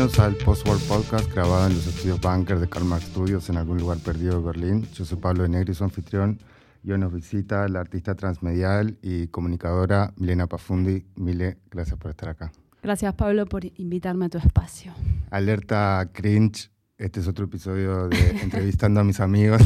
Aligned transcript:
Bienvenidos 0.00 0.26
al 0.26 0.34
Postworld 0.36 0.82
Podcast 0.88 1.30
grabado 1.30 1.66
en 1.66 1.74
los 1.74 1.86
estudios 1.86 2.18
Bunker 2.22 2.58
de 2.58 2.70
Karma 2.70 2.98
Studios 2.98 3.50
en 3.50 3.58
algún 3.58 3.76
lugar 3.76 3.98
perdido 3.98 4.40
de 4.40 4.46
Berlín. 4.46 4.88
Yo 4.94 5.04
soy 5.04 5.18
Pablo 5.18 5.42
de 5.42 5.50
Negri, 5.50 5.74
su 5.74 5.84
anfitrión, 5.84 6.38
y 6.82 6.92
hoy 6.92 6.98
nos 6.98 7.12
visita 7.12 7.68
la 7.68 7.80
artista 7.80 8.14
transmedial 8.14 8.96
y 9.02 9.26
comunicadora 9.26 10.14
Milena 10.16 10.46
Pafundi. 10.46 11.04
Mile, 11.16 11.58
gracias 11.70 11.98
por 11.98 12.12
estar 12.12 12.30
acá. 12.30 12.50
Gracias 12.82 13.12
Pablo 13.12 13.44
por 13.44 13.66
invitarme 13.66 14.24
a 14.24 14.28
tu 14.30 14.38
espacio. 14.38 14.94
Alerta 15.28 16.08
cringe, 16.14 16.70
este 16.96 17.20
es 17.20 17.28
otro 17.28 17.44
episodio 17.44 18.08
de 18.08 18.30
Entrevistando 18.42 19.00
a 19.00 19.04
mis 19.04 19.20
amigos. 19.20 19.60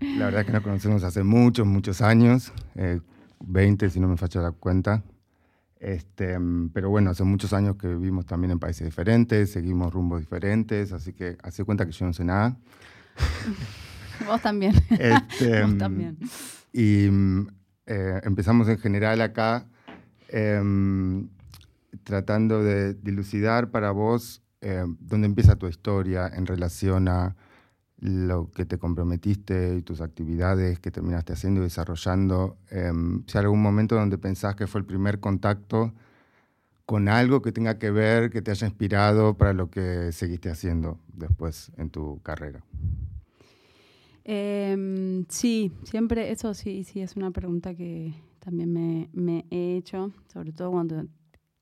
La 0.00 0.24
verdad 0.24 0.40
es 0.40 0.46
que 0.46 0.52
nos 0.52 0.62
conocemos 0.62 1.02
hace 1.02 1.24
muchos, 1.24 1.66
muchos 1.66 2.00
años, 2.00 2.54
20 3.40 3.84
eh, 3.84 3.90
si 3.90 4.00
no 4.00 4.08
me 4.08 4.16
falla 4.16 4.40
la 4.40 4.52
cuenta. 4.52 5.02
Este, 5.80 6.38
pero 6.74 6.90
bueno, 6.90 7.10
hace 7.10 7.24
muchos 7.24 7.54
años 7.54 7.76
que 7.76 7.88
vivimos 7.88 8.26
también 8.26 8.50
en 8.50 8.58
países 8.58 8.84
diferentes, 8.84 9.50
seguimos 9.50 9.92
rumbos 9.92 10.20
diferentes, 10.20 10.92
así 10.92 11.14
que 11.14 11.38
hace 11.42 11.64
cuenta 11.64 11.86
que 11.86 11.92
yo 11.92 12.04
no 12.04 12.12
sé 12.12 12.22
nada. 12.22 12.58
Vos 14.26 14.42
también. 14.42 14.74
Este, 14.90 15.62
Vos 15.64 15.78
también. 15.78 16.18
Y 16.70 17.06
eh, 17.86 18.20
empezamos 18.22 18.68
en 18.68 18.78
general 18.78 19.22
acá 19.22 19.66
em, 20.28 21.30
tratando 22.04 22.62
de 22.62 22.92
dilucidar 22.94 23.70
para 23.70 23.90
vos 23.90 24.42
eh, 24.60 24.84
dónde 25.00 25.26
empieza 25.26 25.56
tu 25.56 25.66
historia 25.66 26.28
en 26.28 26.44
relación 26.44 27.08
a 27.08 27.34
lo 28.00 28.50
que 28.50 28.64
te 28.64 28.78
comprometiste 28.78 29.76
y 29.76 29.82
tus 29.82 30.00
actividades 30.00 30.78
que 30.80 30.90
terminaste 30.90 31.34
haciendo 31.34 31.60
y 31.60 31.64
desarrollando, 31.64 32.56
em, 32.70 33.22
si 33.26 33.38
hay 33.38 33.44
algún 33.44 33.62
momento 33.62 33.94
donde 33.94 34.18
pensás 34.18 34.56
que 34.56 34.66
fue 34.66 34.80
el 34.80 34.86
primer 34.86 35.20
contacto 35.20 35.92
con 36.86 37.08
algo 37.08 37.40
que 37.42 37.52
tenga 37.52 37.78
que 37.78 37.90
ver, 37.90 38.30
que 38.30 38.42
te 38.42 38.50
haya 38.50 38.66
inspirado 38.66 39.34
para 39.34 39.52
lo 39.52 39.70
que 39.70 40.10
seguiste 40.12 40.50
haciendo 40.50 40.98
después 41.14 41.70
en 41.76 41.90
tu 41.90 42.20
carrera. 42.22 42.64
Em, 44.24 45.24
sí, 45.28 45.72
siempre, 45.84 46.32
eso 46.32 46.54
sí, 46.54 46.84
sí, 46.84 47.00
es 47.00 47.16
una 47.16 47.30
pregunta 47.30 47.74
que 47.74 48.14
también 48.38 48.72
me, 48.72 49.08
me 49.12 49.44
he 49.50 49.76
hecho, 49.76 50.12
sobre 50.32 50.52
todo 50.52 50.72
cuando 50.72 51.04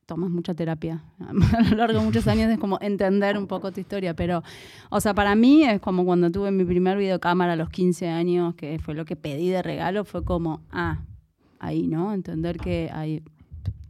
tomas 0.08 0.30
mucha 0.30 0.54
terapia 0.54 1.04
a 1.20 1.62
lo 1.70 1.76
largo 1.76 1.98
de 1.98 2.04
muchos 2.06 2.26
años, 2.26 2.50
es 2.50 2.58
como 2.58 2.78
entender 2.80 3.36
un 3.36 3.46
poco 3.46 3.70
tu 3.70 3.80
historia, 3.80 4.14
pero, 4.14 4.42
o 4.88 5.00
sea, 5.02 5.12
para 5.12 5.34
mí 5.34 5.64
es 5.64 5.80
como 5.82 6.06
cuando 6.06 6.30
tuve 6.30 6.50
mi 6.50 6.64
primer 6.64 6.96
videocámara 6.96 7.52
a 7.52 7.56
los 7.56 7.68
15 7.68 8.08
años, 8.08 8.54
que 8.54 8.78
fue 8.78 8.94
lo 8.94 9.04
que 9.04 9.16
pedí 9.16 9.50
de 9.50 9.62
regalo, 9.62 10.06
fue 10.06 10.24
como, 10.24 10.62
ah, 10.72 11.00
ahí, 11.58 11.86
¿no? 11.86 12.14
Entender 12.14 12.56
que 12.56 12.90
hay, 12.90 13.22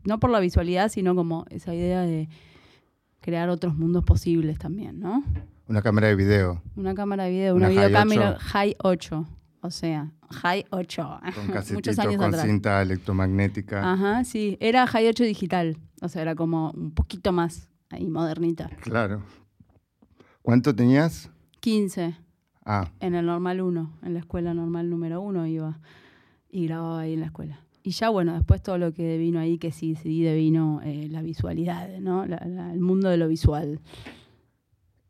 no 0.04 0.18
por 0.18 0.30
la 0.30 0.40
visualidad, 0.40 0.88
sino 0.88 1.14
como 1.14 1.46
esa 1.50 1.72
idea 1.72 2.02
de 2.02 2.28
crear 3.20 3.48
otros 3.48 3.76
mundos 3.76 4.02
posibles 4.02 4.58
también, 4.58 4.98
¿no? 4.98 5.22
Una 5.68 5.82
cámara 5.82 6.08
de 6.08 6.16
video. 6.16 6.62
Una 6.74 6.94
cámara 6.94 7.24
de 7.24 7.30
video, 7.30 7.54
una, 7.54 7.68
videocámara 7.68 8.38
High 8.40 8.74
8. 8.80 9.24
O 9.60 9.70
sea, 9.70 10.12
High 10.30 10.66
8. 10.70 11.20
Con 11.34 11.46
Muchos 11.74 11.98
años 11.98 12.16
con 12.16 12.32
cinta 12.34 12.80
electromagnética. 12.82 13.92
Ajá, 13.92 14.24
sí. 14.24 14.56
Era 14.60 14.86
High 14.86 15.08
8 15.08 15.24
digital. 15.24 15.76
O 16.00 16.08
sea, 16.08 16.22
era 16.22 16.34
como 16.34 16.70
un 16.72 16.92
poquito 16.92 17.32
más 17.32 17.68
ahí 17.90 18.08
modernita. 18.08 18.70
Claro. 18.80 19.22
¿Cuánto 20.42 20.74
tenías? 20.74 21.30
15. 21.60 22.16
Ah. 22.64 22.90
En 23.00 23.14
el 23.14 23.26
normal 23.26 23.60
1, 23.60 23.98
en 24.02 24.14
la 24.14 24.20
escuela 24.20 24.54
normal 24.54 24.90
número 24.90 25.20
1 25.20 25.46
iba 25.46 25.80
y 26.50 26.66
grababa 26.66 27.00
ahí 27.00 27.14
en 27.14 27.20
la 27.20 27.26
escuela. 27.26 27.60
Y 27.82 27.92
ya, 27.92 28.10
bueno, 28.10 28.34
después 28.34 28.62
todo 28.62 28.76
lo 28.76 28.92
que 28.92 29.16
vino 29.16 29.40
ahí, 29.40 29.58
que 29.58 29.72
sí, 29.72 29.94
sí 29.94 30.22
devino 30.22 30.80
eh, 30.84 31.08
la 31.10 31.22
visualidad, 31.22 31.88
¿no? 32.00 32.24
el 32.24 32.80
mundo 32.80 33.08
de 33.08 33.16
lo 33.16 33.28
visual. 33.28 33.80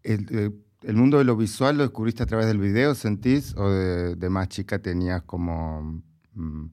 El, 0.05 0.27
eh, 0.31 0.51
el, 0.83 0.97
mundo 0.97 1.19
de 1.19 1.25
lo 1.25 1.37
visual 1.37 1.77
lo 1.77 1.83
descubriste 1.85 2.23
a 2.23 2.27
través 2.27 2.47
del 2.47 2.59
video, 2.59 2.95
sentís? 2.95 3.55
¿O 3.57 3.71
de, 3.71 4.31
más 4.31 4.49
chica 4.49 4.79
tenías 4.79 5.23
como 5.23 6.03
mm, 6.35 6.67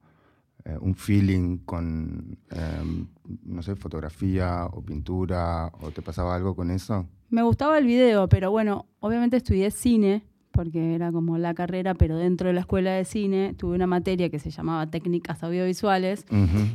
eh, 0.64 0.76
un 0.80 0.94
feeling 0.94 1.58
con, 1.58 2.38
em, 2.50 3.06
no 3.44 3.62
sé, 3.62 3.76
fotografía 3.76 4.66
o 4.66 4.82
pintura? 4.82 5.72
¿O 5.80 5.90
te 5.90 6.02
pasaba 6.02 6.34
algo 6.34 6.54
con 6.54 6.70
eso? 6.70 7.06
Me 7.30 7.42
gustaba 7.42 7.78
el 7.78 7.86
video, 7.86 8.28
pero 8.28 8.50
bueno, 8.50 8.86
obviamente 9.00 9.36
estudié 9.36 9.70
cine 9.70 10.24
porque 10.56 10.94
era 10.94 11.12
como 11.12 11.36
la 11.36 11.54
carrera, 11.54 11.94
pero 11.94 12.16
dentro 12.16 12.48
de 12.48 12.54
la 12.54 12.60
escuela 12.60 12.92
de 12.92 13.04
cine 13.04 13.54
tuve 13.56 13.76
una 13.76 13.86
materia 13.86 14.30
que 14.30 14.38
se 14.38 14.50
llamaba 14.50 14.86
técnicas 14.86 15.44
audiovisuales, 15.44 16.24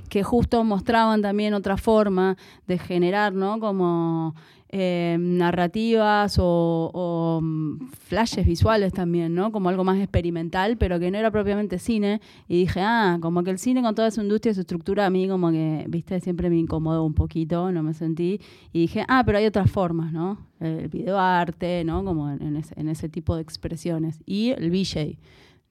que 0.08 0.24
justo 0.24 0.64
mostraban 0.64 1.24
también 1.24 1.56
otra 1.56 1.78
forma 1.78 2.38
de 2.68 2.78
generar, 2.78 3.34
¿no? 3.34 3.60
Como 3.60 4.36
eh, 4.74 5.18
narrativas 5.20 6.38
o, 6.40 7.40
mm, 7.44 7.88
flashes 7.92 8.46
visuales 8.46 8.94
también, 8.94 9.36
¿no? 9.36 9.52
Como 9.52 9.68
algo 9.68 9.84
más 9.84 10.00
experimental, 10.00 10.78
pero 10.78 10.98
que 10.98 11.12
no 11.12 11.18
era 11.18 11.30
propiamente 11.30 11.78
cine. 11.78 12.22
Y 12.48 12.60
dije, 12.60 12.80
ah, 12.82 13.18
como 13.22 13.44
que 13.44 13.52
el 13.52 13.60
cine 13.60 13.82
con 13.82 13.96
toda 13.96 14.10
su 14.12 14.22
industria, 14.22 14.54
su 14.54 14.62
estructura, 14.62 15.06
a 15.06 15.10
mí 15.10 15.28
como 15.28 15.52
que, 15.52 15.86
viste, 15.90 16.20
siempre 16.22 16.50
me 16.50 16.58
incomodó 16.58 17.04
un 17.04 17.14
poquito, 17.14 17.72
no 17.72 17.84
me 17.84 17.94
sentí. 17.94 18.40
Y 18.72 18.80
dije, 18.82 19.04
ah, 19.10 19.24
pero 19.26 19.40
hay 19.40 19.46
otras 19.46 19.70
formas, 19.70 20.14
¿no? 20.14 20.38
El 20.62 20.88
videoarte, 20.88 21.84
¿no? 21.84 22.06
Como 22.06 22.30
en, 22.30 22.56
ese, 22.56 22.74
en 22.80 22.88
ese 22.88 23.10
tipo 23.10 23.36
de 23.36 23.42
expresiones. 23.42 24.22
Y 24.26 24.52
el 24.52 24.72
VJ, 24.72 25.18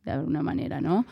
de 0.04 0.10
alguna 0.10 0.42
manera, 0.42 0.82
¿no? 0.82 1.06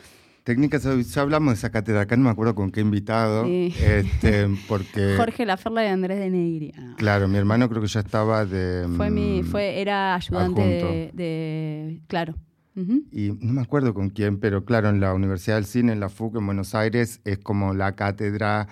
Técnicas, 0.49 0.83
ya 0.83 1.21
hablamos 1.21 1.53
de 1.53 1.59
esa 1.59 1.69
cátedra 1.69 2.01
acá, 2.01 2.17
no 2.17 2.25
me 2.25 2.31
acuerdo 2.31 2.55
con 2.55 2.71
qué 2.71 2.81
invitado, 2.81 3.45
este, 3.45 4.49
porque... 4.67 5.15
Jorge 5.19 5.45
Laferla 5.45 5.85
y 5.85 5.89
Andrés 5.89 6.19
de 6.21 6.31
Negri. 6.31 6.73
Ah. 6.75 6.95
Claro, 6.97 7.29
mi 7.29 7.37
hermano 7.37 7.69
creo 7.69 7.83
que 7.83 7.89
ya 7.89 8.01
estaba 8.01 8.47
de... 8.47 8.89
Fue 8.97 9.11
mi, 9.11 9.43
mm, 9.43 9.45
fue, 9.45 9.79
era 9.79 10.15
ayudante 10.15 11.11
de, 11.13 12.01
claro. 12.07 12.35
Y 12.75 13.33
no 13.43 13.53
me 13.53 13.61
acuerdo 13.61 13.93
con 13.93 14.09
quién, 14.09 14.41
pero 14.41 14.65
claro, 14.65 14.89
en 14.89 15.01
la 15.01 15.13
Universidad 15.13 15.57
del 15.57 15.67
Cine, 15.67 15.93
en 15.93 16.01
la 16.01 16.09
FUC, 16.09 16.37
en 16.37 16.47
Buenos 16.47 16.75
Aires, 16.75 17.21
es 17.27 17.37
como 17.37 17.75
la 17.75 17.95
cátedra 17.95 18.69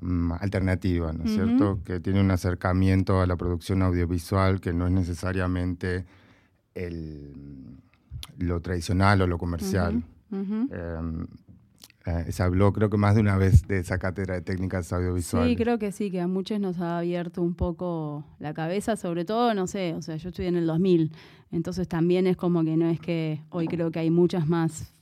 mm, 0.00 0.34
alternativa, 0.38 1.12
¿no 1.12 1.24
es 1.24 1.32
cierto? 1.32 1.80
Que 1.84 1.98
tiene 1.98 2.20
un 2.20 2.30
acercamiento 2.30 3.20
a 3.20 3.26
la 3.26 3.34
producción 3.34 3.82
audiovisual 3.82 4.60
que 4.60 4.72
no 4.72 4.86
es 4.86 4.92
necesariamente 4.92 6.04
el, 6.76 7.32
lo 8.38 8.60
tradicional 8.60 9.20
o 9.22 9.26
lo 9.26 9.36
comercial. 9.36 10.04
Eh, 12.08 12.32
se 12.32 12.42
habló 12.42 12.72
creo 12.72 12.88
que 12.88 12.96
más 12.96 13.14
de 13.14 13.20
una 13.20 13.36
vez 13.36 13.66
de 13.66 13.80
esa 13.80 13.98
cátedra 13.98 14.34
de 14.34 14.40
técnicas 14.40 14.92
audiovisuales. 14.92 15.50
Sí, 15.50 15.56
creo 15.56 15.78
que 15.78 15.92
sí, 15.92 16.10
que 16.10 16.20
a 16.20 16.26
muchos 16.26 16.58
nos 16.58 16.80
ha 16.80 16.98
abierto 16.98 17.42
un 17.42 17.54
poco 17.54 18.24
la 18.38 18.54
cabeza, 18.54 18.96
sobre 18.96 19.24
todo, 19.24 19.52
no 19.52 19.66
sé, 19.66 19.94
o 19.94 20.00
sea, 20.00 20.16
yo 20.16 20.30
estudié 20.30 20.48
en 20.48 20.56
el 20.56 20.66
2000, 20.66 21.12
entonces 21.50 21.86
también 21.86 22.26
es 22.26 22.36
como 22.36 22.64
que 22.64 22.76
no 22.76 22.88
es 22.88 23.00
que 23.00 23.42
hoy 23.50 23.66
creo 23.66 23.90
que 23.90 23.98
hay 23.98 24.10
muchas 24.10 24.46
más 24.46 24.92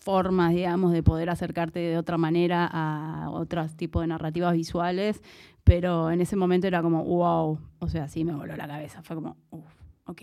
formas, 0.00 0.52
digamos, 0.52 0.92
de 0.92 1.02
poder 1.02 1.30
acercarte 1.30 1.78
de 1.78 1.98
otra 1.98 2.18
manera 2.18 2.68
a 2.72 3.30
otros 3.30 3.76
tipos 3.76 4.02
de 4.02 4.08
narrativas 4.08 4.54
visuales, 4.54 5.22
pero 5.62 6.10
en 6.10 6.20
ese 6.20 6.36
momento 6.36 6.66
era 6.66 6.82
como, 6.82 7.04
wow, 7.04 7.60
o 7.78 7.88
sea, 7.88 8.08
sí 8.08 8.24
me 8.24 8.34
voló 8.34 8.56
la 8.56 8.66
cabeza, 8.66 9.02
fue 9.02 9.14
como, 9.14 9.36
uff, 9.50 9.72
ok, 10.06 10.22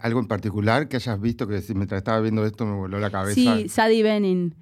¿Algo 0.00 0.20
en 0.20 0.26
particular 0.26 0.88
que 0.88 0.96
hayas 0.96 1.20
visto 1.20 1.46
que 1.46 1.62
mientras 1.74 1.98
estaba 1.98 2.20
viendo 2.20 2.44
esto 2.44 2.66
me 2.66 2.74
voló 2.74 2.98
la 2.98 3.10
cabeza? 3.10 3.34
Sí, 3.34 3.68
Sadie 3.68 4.02
Benning. 4.02 4.54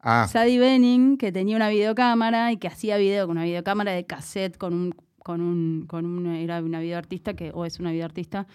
Ah. 0.00 0.28
Sadie 0.30 0.58
Benning, 0.58 1.16
que 1.16 1.32
tenía 1.32 1.56
una 1.56 1.68
videocámara 1.68 2.52
y 2.52 2.58
que 2.58 2.68
hacía 2.68 2.96
video 2.98 3.26
con 3.26 3.38
una 3.38 3.44
videocámara 3.44 3.92
de 3.92 4.04
cassette 4.04 4.58
con 4.58 4.74
un, 4.74 4.94
con 5.18 5.40
un, 5.40 5.86
con 5.86 6.04
una, 6.04 6.38
era 6.40 6.60
una 6.60 6.80
videoartista 6.80 7.34
que, 7.34 7.52
o 7.54 7.64
es 7.64 7.80
una 7.80 7.90
videoartista 7.90 8.46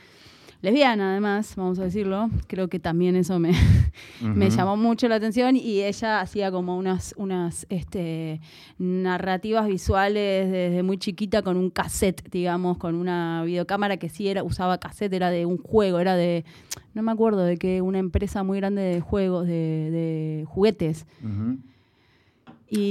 lesbiana 0.62 1.12
además, 1.12 1.56
vamos 1.56 1.80
a 1.80 1.84
decirlo. 1.84 2.30
Creo 2.48 2.68
que 2.68 2.80
también 2.80 3.16
eso 3.16 3.40
me, 3.40 3.52
me 4.22 4.50
llamó 4.50 4.78
mucho 4.78 5.08
la 5.08 5.16
atención 5.16 5.56
y 5.56 5.82
ella 5.82 6.22
hacía 6.22 6.52
como 6.52 6.78
unas, 6.78 7.14
unas 7.18 7.66
este, 7.70 8.42
narrativas 8.78 9.68
visuales 9.68 10.52
desde 10.52 10.84
muy 10.84 10.98
chiquita 10.98 11.42
con 11.42 11.58
un 11.58 11.70
cassette, 11.70 12.30
digamos, 12.32 12.78
con 12.78 12.96
una 12.96 13.44
videocámara 13.44 13.98
que 13.98 14.10
sí 14.10 14.28
era, 14.28 14.44
usaba 14.44 14.80
cassette, 14.80 15.14
era 15.14 15.30
de 15.30 15.46
un 15.46 15.58
juego, 15.58 16.00
era 16.00 16.16
de, 16.16 16.46
no 16.94 17.02
me 17.02 17.12
acuerdo 17.12 17.44
de 17.44 17.58
que 17.58 17.82
una 17.82 18.00
empresa 18.00 18.44
muy 18.44 18.58
grande 18.60 18.82
de 18.82 19.02
juegos, 19.02 19.48
de, 19.48 20.46
juguetes 20.48 21.06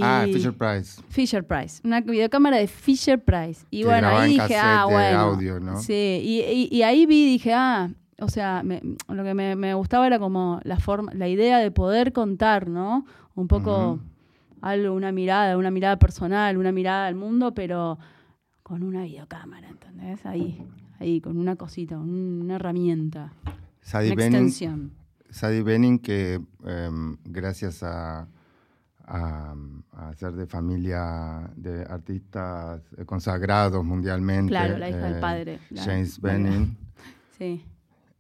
ah, 0.03 0.27
Fisher 0.27 0.53
Price. 0.53 1.03
Fisher 1.09 1.47
Price, 1.47 1.81
una 1.85 2.01
videocámara 2.01 2.59
de 2.59 2.67
Fisher 2.67 3.23
Price. 3.23 3.65
Y 3.71 3.85
bueno, 3.85 4.09
ahí 4.09 4.33
dije, 4.33 4.57
ah, 4.57 4.87
bueno. 4.89 5.19
Audio, 5.19 5.61
¿no? 5.61 5.81
Sí, 5.81 6.69
y, 6.71 6.83
ahí 6.83 7.07
vi, 7.07 7.27
dije, 7.27 7.53
ah, 7.55 7.91
o 8.21 8.29
sea, 8.29 8.63
lo 8.63 9.25
que 9.25 9.35
me, 9.35 9.75
gustaba 9.75 10.07
era 10.07 10.19
como 10.19 10.61
la 10.65 10.79
forma, 10.79 11.13
la 11.15 11.29
idea 11.29 11.59
de 11.59 11.71
poder 11.71 12.13
contar, 12.13 12.69
¿no? 12.69 13.07
Un 13.35 13.49
poco 13.49 14.01
algo, 14.61 14.95
una 14.95 15.13
mirada, 15.13 15.57
una 15.57 15.71
mirada 15.71 15.99
personal, 15.99 16.59
una 16.59 16.73
mirada 16.73 17.07
al 17.07 17.15
mundo, 17.15 17.55
pero 17.55 17.99
con 18.63 18.83
una 18.83 19.05
videocámara, 19.05 19.69
¿entendés? 19.69 20.25
Ahí, 20.27 20.63
ahí, 20.99 21.21
con 21.21 21.39
una 21.39 21.57
cosita, 21.57 21.99
una 21.99 22.57
herramienta. 22.57 23.33
Sadie 23.81 24.13
una 24.13 24.25
extensión. 24.25 24.93
Sadie 25.31 25.63
Benning, 25.63 25.99
que 25.99 26.41
em, 26.65 27.17
gracias 27.25 27.83
a 27.83 28.29
a, 29.11 29.55
ser 30.17 30.33
de 30.33 30.47
familia 30.47 31.51
de 31.57 31.83
artistas 31.83 32.83
consagrados 33.07 33.85
mundialmente. 33.85 34.51
Claro, 34.51 34.79
la 34.79 34.89
hija 34.89 34.99
del 34.99 35.17
eh, 35.17 35.21
padre. 35.21 35.59
James 35.75 36.21
Benning. 36.21 36.77
Sí. 37.37 37.65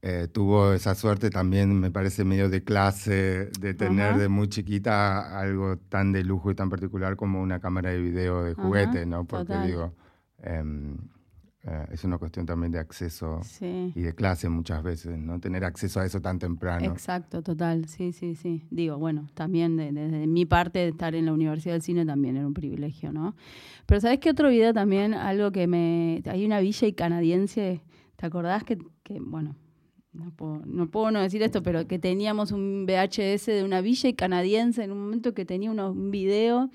Eh, 0.00 0.28
tuvo 0.32 0.72
esa 0.72 0.94
suerte 0.94 1.28
también, 1.28 1.78
me 1.78 1.90
parece, 1.90 2.24
medio 2.24 2.48
de 2.48 2.64
clase, 2.64 3.50
de 3.60 3.74
tener 3.74 4.16
de 4.16 4.30
muy 4.30 4.48
chiquita 4.48 5.38
algo 5.38 5.76
tan 5.76 6.10
de 6.12 6.24
lujo 6.24 6.50
y 6.50 6.54
tan 6.54 6.70
particular 6.70 7.16
como 7.16 7.42
una 7.42 7.60
cámara 7.60 7.90
de 7.90 8.00
video 8.00 8.44
de 8.44 8.54
juguete, 8.54 9.04
¿no? 9.04 9.26
Porque 9.26 9.54
digo, 9.58 9.92
em, 10.38 10.96
eh, 11.62 11.86
es 11.92 12.04
una 12.04 12.16
cuestión 12.16 12.46
también 12.46 12.72
de 12.72 12.78
acceso 12.78 13.40
y 13.60 14.00
de 14.00 14.14
clase 14.14 14.48
muchas 14.48 14.82
veces, 14.82 15.18
¿no? 15.18 15.38
Tener 15.40 15.64
acceso 15.64 16.00
a 16.00 16.06
eso 16.06 16.20
tan 16.20 16.38
temprano. 16.38 16.86
Exacto, 16.86 17.42
total, 17.42 17.86
sí, 17.86 18.12
sí, 18.12 18.34
sí. 18.34 18.66
Digo, 18.70 18.96
bueno, 18.96 19.28
también 19.34 19.76
desde 19.76 20.26
mi 20.26 20.46
parte, 20.46 20.88
estar 20.88 21.14
en 21.14 21.26
la 21.26 21.34
Universidad 21.34 21.74
del 21.74 21.82
Cine 21.82 22.06
también 22.06 22.36
era 22.38 22.46
un 22.46 22.54
privilegio, 22.54 23.12
¿no? 23.12 23.36
Pero 23.84 24.00
¿sabes 24.00 24.20
qué 24.20 24.30
otro 24.30 24.48
video 24.48 24.72
también? 24.72 25.12
Algo 25.12 25.52
que 25.52 25.66
me... 25.66 26.22
Hay 26.26 26.46
una 26.46 26.60
villa 26.60 26.88
y 26.88 26.94
canadiense, 26.94 27.82
¿te 28.16 28.26
acordás 28.26 28.64
que, 28.64 28.78
que 29.02 29.20
bueno, 29.20 29.54
no 30.12 30.30
puedo, 30.30 30.62
no 30.64 30.90
puedo 30.90 31.10
no 31.10 31.20
decir 31.20 31.42
esto, 31.42 31.62
pero 31.62 31.86
que 31.86 31.98
teníamos 31.98 32.52
un 32.52 32.86
VHS 32.86 33.46
de 33.46 33.64
una 33.64 33.82
villa 33.82 34.08
y 34.08 34.14
canadiense 34.14 34.82
en 34.82 34.92
un 34.92 35.02
momento 35.02 35.34
que 35.34 35.44
tenía 35.44 35.70
un 35.70 36.10
video 36.10 36.70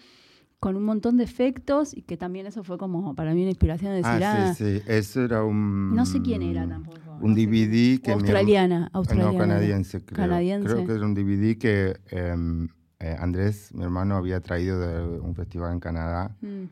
con 0.59 0.75
un 0.75 0.83
montón 0.83 1.17
de 1.17 1.23
efectos 1.23 1.95
y 1.95 2.01
que 2.01 2.17
también 2.17 2.47
eso 2.47 2.63
fue 2.63 2.77
como 2.77 3.13
para 3.15 3.33
mí 3.33 3.41
una 3.41 3.51
inspiración 3.51 3.91
de 3.91 3.97
decir, 3.97 4.23
ah, 4.23 4.53
sí, 4.55 4.79
sí, 4.79 4.83
eso 4.87 5.23
era 5.23 5.43
un... 5.43 5.93
No 5.95 6.05
sé 6.05 6.21
quién 6.21 6.41
era 6.41 6.67
tampoco. 6.67 6.97
Un 7.21 7.35
DVD 7.35 8.01
que... 8.01 8.11
Australiana, 8.11 8.89
australiana. 8.93 9.31
No, 9.31 9.37
canadiense, 9.37 10.03
creo. 10.03 10.27
Creo 10.63 10.85
que 10.85 10.93
era 10.93 11.05
un 11.05 11.13
DVD 11.13 11.57
que 11.57 11.97
em, 12.09 12.67
eh, 12.99 13.15
Andrés, 13.19 13.73
mi 13.73 13.83
hermano, 13.83 14.15
había 14.15 14.39
traído 14.41 14.79
de 14.79 15.19
un 15.19 15.35
festival 15.35 15.73
en 15.73 15.79
Canadá 15.79 16.35
mm. 16.41 16.63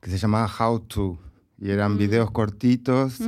que 0.00 0.10
se 0.10 0.18
llamaba 0.18 0.48
How 0.48 0.80
To. 0.80 1.18
Y 1.60 1.70
eran 1.70 1.94
mm. 1.94 1.98
videos 1.98 2.30
cortitos, 2.30 3.20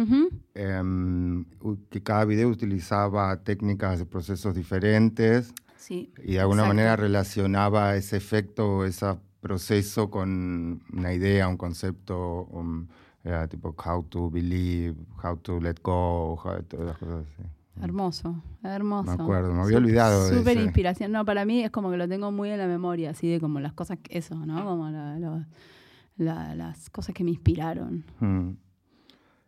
em, 0.55 1.45
que 1.89 2.03
cada 2.03 2.25
video 2.25 2.49
utilizaba 2.49 3.37
técnicas 3.43 3.99
de 3.99 4.07
procesos 4.07 4.55
diferentes. 4.55 5.53
Sí, 5.77 6.13
y 6.23 6.35
de 6.35 6.41
alguna 6.41 6.65
manera 6.65 6.95
relacionaba 6.95 7.97
ese 7.97 8.17
efecto, 8.17 8.85
ese 8.85 9.07
proceso 9.41 10.11
con 10.11 10.83
una 10.93 11.13
idea, 11.13 11.49
un 11.49 11.57
concepto, 11.57 12.49
era 13.25 13.49
tipo 13.49 13.75
how 13.85 14.03
to 14.05 14.31
believe, 14.31 14.95
how 15.23 15.37
to 15.37 15.61
let 15.61 15.77
go, 15.83 16.39
todas 16.69 16.87
las 16.87 16.99
cosas 16.99 17.27
así. 17.27 17.49
Hermoso, 17.83 18.43
hermoso. 18.63 19.17
Me 19.17 19.23
acuerdo, 19.23 19.55
me 19.55 19.63
había 19.63 19.79
olvidado 19.79 20.29
Súper 20.29 20.59
inspiración. 20.59 21.13
No, 21.13 21.25
para 21.25 21.45
mí 21.47 21.65
es 21.65 21.71
como 21.71 21.91
que 21.91 21.97
lo 21.97 22.07
tengo 22.09 22.31
muy 22.31 22.51
en 22.51 22.59
la 22.59 22.67
memoria, 22.67 23.11
así 23.11 23.29
de 23.29 23.41
como 23.41 23.59
las 23.61 23.73
cosas, 23.73 23.99
eso, 24.11 24.35
¿no? 24.35 24.63
Como 24.65 24.91
la, 24.91 26.55
las 26.55 26.91
cosas 26.91 27.15
que 27.15 27.25
me 27.25 27.31
inspiraron. 27.31 28.05
Mm. 28.19 28.51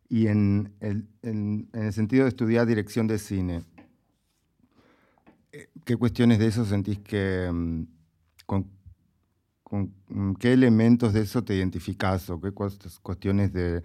Y 0.09 0.27
en 0.29 0.73
el, 0.81 1.09
en, 1.23 1.69
el, 1.73 1.93
sentido 1.93 2.25
de 2.25 2.31
estudiar 2.31 2.67
dirección 2.67 3.07
de 3.07 3.19
cine, 3.19 3.63
eh, 5.53 5.69
¿qué 5.85 5.97
cuestiones 5.97 6.39
de 6.39 6.47
eso 6.47 6.65
sentís 6.65 6.99
que... 7.01 7.51
Mm, 7.53 7.85
con, 9.73 9.91
mm, 10.11 10.35
qué 10.35 10.53
elementos 10.53 11.15
de 11.15 11.23
eso 11.23 11.43
te 11.43 11.55
identificás 11.55 12.29
o 12.29 12.39
qué 12.39 12.53
cuestiones 12.53 13.55
de 13.55 13.83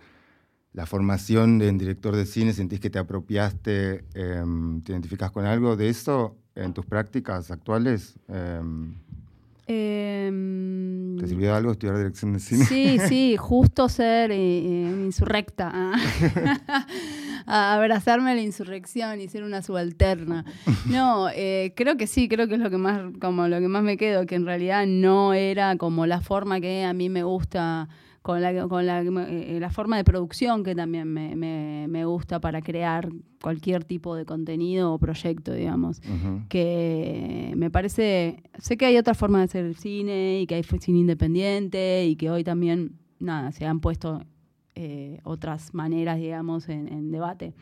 la 0.74 0.86
formación 0.86 1.60
de 1.60 1.72
director 1.72 2.14
de 2.14 2.26
cine 2.26 2.52
sentís 2.52 2.82
que 2.82 2.90
te 2.90 3.00
apropiaste, 3.00 4.04
em, 4.14 4.82
te 4.82 4.92
identificás 4.92 5.32
con 5.32 5.46
algo 5.46 5.78
de 5.78 5.88
eso 5.88 6.36
en 6.56 6.74
tus 6.74 6.86
prácticas 6.86 7.52
actuales? 7.52 8.16
Em, 8.28 8.96
¿Te 9.66 11.26
sirvió 11.26 11.56
algo 11.56 11.72
estudiar 11.72 11.98
dirección 11.98 12.34
de 12.34 12.42
cine? 12.42 12.66
Sí, 12.66 12.98
sí, 13.08 13.38
justo 13.40 13.88
ser 13.88 14.32
eh, 14.32 14.36
eh, 14.36 15.04
insurrecta. 15.06 15.94
A 17.50 17.76
abrazarme 17.76 18.32
a 18.32 18.36
la 18.36 18.42
insurrección 18.42 19.22
y 19.22 19.30
ser 19.30 19.44
una 19.44 19.62
subalterna. 19.62 20.44
No, 20.86 21.30
eh, 21.30 21.74
creo 21.76 21.96
que 21.96 22.06
sí, 22.06 22.28
creo 22.28 22.48
que 22.48 22.56
es 22.56 22.60
lo 22.60 22.70
que 22.70 22.78
más, 22.78 23.02
como 23.22 23.48
lo 23.48 23.60
que 23.60 23.70
más 23.70 23.84
me 23.84 23.96
quedo, 23.96 24.26
que 24.26 24.36
en 24.36 24.46
realidad 24.46 24.86
no 24.86 25.34
era 25.34 25.78
como 25.78 26.06
la 26.06 26.20
forma 26.20 26.60
que 26.60 26.84
a 26.84 26.94
mí 26.94 27.10
me 27.10 27.24
gusta 27.24 27.88
con 28.28 28.42
la, 28.42 28.68
con 28.68 28.86
la, 28.86 29.02
eh, 29.02 29.58
la, 29.58 29.70
forma 29.70 29.96
de 29.96 30.04
producción 30.04 30.66
que 30.66 30.76
también 30.76 31.08
me, 31.08 31.34
me, 31.88 32.06
gusta 32.06 32.42
para 32.42 32.62
crear 32.62 33.08
cualquier 33.42 33.86
tipo 33.86 34.16
de 34.16 34.26
contenido 34.26 34.94
o 34.94 35.00
proyecto, 35.00 35.54
digamos. 35.54 36.02
Que 36.50 37.54
me 37.56 37.72
parece, 37.72 38.44
sé 38.58 38.76
que 38.76 38.86
hay 38.86 38.98
otra 38.98 39.14
forma 39.14 39.38
de 39.38 39.46
hacer 39.46 39.74
cine 39.76 40.42
y 40.42 40.46
que 40.46 40.56
hay 40.56 40.64
cine 40.64 41.00
independiente 41.00 42.06
y 42.06 42.18
que 42.18 42.30
hoy 42.30 42.44
también, 42.44 42.98
nada, 43.18 43.54
se 43.54 43.66
han 43.66 43.80
puesto 43.80 44.26
eh, 44.80 45.22
otras 45.24 45.74
maneras, 45.74 46.18
digamos, 46.18 46.70
en, 46.70 46.88
en 46.88 47.10
debate. 47.10 47.56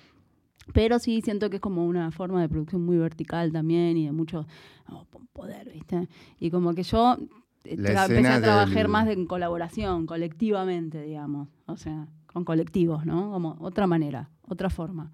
Pero 0.74 1.00
sí 1.00 1.22
siento 1.22 1.50
que 1.50 1.58
es 1.58 1.62
como 1.62 1.86
una 1.86 2.12
forma 2.12 2.42
de 2.42 2.50
producción 2.50 2.84
muy 2.84 2.98
vertical 2.98 3.54
también 3.54 3.96
y 3.96 4.06
de 4.06 4.12
mucho 4.12 4.46
oh, 4.90 5.06
poder, 5.32 5.72
¿viste? 5.72 6.10
Y 6.42 6.52
como 6.52 6.74
que 6.74 6.84
yo 6.84 7.18
empecé 7.64 8.28
a 8.28 8.42
trabajar 8.42 8.90
más 8.90 9.08
en 9.08 9.28
colaboración, 9.28 10.06
colectivamente, 10.08 11.04
digamos. 11.04 11.48
O 11.68 11.78
sea, 11.78 12.10
con 12.26 12.44
colectivos, 12.44 13.06
¿no? 13.06 13.32
Como 13.32 13.56
otra 13.62 13.88
manera, 13.88 14.30
otra 14.42 14.70
forma. 14.70 15.14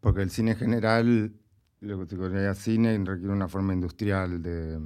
Porque 0.00 0.22
el 0.22 0.30
cine 0.30 0.54
general, 0.54 1.34
lo 1.80 1.98
que 1.98 2.06
se 2.06 2.16
considera 2.16 2.54
cine, 2.54 2.96
requiere 3.04 3.34
una 3.34 3.48
forma 3.48 3.74
industrial 3.74 4.42
de. 4.42 4.80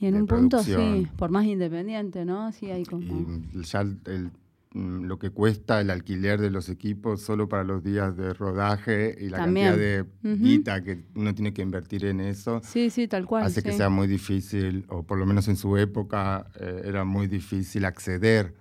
Y 0.00 0.06
en 0.06 0.14
un 0.14 0.26
punto 0.26 0.62
sí, 0.62 1.06
por 1.16 1.30
más 1.30 1.44
independiente, 1.44 2.24
¿no? 2.24 2.50
Sí, 2.52 2.70
hay 2.70 2.84
como. 2.84 3.04
Y 3.52 3.62
ya 3.62 3.82
el, 3.82 4.30
Mm, 4.41 4.41
lo 4.74 5.18
que 5.18 5.30
cuesta 5.30 5.80
el 5.80 5.90
alquiler 5.90 6.40
de 6.40 6.50
los 6.50 6.68
equipos 6.68 7.20
solo 7.20 7.48
para 7.48 7.64
los 7.64 7.82
días 7.82 8.16
de 8.16 8.32
rodaje 8.32 9.16
y 9.20 9.28
la 9.28 9.38
cantidad 9.38 9.76
de 9.76 10.06
guita 10.22 10.82
que 10.82 11.04
uno 11.14 11.34
tiene 11.34 11.52
que 11.52 11.62
invertir 11.62 12.06
en 12.06 12.20
eso. 12.20 12.60
Sí, 12.64 12.90
sí, 12.90 13.08
tal 13.08 13.26
cual. 13.26 13.44
Hace 13.44 13.62
que 13.62 13.72
sea 13.72 13.88
muy 13.88 14.06
difícil, 14.06 14.84
o 14.88 15.02
por 15.02 15.18
lo 15.18 15.26
menos 15.26 15.48
en 15.48 15.56
su 15.56 15.76
época 15.76 16.46
eh, 16.58 16.82
era 16.84 17.04
muy 17.04 17.26
difícil 17.26 17.84
acceder 17.84 18.54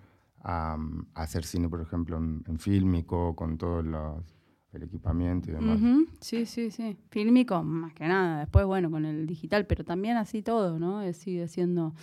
a, 0.44 0.78
hacer 1.14 1.46
cine, 1.46 1.70
por 1.70 1.82
ejemplo, 1.82 2.18
en, 2.18 2.44
en 2.48 2.60
fílmico, 2.60 3.36
con 3.36 3.58
todo 3.58 3.80
el 3.80 4.84
equipamiento 4.84 5.50
y 5.50 5.54
demás. 5.54 5.80
Sí, 6.20 6.46
sí, 6.46 6.72
sí. 6.72 6.98
Fílmico, 7.10 7.64
más 7.64 7.94
que 7.94 8.08
nada. 8.08 8.40
Después, 8.40 8.66
bueno, 8.66 8.92
con 8.92 9.06
el 9.06 9.28
digital, 9.28 9.66
pero 9.66 9.86
también 9.86 10.18
así 10.18 10.42
todo, 10.42 10.80
¿no? 10.80 11.02
Sigue 11.14 11.48
siendo 11.48 11.94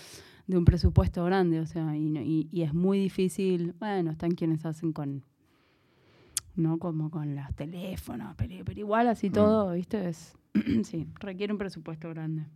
de 0.49 0.57
un 0.57 0.65
presupuesto 0.65 1.25
grande, 1.25 1.61
o 1.61 1.67
sea, 1.67 1.95
y, 1.95 2.49
y, 2.51 2.63
es 2.63 2.73
muy 2.73 2.99
difícil, 2.99 3.75
bueno, 3.79 4.11
están 4.11 4.31
quienes 4.31 4.65
hacen 4.65 4.95
con, 4.95 5.23
¿no? 6.57 6.79
Como 6.79 7.11
con 7.11 7.37
los 7.37 7.55
teléfonos, 7.55 8.35
pero, 8.37 8.73
igual 8.73 9.09
así 9.09 9.29
mm. 9.29 9.33
todo, 9.33 9.73
¿viste? 9.75 10.09
Es, 10.09 10.35
sí, 10.85 11.07
requiere 11.21 11.53
un 11.53 11.59
presupuesto 11.59 12.09
grande. 12.09 12.47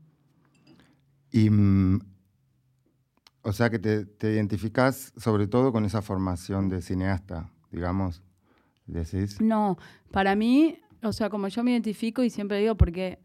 Y, 1.31 1.51
mm, 1.51 2.01
o 3.43 3.53
sea, 3.53 3.69
que 3.69 3.79
te, 3.79 4.07
te 4.07 4.33
identificás 4.33 5.13
sobre 5.19 5.47
todo 5.47 5.71
con 5.71 5.85
esa 5.85 6.01
formación 6.01 6.71
de 6.71 6.81
cineasta, 6.81 7.53
digamos, 7.71 8.23
decís. 8.87 9.39
No, 9.39 9.77
para 10.11 10.35
mí, 10.35 10.79
o 11.03 11.13
sea, 11.13 11.29
como 11.29 11.49
yo 11.49 11.63
me 11.63 11.73
identifico 11.73 12.23
y 12.23 12.31
siempre 12.31 12.59
digo, 12.59 12.75
porque 12.75 13.19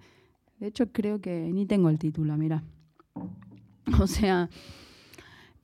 de 0.60 0.68
hecho 0.68 0.92
creo 0.92 1.22
que 1.22 1.52
ni 1.54 1.66
tengo 1.66 1.90
el 1.90 2.00
título, 2.00 2.36
mira. 2.36 2.64
O 4.02 4.08
sea, 4.08 4.50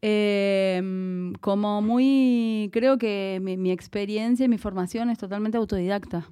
em, 0.01 1.33
como 1.35 1.81
muy, 1.81 2.69
creo 2.71 2.97
que 2.97 3.39
mi, 3.41 3.71
experiencia 3.71 4.45
y 4.45 4.49
mi 4.49 4.57
formación 4.57 5.09
es 5.09 5.17
totalmente 5.17 5.57
autodidacta, 5.57 6.29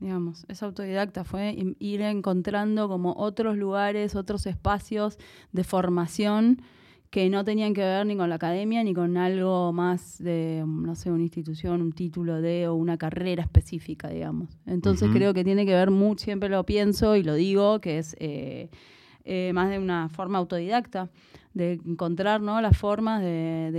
digamos, 0.00 0.44
es 0.48 0.62
autodidacta, 0.62 1.24
fue 1.24 1.56
ir 1.78 2.02
encontrando 2.02 2.88
como 2.88 3.14
otros 3.14 3.56
lugares, 3.56 4.14
otros 4.14 4.46
espacios 4.46 5.18
de 5.52 5.64
formación 5.64 6.62
que 7.10 7.30
no 7.30 7.44
tenían 7.44 7.74
que 7.74 7.80
ver 7.80 8.04
ni 8.06 8.16
con 8.16 8.28
la 8.28 8.34
academia 8.34 8.82
ni 8.82 8.92
con 8.92 9.16
algo 9.16 9.72
más 9.72 10.18
de, 10.18 10.64
no 10.66 10.96
sé, 10.96 11.12
una 11.12 11.22
institución, 11.22 11.80
un 11.80 11.92
título 11.92 12.40
de 12.40 12.66
o 12.66 12.74
una 12.74 12.98
carrera 12.98 13.44
específica, 13.44 14.08
digamos. 14.08 14.58
Entonces 14.66 15.10
creo 15.12 15.32
que 15.32 15.44
tiene 15.44 15.64
que 15.64 15.74
ver 15.74 15.92
mucho, 15.92 16.24
siempre 16.24 16.48
lo 16.48 16.66
pienso 16.66 17.14
y 17.14 17.22
lo 17.22 17.34
digo, 17.34 17.80
que 17.80 17.98
es... 17.98 18.16
Eh, 18.18 18.68
eh, 19.24 19.52
más 19.54 19.70
de 19.70 19.78
una 19.78 20.08
forma 20.08 20.38
autodidacta, 20.38 21.08
de 21.54 21.80
encontrar 21.86 22.40
¿no? 22.40 22.60
las 22.60 22.76
formas 22.76 23.22
de, 23.22 23.70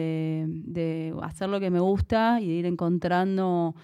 de, 0.47 1.13
hacer 1.21 1.49
lo 1.49 1.59
que 1.59 1.69
me 1.69 1.79
gusta 1.79 2.39
y 2.41 2.47
de 2.47 2.53
ir 2.53 2.65
encontrando 2.65 3.75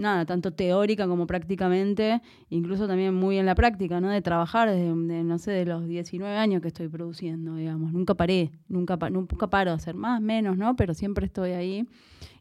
nada, 0.00 0.24
tanto 0.24 0.52
teórica 0.52 1.06
como 1.06 1.26
prácticamente, 1.26 2.20
incluso 2.48 2.88
también 2.88 3.14
muy 3.14 3.38
en 3.38 3.46
la 3.46 3.54
práctica, 3.54 4.00
¿no? 4.00 4.08
De 4.08 4.22
trabajar 4.22 4.70
desde, 4.70 4.94
no 4.94 5.38
sé, 5.38 5.52
de 5.52 5.66
los 5.66 5.86
19 5.86 6.36
años 6.36 6.62
que 6.62 6.68
estoy 6.68 6.88
produciendo, 6.88 7.54
digamos. 7.54 7.92
Nunca 7.92 8.14
paré, 8.14 8.50
nunca, 8.68 8.96
nunca 9.10 9.48
paro 9.48 9.70
de 9.70 9.76
hacer 9.76 9.94
más, 9.94 10.20
menos, 10.20 10.56
¿no? 10.56 10.74
Pero 10.74 10.94
siempre 10.94 11.26
estoy 11.26 11.50
ahí 11.52 11.86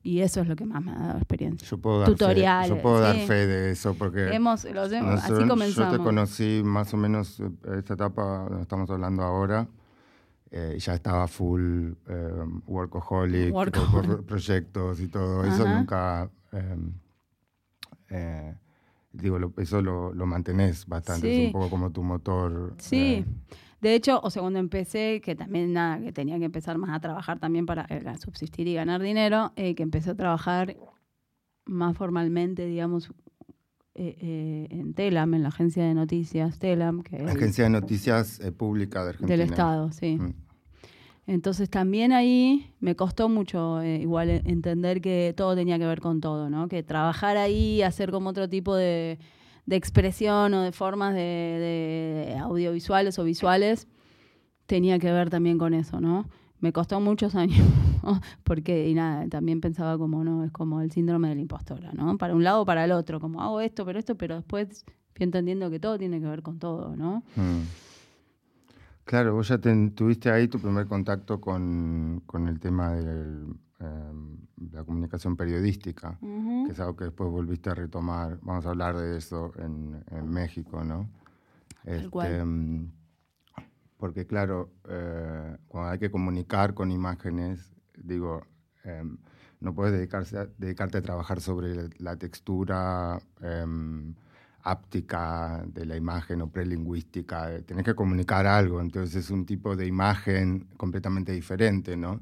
y 0.01 0.21
eso 0.21 0.41
es 0.41 0.47
lo 0.47 0.55
que 0.55 0.65
más 0.65 0.83
me 0.83 0.91
ha 0.91 0.97
dado 0.99 1.17
experiencia. 1.17 1.67
Yo 1.67 1.77
puedo 1.77 1.99
dar 1.99 2.09
Tutoriales. 2.09 2.69
Fe, 2.69 2.75
yo 2.75 2.81
puedo 2.81 3.01
dar 3.01 3.15
fe 3.17 3.47
de 3.47 3.71
eso 3.71 3.93
porque... 3.93 4.33
Hemos, 4.33 4.65
así 4.65 5.47
comenzamos. 5.47 5.75
Yo 5.75 5.91
te 5.91 6.03
conocí 6.03 6.61
más 6.63 6.93
o 6.93 6.97
menos 6.97 7.39
eh, 7.39 7.49
esta 7.77 7.95
etapa 7.95 8.45
donde 8.49 8.61
estamos 8.61 8.89
hablando 8.89 9.23
ahora. 9.23 9.67
eh, 10.51 10.77
ya 10.79 10.95
estaba 10.95 11.27
full 11.27 11.91
em, 12.07 12.61
workaholic, 12.65 13.53
proyectos 14.25 14.99
y 14.99 15.07
todo. 15.07 15.43
Eso 15.43 15.67
nunca. 15.67 16.29
Em, 16.51 16.93
eh, 18.09 18.55
digo, 19.11 19.37
eso 19.57 19.81
lo, 19.81 20.13
lo, 20.13 20.25
mantenés 20.25 20.85
bastante, 20.85 21.31
es 21.31 21.47
un 21.47 21.53
poco 21.53 21.69
como 21.69 21.91
tu 21.91 22.03
motor. 22.03 22.75
Sí. 22.77 23.25
Eh. 23.25 23.25
De 23.81 23.95
hecho, 23.95 24.19
o 24.21 24.29
sea, 24.29 24.41
cuando 24.41 24.59
empecé, 24.59 25.21
que 25.21 25.35
también 25.35 25.71
nada, 25.71 26.01
que 26.01 26.11
tenía 26.11 26.37
que 26.37 26.45
empezar 26.45 26.77
más 26.77 26.89
a 26.95 26.99
trabajar 26.99 27.39
también 27.39 27.65
para 27.65 27.87
subsistir 28.17 28.67
y 28.67 28.73
ganar 28.73 29.01
dinero, 29.01 29.53
que 29.55 29.75
empecé 29.77 30.09
a 30.09 30.15
trabajar 30.15 30.75
más 31.65 31.95
formalmente, 31.95 32.65
digamos, 32.65 33.13
en 33.95 34.93
Telam, 34.95 35.33
en 35.33 35.43
la 35.43 35.49
agencia 35.49 35.85
de 35.85 35.93
noticias 35.93 36.59
Telam. 36.59 37.03
Que 37.03 37.23
agencia 37.23 37.63
de 37.63 37.69
noticias 37.69 38.41
pública 38.57 39.03
de 39.03 39.09
Argentina. 39.11 39.37
Del 39.37 39.49
Estado, 39.49 39.91
sí. 39.93 40.17
Mm. 40.17 40.48
Entonces 41.29 41.69
también 41.69 42.11
ahí 42.11 42.73
me 42.79 42.95
costó 42.95 43.29
mucho 43.29 43.81
eh, 43.81 43.97
igual 44.01 44.41
entender 44.45 44.99
que 44.99 45.35
todo 45.37 45.55
tenía 45.55 45.77
que 45.77 45.85
ver 45.85 46.01
con 46.01 46.21
todo, 46.21 46.49
¿no? 46.49 46.67
Que 46.67 46.81
trabajar 46.81 47.37
ahí, 47.37 47.83
hacer 47.83 48.09
como 48.09 48.31
otro 48.31 48.49
tipo 48.49 48.75
de, 48.75 49.19
expresión 49.69 50.55
o 50.55 50.63
de 50.63 50.71
formas 50.71 51.13
de, 51.13 52.35
audiovisuales 52.41 53.19
o 53.19 53.23
visuales, 53.23 53.87
tenía 54.65 54.97
que 54.97 55.11
ver 55.11 55.29
también 55.29 55.59
con 55.59 55.75
eso, 55.75 56.01
¿no? 56.01 56.27
Me 56.61 56.73
costó 56.73 56.99
muchos 56.99 57.35
años, 57.35 57.67
porque, 58.43 58.89
y 58.89 58.95
nada, 58.95 59.27
también 59.27 59.61
pensaba 59.61 59.99
como, 59.99 60.23
¿no? 60.23 60.43
Es 60.43 60.51
como 60.51 60.81
el 60.81 60.91
síndrome 60.91 61.29
de 61.29 61.35
la 61.35 61.41
impostora, 61.41 61.91
¿no? 61.93 62.17
Para 62.17 62.33
un 62.33 62.43
lado 62.43 62.63
o 62.63 62.65
para 62.65 62.85
el 62.85 62.91
otro, 62.91 63.19
como 63.19 63.43
hago 63.43 63.61
esto, 63.61 63.85
pero 63.85 63.99
esto, 63.99 64.15
pero 64.15 64.37
después 64.37 64.83
fui 65.13 65.25
entendiendo 65.25 65.69
que 65.69 65.79
todo 65.79 65.99
tiene 65.99 66.19
que 66.19 66.25
ver 66.25 66.41
con 66.41 66.57
todo, 66.57 66.95
¿no? 66.95 67.21
Mm. 67.35 67.88
Claro, 69.09 69.33
vos 69.33 69.47
ya 69.47 69.57
tuviste 69.57 70.29
ahí 70.29 70.47
tu 70.47 70.59
primer 70.59 70.85
contacto 70.85 71.41
con, 71.41 72.21
el 72.47 72.59
tema 72.59 72.91
de 72.91 73.23
em, 73.79 74.37
la 74.71 74.83
comunicación 74.83 75.35
periodística, 75.35 76.19
que 76.19 76.71
es 76.71 76.79
algo 76.79 76.95
que 76.95 77.05
después 77.05 77.27
volviste 77.31 77.71
a 77.71 77.73
retomar. 77.73 78.37
Vamos 78.43 78.67
a 78.67 78.69
hablar 78.69 78.95
de 78.95 79.17
eso 79.17 79.51
en, 79.57 80.29
México, 80.29 80.83
¿no? 80.83 81.09
Este, 81.85 82.37
em, 82.37 82.91
porque 83.97 84.27
claro, 84.27 84.69
eh, 84.87 85.57
cuando 85.67 85.89
hay 85.89 85.97
que 85.97 86.11
comunicar 86.11 86.75
con 86.75 86.91
imágenes, 86.91 87.73
digo, 87.97 88.43
em, 88.83 89.17
no 89.59 89.73
puedes 89.73 89.91
dedicarse 89.91 90.49
dedicarte 90.59 90.99
a 90.99 91.01
trabajar 91.01 91.41
sobre 91.41 91.89
la 91.97 92.15
textura 92.15 93.19
áptica 94.69 95.63
de 95.67 95.85
la 95.85 95.95
imagen 95.95 96.41
o 96.41 96.47
prelingüística, 96.47 97.53
eh, 97.53 97.61
tenés 97.63 97.83
que 97.83 97.95
comunicar 97.95 98.45
algo, 98.45 98.81
entonces 98.81 99.15
es 99.15 99.29
un 99.31 99.45
tipo 99.45 99.75
de 99.75 99.85
imagen 99.85 100.67
completamente 100.77 101.31
diferente, 101.31 101.97
¿no? 101.97 102.21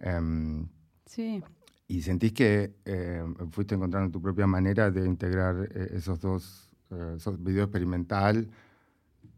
Em, 0.00 0.66
sí. 1.06 1.42
Y 1.88 2.02
sentís 2.02 2.32
que 2.32 2.74
eh, 2.84 3.24
fuiste 3.50 3.74
encontrando 3.74 4.10
tu 4.10 4.20
propia 4.22 4.46
manera 4.46 4.90
de 4.90 5.06
integrar 5.06 5.68
eh, 5.74 5.90
esos 5.94 6.20
dos, 6.20 6.74
esos 7.16 7.42
videos 7.42 7.66
experimental, 7.66 8.48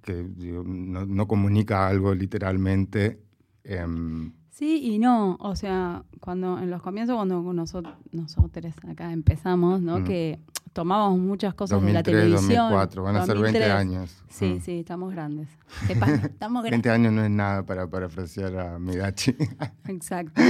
que 0.02 0.22
no, 0.22 1.06
no, 1.06 1.26
comunica 1.26 1.86
algo 1.86 2.14
literalmente. 2.14 3.20
Em, 3.64 4.32
sí 4.50 4.80
y 4.82 4.98
no, 4.98 5.36
o 5.40 5.56
sea, 5.56 6.04
cuando 6.20 6.58
en 6.58 6.70
los 6.70 6.82
comienzos, 6.82 7.16
cuando 7.16 7.40
nosotros, 7.52 7.94
nosotros 8.12 8.74
acá 8.88 9.12
empezamos, 9.12 9.80
¿no? 9.80 10.00
Mm. 10.00 10.04
Que 10.04 10.40
tomábamos 10.74 11.20
muchas 11.20 11.54
cosas 11.54 11.80
de 11.82 11.92
la 11.92 12.02
televisión. 12.02 12.70
2004, 12.70 13.02
van 13.02 13.16
a 13.16 13.24
ser 13.24 13.38
20 13.38 13.64
años. 13.64 14.22
Sí, 14.28 14.60
sí, 14.60 14.80
estamos 14.80 15.12
grandes. 15.12 15.48
Estamos 15.88 16.62
grandes. 16.64 16.70
20 16.70 16.90
años 16.90 17.12
no 17.12 17.24
es 17.24 17.30
nada 17.30 17.62
para 17.62 17.86
parafrasear 17.86 18.58
a 18.58 18.78
Midachi. 18.78 19.34
Exacto. 19.88 20.42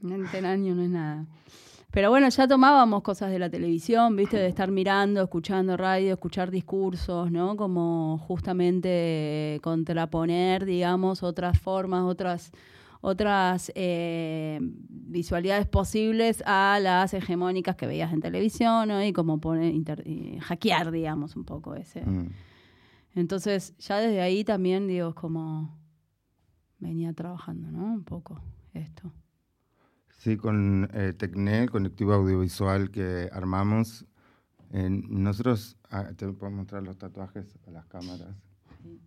20 0.00 0.38
años 0.46 0.76
no 0.76 0.82
es 0.82 0.90
nada. 0.90 1.26
Pero 1.90 2.10
bueno, 2.10 2.28
ya 2.28 2.46
tomábamos 2.46 3.02
cosas 3.02 3.30
de 3.30 3.38
la 3.38 3.50
televisión, 3.50 4.16
¿viste? 4.16 4.36
De 4.36 4.48
estar 4.48 4.70
mirando, 4.70 5.22
escuchando 5.22 5.76
radio, 5.76 6.12
escuchar 6.12 6.50
discursos, 6.50 7.30
¿no? 7.30 7.56
Como 7.56 8.18
justamente 8.18 9.58
contraponer, 9.62 10.64
digamos, 10.64 11.22
otras 11.22 11.58
formas, 11.58 12.04
otras 12.04 12.52
otras 13.06 13.70
eh, 13.76 14.58
visualidades 14.60 15.68
posibles 15.68 16.42
a 16.44 16.80
las 16.82 17.14
hegemónicas 17.14 17.76
que 17.76 17.86
veías 17.86 18.12
en 18.12 18.20
televisión 18.20 18.90
y 19.00 19.12
como 19.12 19.40
poner, 19.40 19.72
hackear, 20.40 20.90
digamos, 20.90 21.36
un 21.36 21.44
poco 21.44 21.76
ese. 21.76 22.04
Mm. 22.04 22.30
Entonces, 23.14 23.76
ya 23.78 23.98
desde 23.98 24.20
ahí 24.20 24.42
también, 24.42 24.88
digo, 24.88 25.10
es 25.10 25.14
como 25.14 25.78
venía 26.80 27.12
trabajando, 27.12 27.70
¿no? 27.70 27.84
Un 27.94 28.02
poco 28.02 28.42
esto. 28.74 29.12
Sí, 30.16 30.36
con 30.36 30.90
eh, 30.92 31.12
Tecne, 31.12 31.68
colectivo 31.68 32.12
audiovisual 32.12 32.90
que 32.90 33.28
armamos, 33.30 34.04
nosotros, 34.72 35.76
ah, 35.90 36.08
te 36.16 36.26
puedo 36.32 36.50
mostrar 36.50 36.82
los 36.82 36.98
tatuajes 36.98 37.56
a 37.68 37.70
las 37.70 37.86
cámaras. 37.86 38.34
Sí. 38.82 39.00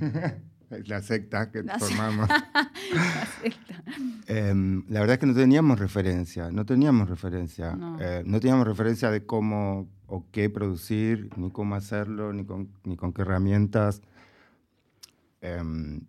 la 0.70 1.02
secta 1.02 1.50
que 1.50 1.62
formamos. 1.62 2.28
la, 2.94 3.26
secta. 3.42 3.82
Em, 4.26 4.84
la 4.88 5.00
verdad 5.00 5.14
es 5.14 5.20
que 5.20 5.26
no 5.26 5.34
teníamos 5.34 5.78
referencia, 5.78 6.50
no 6.50 6.66
teníamos 6.66 7.08
referencia. 7.08 7.76
No. 7.76 7.98
Eh, 8.00 8.22
no. 8.26 8.40
teníamos 8.40 8.66
referencia 8.66 9.10
de 9.10 9.24
cómo 9.24 9.88
o 10.06 10.24
qué 10.30 10.50
producir, 10.50 11.30
ni 11.36 11.50
cómo 11.50 11.74
hacerlo, 11.74 12.32
ni 12.32 12.44
con, 12.44 12.70
ni 12.84 12.96
con 12.96 13.12
qué 13.12 13.22
herramientas. 13.22 14.02
Em, 15.40 16.00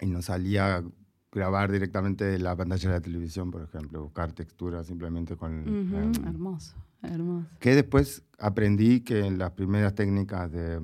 y 0.00 0.06
nos 0.06 0.26
salía 0.26 0.82
grabar 1.32 1.70
directamente 1.70 2.24
de 2.24 2.38
la 2.38 2.56
pantalla 2.56 2.88
de 2.88 2.94
la 2.96 3.00
televisión, 3.00 3.50
por 3.50 3.62
ejemplo, 3.62 4.02
buscar 4.02 4.32
texturas 4.32 4.86
simplemente 4.86 5.36
con... 5.36 5.52
Em, 5.68 6.12
hermoso, 6.26 6.76
hermoso. 7.02 7.48
Que 7.58 7.74
después 7.74 8.24
aprendí 8.38 9.00
que 9.00 9.26
en 9.26 9.38
las 9.38 9.52
primeras 9.52 9.94
técnicas 9.94 10.50
de 10.50 10.80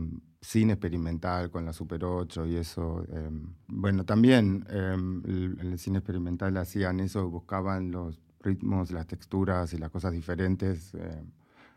cine 0.47 0.75
experimental 0.75 1.51
con 1.51 1.65
la 1.65 1.73
Super 1.73 2.05
8 2.05 2.47
y 2.47 2.57
eso. 2.57 3.05
Em, 3.13 3.53
bueno, 3.67 4.05
también 4.05 4.65
em, 4.71 5.21
en 5.27 5.59
el, 5.73 5.79
cine 5.79 5.99
experimental 5.99 6.57
hacían 6.57 7.01
eso, 7.01 7.29
buscaban 7.29 7.91
los 7.91 8.21
ritmos, 8.41 8.93
las 8.93 9.09
texturas 9.09 9.73
y 9.73 9.79
las 9.79 9.91
cosas 9.91 10.13
diferentes, 10.13 10.95
em, 10.95 11.33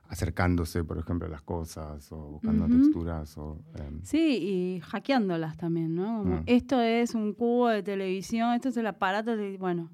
acercándose, 0.08 0.84
por 0.84 1.00
ejemplo, 1.00 1.28
a 1.28 1.32
las 1.32 1.42
cosas 1.42 2.12
o 2.12 2.18
buscando 2.34 2.68
texturas. 2.68 3.36
O, 3.40 3.58
sí, 4.04 4.38
y 4.38 4.80
hackeándolas 4.82 5.58
también, 5.58 5.96
¿no? 5.96 6.24
Mm. 6.24 6.44
Esto 6.46 6.80
es 6.80 7.16
un 7.16 7.34
cubo 7.34 7.70
de 7.70 7.82
televisión, 7.82 8.54
esto 8.54 8.70
es 8.70 8.78
el 8.78 8.86
aparato 8.86 9.36
de, 9.36 9.58
bueno, 9.58 9.90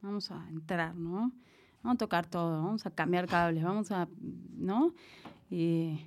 vamos 0.00 0.28
a 0.32 0.48
entrar, 0.48 0.96
¿no? 0.96 1.30
Vamos 1.84 1.94
a 1.94 1.98
tocar 1.98 2.26
todo, 2.26 2.64
vamos 2.64 2.84
a 2.84 2.90
cambiar 2.90 3.28
cables, 3.28 3.62
vamos 3.62 3.92
a, 3.92 4.08
¿no? 4.56 4.92
Y 5.50 6.00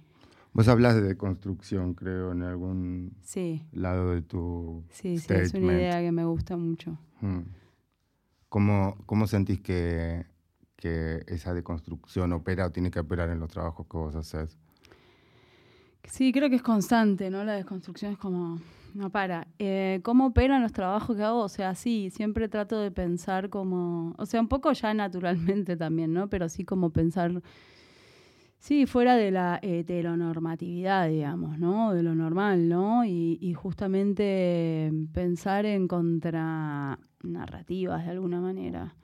Vos 0.56 0.70
hablas 0.70 1.04
de 1.04 1.18
construcción, 1.18 1.96
creo, 1.96 2.32
en 2.32 2.42
algún 2.42 3.12
lado 3.74 4.12
de 4.12 4.22
tu. 4.22 4.86
Sí, 4.90 5.18
sí, 5.18 5.34
es 5.34 5.54
una 5.54 5.74
idea 5.74 6.00
que 6.00 6.14
me 6.14 6.24
gusta 6.24 6.56
mucho. 6.56 6.98
Hmm. 7.20 7.42
¿Cómo, 8.48 8.96
¿Cómo, 9.06 9.28
sentís 9.28 9.60
que, 9.60 10.26
que, 10.78 11.26
esa 11.28 11.54
deconstrucción 11.54 12.32
opera 12.32 12.68
o 12.68 12.72
tiene 12.72 12.90
que 12.90 13.02
operar 13.02 13.32
en 13.32 13.42
los 13.42 13.50
trabajos 13.50 13.86
que 13.92 13.98
vos 13.98 14.16
haces? 14.16 14.58
Sí, 16.06 16.32
creo 16.32 16.50
que 16.50 16.56
es 16.56 16.64
constante, 16.64 17.30
¿no? 17.30 17.44
La 17.44 17.56
desconstrucción 17.56 18.14
es 18.14 18.18
como. 18.18 18.62
No 18.94 19.10
para. 19.10 19.50
Eh, 19.60 20.00
¿Cómo 20.04 20.28
operan 20.28 20.62
los 20.62 20.72
trabajos 20.72 21.18
que 21.18 21.24
hago? 21.24 21.42
O 21.42 21.50
sea, 21.50 21.76
sí, 21.76 22.10
siempre 22.12 22.48
trato 22.48 22.80
de 22.80 22.92
pensar 22.92 23.50
como. 23.50 24.16
O 24.18 24.26
sea, 24.26 24.40
un 24.40 24.48
poco 24.48 24.72
ya 24.72 24.94
naturalmente 24.94 25.76
también, 25.76 26.14
¿no? 26.14 26.30
Pero 26.30 26.48
sí 26.48 26.64
como 26.64 26.92
pensar 26.92 27.42
Sí, 28.66 28.88
fuera 28.88 29.16
de 29.16 29.30
la 29.30 29.60
heteronormatividad, 29.62 31.08
digamos, 31.08 31.60
¿no? 31.60 31.94
De 31.94 32.02
lo 32.02 32.16
normal, 32.16 32.68
¿no? 32.68 33.06
Y, 33.06 33.54
justamente 33.54 34.92
pensar 35.14 35.68
en 35.68 35.88
contra 35.88 36.98
narrativas 37.22 38.04
de 38.06 38.10
alguna 38.10 38.42
manera. 38.42 38.96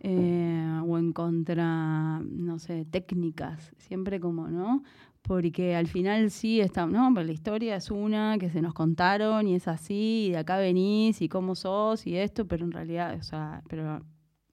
Eh, 0.00 0.80
o 0.86 0.96
en 0.96 1.12
contra, 1.12 2.20
no 2.20 2.58
sé, 2.58 2.86
técnicas, 2.86 3.74
siempre 3.76 4.18
como, 4.18 4.48
¿no? 4.48 4.82
Porque 5.20 5.76
al 5.76 5.88
final 5.88 6.30
sí 6.30 6.62
está, 6.62 6.86
no, 6.86 7.12
pero 7.12 7.26
la 7.26 7.32
historia 7.32 7.76
es 7.76 7.90
una 7.90 8.38
que 8.38 8.48
se 8.48 8.62
nos 8.62 8.72
contaron 8.72 9.46
y 9.46 9.56
es 9.56 9.68
así, 9.68 10.28
y 10.28 10.30
de 10.30 10.38
acá 10.38 10.56
venís 10.56 11.20
y 11.20 11.28
cómo 11.28 11.54
sos 11.54 12.06
y 12.06 12.16
esto, 12.16 12.46
pero 12.46 12.64
en 12.64 12.72
realidad, 12.72 13.14
o 13.20 13.22
sea, 13.22 13.62
pero 13.68 14.00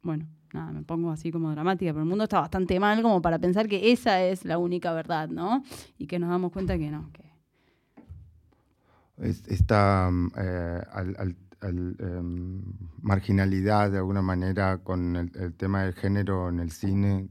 bueno, 0.01 0.27
nada, 0.53 0.71
me 0.71 0.83
pongo 0.83 1.11
así 1.11 1.31
como 1.31 1.51
dramática, 1.51 1.91
pero 1.91 2.03
el 2.03 2.09
mundo 2.09 2.23
está 2.25 2.39
bastante 2.39 2.79
mal 2.79 3.01
como 3.01 3.21
para 3.21 3.39
pensar 3.39 3.67
que 3.67 3.91
esa 3.91 4.23
es 4.23 4.45
la 4.45 4.57
única 4.57 4.93
verdad, 4.93 5.29
¿no? 5.29 5.63
Y 5.97 6.07
que 6.07 6.19
nos 6.19 6.29
damos 6.29 6.51
cuenta 6.51 6.77
que 6.77 6.91
no. 6.91 7.09
Que... 7.11 7.29
Esta 9.17 10.09
eh, 10.37 10.81
em, 11.61 12.61
marginalidad 13.01 13.91
de 13.91 13.97
alguna 13.97 14.21
manera 14.21 14.77
con 14.77 15.15
el, 15.15 15.53
tema 15.55 15.83
del 15.83 15.93
género 15.93 16.49
en 16.49 16.59
el 16.59 16.71
cine 16.71 17.27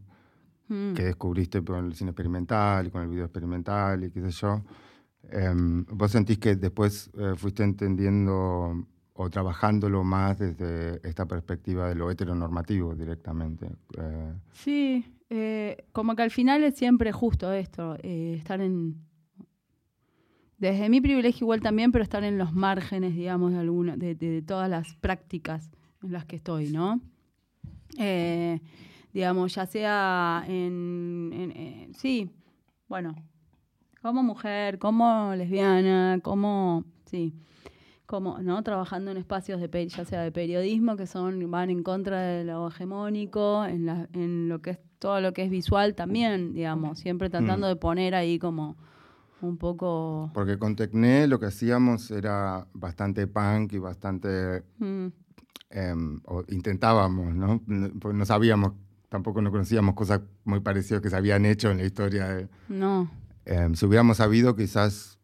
mm. 0.69 0.93
que 0.95 1.05
descubriste 1.05 1.65
con 1.65 1.87
el 1.87 1.95
cine 1.95 2.11
experimental 2.11 2.91
con 2.91 3.03
el 3.03 3.09
video 3.09 3.25
experimental 3.25 4.05
y 4.05 4.11
qué 4.11 4.21
sé 4.21 4.31
yo. 4.31 4.63
Em, 5.31 5.85
¿Vos 5.87 6.11
sentís 6.11 6.39
que 6.39 6.57
después 6.57 7.11
eh, 7.19 7.35
fuiste 7.37 7.63
entendiendo 7.63 8.87
o 9.21 9.29
trabajándolo 9.31 10.05
más 10.05 10.39
desde 10.39 11.01
esta 11.07 11.27
perspectiva 11.27 11.89
de 11.89 11.97
lo 11.97 12.09
heteronormativo 12.09 12.95
directamente. 12.95 13.67
Eh, 13.99 14.33
sí, 14.53 15.05
eh, 15.29 15.87
como 15.91 16.15
que 16.15 16.23
al 16.23 16.31
final 16.31 16.63
es 16.63 16.77
siempre 16.77 17.11
justo 17.11 17.53
esto, 17.53 17.97
eh, 18.01 18.35
estar 18.39 18.61
en... 18.61 18.95
Desde 20.57 20.89
mi 20.89 21.01
privilegio 21.01 21.47
igual 21.47 21.61
también, 21.61 21.91
pero 21.91 22.05
estar 22.05 22.23
en 22.23 22.39
los 22.39 22.53
márgenes, 22.53 23.17
digamos, 23.17 23.53
de, 23.53 23.59
alguna, 23.59 23.97
de, 23.97 24.43
todas 24.47 24.71
las 24.71 24.95
prácticas 24.95 25.69
en 26.05 26.13
las 26.13 26.25
que 26.25 26.37
estoy, 26.37 26.71
¿no? 26.71 27.01
digamos, 29.13 29.55
ya 29.55 29.67
sea 29.67 30.45
en, 30.47 31.91
sí, 31.97 32.31
bueno, 32.89 33.17
como 34.01 34.23
mujer, 34.23 34.79
como 34.79 35.35
lesbiana, 35.35 36.21
como, 36.23 36.85
sí, 37.07 37.35
como, 38.09 38.39
¿no? 38.39 38.63
Trabajando 38.63 39.11
en 39.11 39.19
espacios 39.19 39.61
de 39.61 39.89
ya 39.89 40.05
sea 40.07 40.23
de 40.23 40.33
periodismo 40.33 40.97
que 40.97 41.07
son, 41.07 41.51
van 41.51 41.69
en 41.69 41.83
contra 41.83 42.23
de 42.23 42.43
lo 42.43 42.69
hegemónico, 42.69 43.67
en, 43.67 43.85
la, 43.85 44.09
en 44.15 44.49
lo 44.49 44.63
que 44.63 44.71
es 44.71 44.79
todo 44.99 45.21
lo 45.21 45.35
que 45.35 45.45
es 45.45 45.51
visual 45.51 45.95
también, 45.95 46.55
digamos, 46.55 47.01
siempre 47.01 47.29
tratando 47.29 47.67
mm. 47.67 47.69
de 47.69 47.77
poner 47.77 48.15
ahí 48.15 48.39
como 48.39 48.79
un 49.43 49.59
poco. 49.59 50.31
Porque 50.33 50.59
con 50.59 50.75
Tecné 50.75 51.27
lo 51.27 51.39
que 51.39 51.47
hacíamos 51.47 52.11
era 52.11 52.67
bastante 52.73 53.27
punk 53.27 53.75
y 53.75 53.79
bastante. 53.79 54.65
Mm. 54.79 55.09
Em, 55.69 56.21
o 56.25 56.45
intentábamos, 56.49 57.35
¿no? 57.35 57.61
Pues 58.01 58.15
no 58.15 58.25
sabíamos, 58.25 58.73
tampoco 59.11 59.43
no 59.43 59.51
conocíamos 59.51 59.95
cosas 59.95 60.23
muy 60.45 60.61
parecidas 60.61 61.03
que 61.03 61.11
se 61.11 61.17
habían 61.17 61.45
hecho 61.45 61.71
en 61.71 61.77
la 61.77 61.85
historia. 61.85 62.49
No. 62.71 63.11
Em, 63.45 63.75
si 63.75 63.85
hubiéramos 63.85 64.17
sabido, 64.17 64.57
quizás 64.57 65.18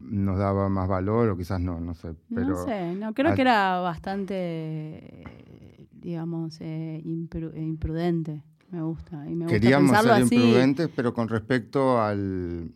nos 0.00 0.38
daba 0.38 0.68
más 0.68 0.88
valor 0.88 1.28
o 1.30 1.36
quizás 1.36 1.60
no, 1.60 1.80
no 1.80 1.94
sé. 1.94 2.14
Pero 2.34 2.48
no 2.48 2.64
sé, 2.64 2.94
no, 2.94 3.14
creo 3.14 3.34
que 3.34 3.42
era 3.42 3.80
bastante, 3.80 5.24
digamos, 5.92 6.60
eh, 6.60 7.00
imprudente. 7.04 8.42
Me 8.70 8.82
gusta. 8.82 9.28
Y 9.28 9.34
me 9.34 9.46
Queríamos 9.46 9.96
ser 9.98 10.20
imprudentes, 10.20 10.90
pero 10.94 11.14
con 11.14 11.28
respecto 11.28 12.00
al, 12.00 12.72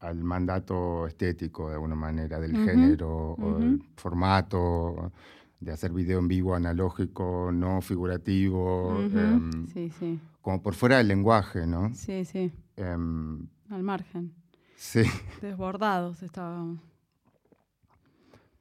al, 0.00 0.24
mandato 0.24 1.06
estético, 1.06 1.68
de 1.68 1.74
alguna 1.74 1.94
manera, 1.94 2.40
del 2.40 2.56
género 2.64 3.34
o 3.34 3.58
del 3.58 3.82
formato, 3.96 5.12
de 5.60 5.72
hacer 5.72 5.92
video 5.92 6.18
en 6.18 6.28
vivo 6.28 6.54
analógico, 6.54 7.50
no 7.52 7.82
figurativo. 7.82 8.98
Em, 9.00 9.66
sí, 9.66 9.90
sí. 9.90 10.18
Como 10.40 10.62
por 10.62 10.74
fuera 10.74 10.98
del 10.98 11.08
lenguaje, 11.08 11.66
¿no? 11.66 11.92
Sí, 11.94 12.24
sí. 12.24 12.50
Em, 12.76 13.46
al 13.70 13.82
margen. 13.82 14.32
Sí. 14.76 15.02
Desbordados 15.40 16.22
estábamos. 16.22 16.80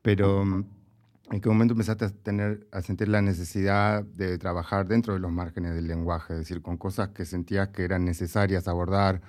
Pero, 0.02 0.44
¿en 0.44 1.42
qué 1.42 1.50
momento 1.50 1.74
empezaste 1.74 2.06
a, 2.06 2.10
tener, 2.10 2.68
a 2.72 2.82
sentir 2.82 3.08
la 3.08 3.22
necesidad 3.22 4.04
de 4.04 4.38
trabajar 4.38 4.88
dentro 4.88 5.14
de 5.14 5.20
los 5.20 5.32
márgenes 5.32 5.74
del 5.76 5.88
lenguaje? 5.88 6.34
Es 6.34 6.40
decir, 6.40 6.62
con 6.62 6.78
cosas 6.78 7.10
que 7.10 7.26
sentías 7.26 7.70
que 7.70 7.84
eran 7.84 8.04
necesarias 8.04 8.68
abordar, 8.68 9.22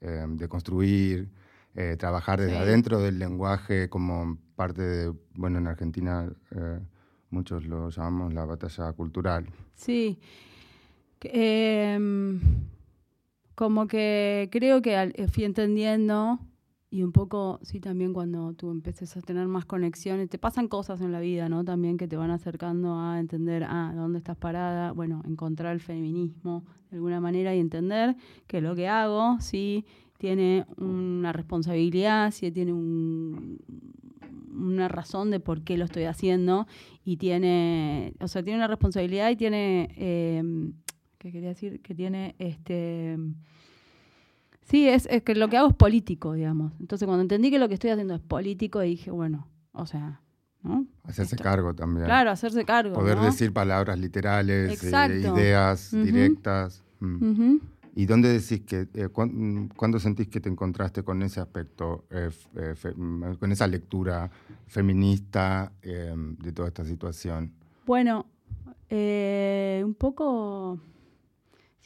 eh, 0.00 0.26
de 0.28 0.48
construir, 0.48 1.30
eh, 1.74 1.96
trabajar 1.96 2.40
desde 2.40 2.56
adentro 2.56 2.98
del 2.98 3.18
lenguaje 3.18 3.88
como 3.88 4.38
parte 4.56 4.82
de, 4.82 5.14
bueno, 5.34 5.58
en 5.58 5.68
Argentina 5.68 6.28
eh, 6.50 6.80
muchos 7.30 7.64
lo 7.66 7.90
llamamos 7.90 8.34
la 8.34 8.44
batalla 8.44 8.92
cultural. 8.92 9.46
Sí. 9.76 10.18
Eh, 11.20 11.96
como 13.58 13.88
que 13.88 14.48
creo 14.52 14.80
que 14.82 14.94
eh, 14.94 15.26
fui 15.26 15.42
entendiendo 15.42 16.38
y 16.92 17.02
un 17.02 17.10
poco, 17.10 17.58
sí, 17.62 17.80
también 17.80 18.12
cuando 18.12 18.52
tú 18.52 18.70
empiezas 18.70 19.16
a 19.16 19.20
tener 19.20 19.48
más 19.48 19.64
conexiones, 19.64 20.30
te 20.30 20.38
pasan 20.38 20.68
cosas 20.68 21.00
en 21.00 21.10
la 21.10 21.18
vida, 21.18 21.48
¿no? 21.48 21.64
También 21.64 21.96
que 21.96 22.06
te 22.06 22.16
van 22.16 22.30
acercando 22.30 23.00
a 23.00 23.18
entender, 23.18 23.64
ah, 23.64 23.92
¿dónde 23.96 24.18
estás 24.18 24.36
parada? 24.36 24.92
Bueno, 24.92 25.22
encontrar 25.26 25.72
el 25.74 25.80
feminismo 25.80 26.62
de 26.92 26.98
alguna 26.98 27.20
manera 27.20 27.52
y 27.52 27.58
entender 27.58 28.14
que 28.46 28.60
lo 28.60 28.76
que 28.76 28.86
hago, 28.86 29.38
sí, 29.40 29.84
tiene 30.18 30.64
una 30.76 31.32
responsabilidad, 31.32 32.30
sí, 32.30 32.52
tiene 32.52 32.72
una 34.54 34.86
razón 34.86 35.32
de 35.32 35.40
por 35.40 35.62
qué 35.62 35.76
lo 35.76 35.84
estoy 35.84 36.04
haciendo 36.04 36.68
y 37.04 37.16
tiene, 37.16 38.14
o 38.20 38.28
sea, 38.28 38.44
tiene 38.44 38.58
una 38.58 38.68
responsabilidad 38.68 39.30
y 39.30 39.36
tiene... 39.36 39.88
Eh, 39.96 40.70
¿Qué 41.28 41.32
quería 41.32 41.50
decir? 41.50 41.82
Que 41.82 41.94
tiene 41.94 42.34
este. 42.38 43.18
Sí, 44.62 44.88
es, 44.88 45.06
que 45.22 45.34
lo 45.34 45.48
que 45.48 45.58
hago 45.58 45.68
es 45.68 45.74
político, 45.74 46.32
digamos. 46.32 46.72
Entonces, 46.80 47.04
cuando 47.04 47.20
entendí 47.20 47.50
que 47.50 47.58
lo 47.58 47.68
que 47.68 47.74
estoy 47.74 47.90
haciendo 47.90 48.14
es 48.14 48.22
político, 48.22 48.80
dije, 48.80 49.10
bueno, 49.10 49.46
o 49.72 49.84
sea, 49.84 50.22
¿no? 50.62 50.86
Hacerse 51.04 51.36
cargo 51.36 51.74
también. 51.74 52.06
Claro, 52.06 52.30
hacerse 52.30 52.64
cargo. 52.64 52.94
Poder 52.94 53.18
decir 53.18 53.52
palabras 53.52 53.98
literales, 53.98 54.82
eh, 54.82 55.20
ideas 55.20 55.90
directas. 55.92 56.82
Mm. 57.00 57.56
¿Y 57.94 58.06
dónde 58.06 58.30
decís 58.30 58.62
que, 58.62 58.88
eh, 58.94 59.08
cuándo 59.08 60.00
sentís 60.00 60.28
que 60.28 60.40
te 60.40 60.48
encontraste 60.48 61.02
con 61.02 61.22
ese 61.22 61.40
aspecto, 61.40 62.06
eh, 62.08 62.30
mm, 62.96 63.34
con 63.34 63.52
esa 63.52 63.66
lectura 63.66 64.30
feminista 64.66 65.72
de 65.82 66.52
toda 66.52 66.68
esta 66.68 66.86
situación? 66.86 67.52
Bueno, 67.84 68.24
un 68.88 69.94
poco 69.94 70.80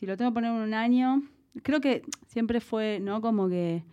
si 0.02 0.06
lo 0.06 0.16
tengo 0.16 0.32
que 0.32 0.34
poner 0.34 0.50
en 0.50 0.56
un 0.56 0.74
año, 0.74 1.22
creo 1.62 1.80
que 1.80 2.02
siempre 2.26 2.58
fue, 2.60 2.98
¿no? 3.00 3.20
Como 3.20 3.48
que 3.48 3.84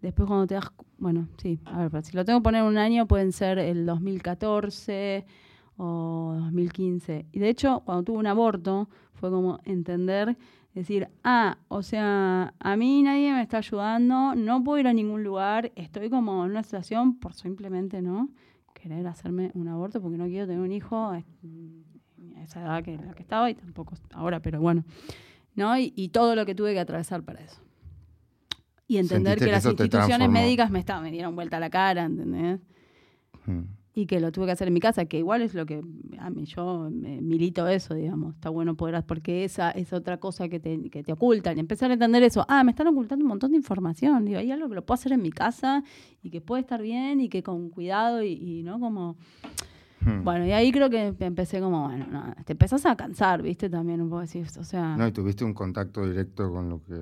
después 0.00 0.26
cuando 0.26 0.46
te 0.46 0.54
das, 0.54 0.72
bueno, 0.96 1.28
sí, 1.36 1.60
a 1.66 1.86
ver, 1.86 2.02
si 2.06 2.16
lo 2.16 2.24
tengo 2.24 2.38
que 2.38 2.44
poner 2.44 2.62
en 2.62 2.68
un 2.68 2.78
año 2.78 3.06
pueden 3.06 3.32
ser 3.32 3.58
el 3.58 3.84
2014 3.84 5.26
o 5.76 6.32
2015. 6.38 7.26
Y 7.32 7.38
de 7.38 7.50
hecho, 7.50 7.82
cuando 7.84 8.02
tuve 8.02 8.16
un 8.16 8.26
aborto, 8.26 8.88
fue 9.12 9.28
como 9.28 9.58
entender, 9.64 10.38
decir, 10.72 11.10
ah, 11.22 11.58
o 11.68 11.82
sea, 11.82 12.54
a 12.58 12.76
mí 12.78 13.02
nadie 13.02 13.34
me 13.34 13.42
está 13.42 13.58
ayudando, 13.58 14.34
no 14.34 14.64
puedo 14.64 14.78
ir 14.78 14.88
a 14.88 14.94
ningún 14.94 15.22
lugar, 15.22 15.70
estoy 15.76 16.08
como 16.08 16.46
en 16.46 16.52
una 16.52 16.62
situación 16.62 17.18
por 17.18 17.34
simplemente, 17.34 18.00
¿no? 18.00 18.30
Querer 18.72 19.06
hacerme 19.06 19.50
un 19.52 19.68
aborto 19.68 20.00
porque 20.00 20.16
no 20.16 20.24
quiero 20.28 20.46
tener 20.46 20.62
un 20.62 20.72
hijo 20.72 21.10
a 21.10 21.22
esa 22.42 22.62
edad 22.62 22.82
que 22.82 22.96
la 22.96 23.12
que 23.12 23.22
estaba 23.22 23.50
y 23.50 23.54
tampoco 23.54 23.96
ahora, 24.14 24.40
pero 24.40 24.62
bueno. 24.62 24.82
¿No? 25.58 25.76
Y, 25.76 26.08
todo 26.08 26.36
lo 26.36 26.46
que 26.46 26.54
tuve 26.54 26.72
que 26.72 26.80
atravesar 26.80 27.24
para 27.24 27.40
eso. 27.40 27.60
Y 28.86 28.96
entender 28.96 29.38
que, 29.38 29.46
las 29.50 29.66
instituciones 29.66 30.30
médicas 30.30 30.70
me, 30.70 30.78
estaban, 30.78 31.02
me 31.02 31.10
dieron 31.10 31.34
vuelta 31.34 31.56
a 31.56 31.60
la 31.60 31.68
cara, 31.68 32.04
¿entendés? 32.04 32.60
Hmm. 33.44 33.62
Y 33.92 34.06
que 34.06 34.20
lo 34.20 34.30
tuve 34.30 34.46
que 34.46 34.52
hacer 34.52 34.68
en 34.68 34.74
mi 34.74 34.80
casa, 34.80 35.06
que 35.06 35.18
igual 35.18 35.42
es 35.42 35.54
lo 35.54 35.66
que 35.66 35.82
a 36.20 36.30
mí 36.30 36.44
yo 36.44 36.88
milito 36.90 37.66
eso, 37.66 37.94
digamos. 37.94 38.36
Está 38.36 38.50
bueno 38.50 38.76
poder, 38.76 39.02
porque 39.04 39.42
esa 39.42 39.72
es 39.72 39.92
otra 39.92 40.18
cosa 40.18 40.48
que 40.48 40.60
te, 40.60 40.88
que 40.90 41.02
te 41.02 41.12
ocultan. 41.12 41.56
Y 41.56 41.60
empezar 41.60 41.90
a 41.90 41.94
entender 41.94 42.22
eso. 42.22 42.46
Ah, 42.48 42.62
me 42.62 42.70
están 42.70 42.86
ocultando 42.86 43.24
un 43.24 43.28
montón 43.28 43.50
de 43.50 43.56
información. 43.56 44.24
Digo, 44.24 44.38
hay 44.38 44.52
algo 44.52 44.68
que 44.68 44.76
lo 44.76 44.86
puedo 44.86 44.94
hacer 44.94 45.10
en 45.10 45.22
mi 45.22 45.32
casa 45.32 45.82
y 46.22 46.30
que 46.30 46.40
puede 46.40 46.60
estar 46.60 46.80
bien 46.80 47.20
y 47.20 47.28
que 47.28 47.42
con 47.42 47.70
cuidado 47.70 48.22
y, 48.22 48.34
y 48.34 48.62
¿no? 48.62 48.78
Como 48.78 49.16
Hmm. 50.00 50.22
Bueno, 50.24 50.46
y 50.46 50.52
ahí 50.52 50.70
creo 50.70 50.88
que 50.90 51.14
empecé 51.20 51.60
como, 51.60 51.88
bueno, 51.88 52.34
te 52.44 52.52
empezás 52.52 52.86
a 52.86 52.96
cansar, 52.96 53.42
¿viste? 53.42 53.68
También 53.68 54.00
un 54.00 54.08
poco 54.08 54.20
así, 54.20 54.42
o 54.58 54.64
sea... 54.64 54.96
No, 54.96 55.06
y 55.06 55.12
tuviste 55.12 55.44
un 55.44 55.54
contacto 55.54 56.06
directo 56.06 56.50
con 56.50 56.68
lo 56.68 56.82
que, 56.82 56.94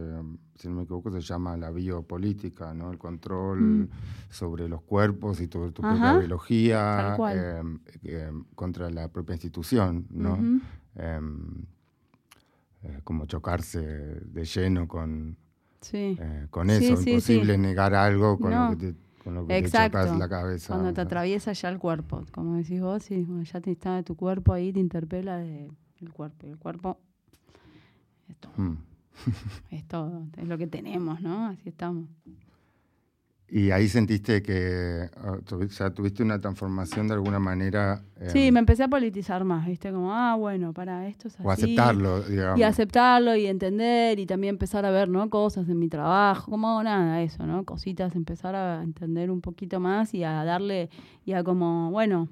si 0.56 0.68
no 0.68 0.76
me 0.76 0.82
equivoco, 0.82 1.10
se 1.10 1.20
llama 1.20 1.56
la 1.56 1.70
biopolítica, 1.70 2.72
¿no? 2.74 2.90
El 2.90 2.98
control 2.98 3.60
hmm. 3.60 3.88
sobre 4.30 4.68
los 4.68 4.82
cuerpos 4.82 5.40
y 5.40 5.46
sobre 5.46 5.72
tu 5.72 5.82
propia 5.82 6.18
biología 6.18 7.16
em, 7.32 7.78
em, 8.02 8.44
contra 8.54 8.90
la 8.90 9.08
propia 9.08 9.34
institución, 9.34 10.06
¿no? 10.10 10.38
Em, 10.94 11.64
eh, 12.82 13.00
como 13.04 13.26
chocarse 13.26 13.80
de 13.80 14.44
lleno 14.44 14.88
con, 14.88 15.36
eh, 15.92 16.46
con 16.50 16.70
eso, 16.70 17.00
imposible 17.02 17.58
negar 17.58 17.94
algo 17.94 18.38
con 18.38 18.52
lo 18.52 18.70
que 18.70 18.76
te 18.76 19.05
Exacto. 19.48 20.16
la 20.16 20.28
cabeza. 20.28 20.74
Cuando 20.74 20.92
te 20.92 21.00
atraviesa 21.00 21.52
ya 21.52 21.68
el 21.68 21.78
cuerpo, 21.78 22.24
como 22.32 22.54
decís 22.56 22.80
vos, 22.80 23.10
y 23.10 23.26
ya 23.44 23.60
te 23.60 23.72
está 23.72 24.02
tu 24.02 24.16
cuerpo 24.16 24.52
ahí, 24.52 24.72
te 24.72 24.80
interpela 24.80 25.38
desde 25.38 25.70
el 26.00 26.12
cuerpo. 26.12 26.46
Y 26.46 26.50
el 26.50 26.58
cuerpo 26.58 26.98
es 28.28 28.36
todo. 28.36 28.52
Hmm. 28.56 28.76
es 29.70 29.84
todo, 29.86 30.26
es 30.36 30.46
lo 30.46 30.58
que 30.58 30.66
tenemos, 30.66 31.20
¿no? 31.20 31.46
Así 31.46 31.68
estamos. 31.68 32.08
Y 33.48 33.70
ahí 33.70 33.88
sentiste 33.88 34.42
que 34.42 35.08
o 35.22 35.68
sea, 35.68 35.90
tuviste 35.90 36.22
una 36.22 36.40
transformación 36.40 37.06
de 37.06 37.14
alguna 37.14 37.38
manera. 37.38 38.02
sí, 38.32 38.50
me 38.50 38.58
empecé 38.58 38.82
a 38.82 38.88
politizar 38.88 39.44
más, 39.44 39.66
¿viste? 39.66 39.92
Como, 39.92 40.12
ah, 40.12 40.34
bueno, 40.34 40.72
para 40.72 41.06
esto 41.06 41.28
es 41.28 41.34
así. 41.34 41.46
O 41.46 41.50
aceptarlo, 41.50 42.22
digamos. 42.22 42.58
Y 42.58 42.64
aceptarlo 42.64 43.36
y 43.36 43.46
entender 43.46 44.18
y 44.18 44.26
también 44.26 44.54
empezar 44.54 44.84
a 44.84 44.90
ver, 44.90 45.08
¿no? 45.08 45.30
Cosas 45.30 45.68
en 45.68 45.78
mi 45.78 45.88
trabajo, 45.88 46.50
como 46.50 46.82
nada, 46.82 47.22
eso, 47.22 47.46
¿no? 47.46 47.64
Cositas, 47.64 48.16
empezar 48.16 48.56
a 48.56 48.82
entender 48.82 49.30
un 49.30 49.40
poquito 49.40 49.78
más 49.78 50.12
y 50.12 50.24
a 50.24 50.42
darle, 50.42 50.90
y 51.24 51.32
a 51.32 51.44
como, 51.44 51.92
bueno, 51.92 52.28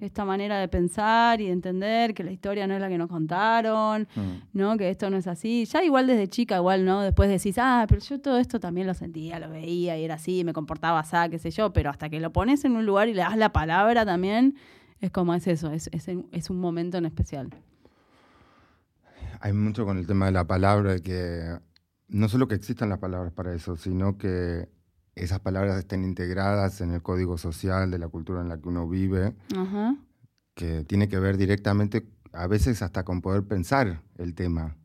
esta 0.00 0.24
manera 0.24 0.58
de 0.58 0.68
pensar 0.68 1.40
y 1.40 1.46
de 1.46 1.52
entender 1.52 2.14
que 2.14 2.24
la 2.24 2.32
historia 2.32 2.66
no 2.66 2.74
es 2.74 2.80
la 2.80 2.88
que 2.88 2.98
nos 2.98 3.08
contaron, 3.08 4.08
mm. 4.14 4.32
¿no? 4.52 4.76
Que 4.76 4.90
esto 4.90 5.10
no 5.10 5.16
es 5.16 5.26
así. 5.26 5.64
Ya 5.64 5.84
igual 5.84 6.06
desde 6.06 6.28
chica, 6.28 6.56
igual, 6.56 6.84
¿no? 6.84 7.02
Después 7.02 7.28
decís, 7.28 7.56
ah, 7.58 7.86
pero 7.88 8.00
yo 8.00 8.20
todo 8.20 8.38
esto 8.38 8.58
también 8.58 8.86
lo 8.86 8.94
sentía, 8.94 9.38
lo 9.38 9.48
veía 9.48 9.96
y 9.98 10.04
era 10.04 10.14
así, 10.14 10.44
me 10.44 10.52
comportaba 10.52 10.98
así, 11.00 11.16
qué 11.30 11.38
sé 11.38 11.50
yo, 11.50 11.72
pero 11.72 11.90
hasta 11.90 12.08
que 12.08 12.20
lo 12.20 12.32
pones 12.32 12.64
en 12.64 12.76
un 12.76 12.86
lugar 12.86 13.08
y 13.08 13.14
le 13.14 13.22
das 13.22 13.36
la 13.36 13.52
palabra 13.52 14.04
también, 14.04 14.56
Es 15.00 15.10
como 15.10 15.34
es 15.34 15.46
eso, 15.46 15.70
es, 15.72 15.90
es, 15.92 16.50
un 16.50 16.60
momento 16.60 16.98
en 16.98 17.06
especial. 17.06 17.50
Hay 19.40 19.52
mucho 19.52 19.84
con 19.84 19.98
el 19.98 20.06
tema 20.06 20.26
de 20.26 20.32
la 20.32 20.46
palabra, 20.46 20.98
que 21.00 21.58
no 22.08 22.28
solo 22.28 22.46
que 22.46 22.54
existan 22.54 22.88
las 22.88 22.98
palabras 22.98 23.32
para 23.32 23.52
eso, 23.52 23.76
sino 23.76 24.16
que 24.16 24.68
esas 25.14 25.40
palabras 25.40 25.78
estén 25.78 26.04
integradas 26.04 26.80
en 26.80 26.92
el 26.92 27.02
código 27.02 27.36
social 27.36 27.90
de 27.90 27.98
la 27.98 28.08
cultura 28.08 28.40
en 28.40 28.48
la 28.48 28.58
que 28.58 28.68
uno 28.68 28.88
vive, 28.88 29.34
que 30.54 30.84
tiene 30.84 31.08
que 31.08 31.18
ver 31.18 31.36
directamente, 31.36 32.06
a 32.32 32.46
veces 32.46 32.82
hasta 32.82 33.04
con 33.04 33.20
poder 33.20 33.42
pensar 33.42 34.00
el 34.16 34.34
tema, 34.34 34.76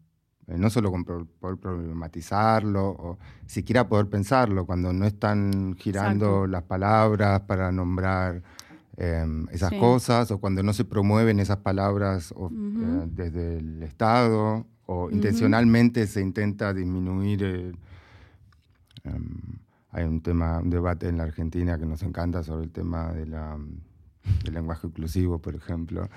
eh, 0.47 0.57
no 0.57 0.69
solo 0.69 0.91
con 0.91 1.05
poder 1.05 1.57
problematizarlo, 1.57 2.89
o 2.89 3.17
siquiera 3.45 3.87
poder 3.87 4.07
pensarlo, 4.07 4.65
cuando 4.65 4.91
no 4.91 5.05
están 5.05 5.75
girando 5.77 6.45
las 6.45 6.63
palabras 6.63 7.41
para 7.41 7.71
nombrar 7.71 8.43
em, 8.97 9.47
esas 9.51 9.71
cosas, 9.73 10.29
o 10.31 10.39
cuando 10.39 10.61
no 10.61 10.73
se 10.73 10.83
promueven 10.83 11.39
esas 11.39 11.57
palabras 11.57 12.33
eh, 12.33 13.07
desde 13.07 13.59
el 13.59 13.83
Estado, 13.83 14.65
o 14.85 15.09
intencionalmente 15.09 16.07
se 16.07 16.21
intenta 16.21 16.73
disminuir. 16.73 17.77
Em, 19.03 19.66
hay 19.97 20.05
un 20.05 20.21
tema, 20.21 20.59
un 20.59 20.69
debate 20.69 21.09
en 21.09 21.17
la 21.17 21.23
Argentina 21.23 21.79
que 21.79 21.87
nos 21.87 22.03
encanta 22.03 22.43
sobre 22.43 22.65
el 22.65 22.71
tema 22.71 23.11
de 23.13 23.25
la, 23.25 23.57
del 24.43 24.53
lenguaje 24.53 24.85
inclusivo, 24.85 25.39
por 25.39 25.55
ejemplo. 25.55 26.07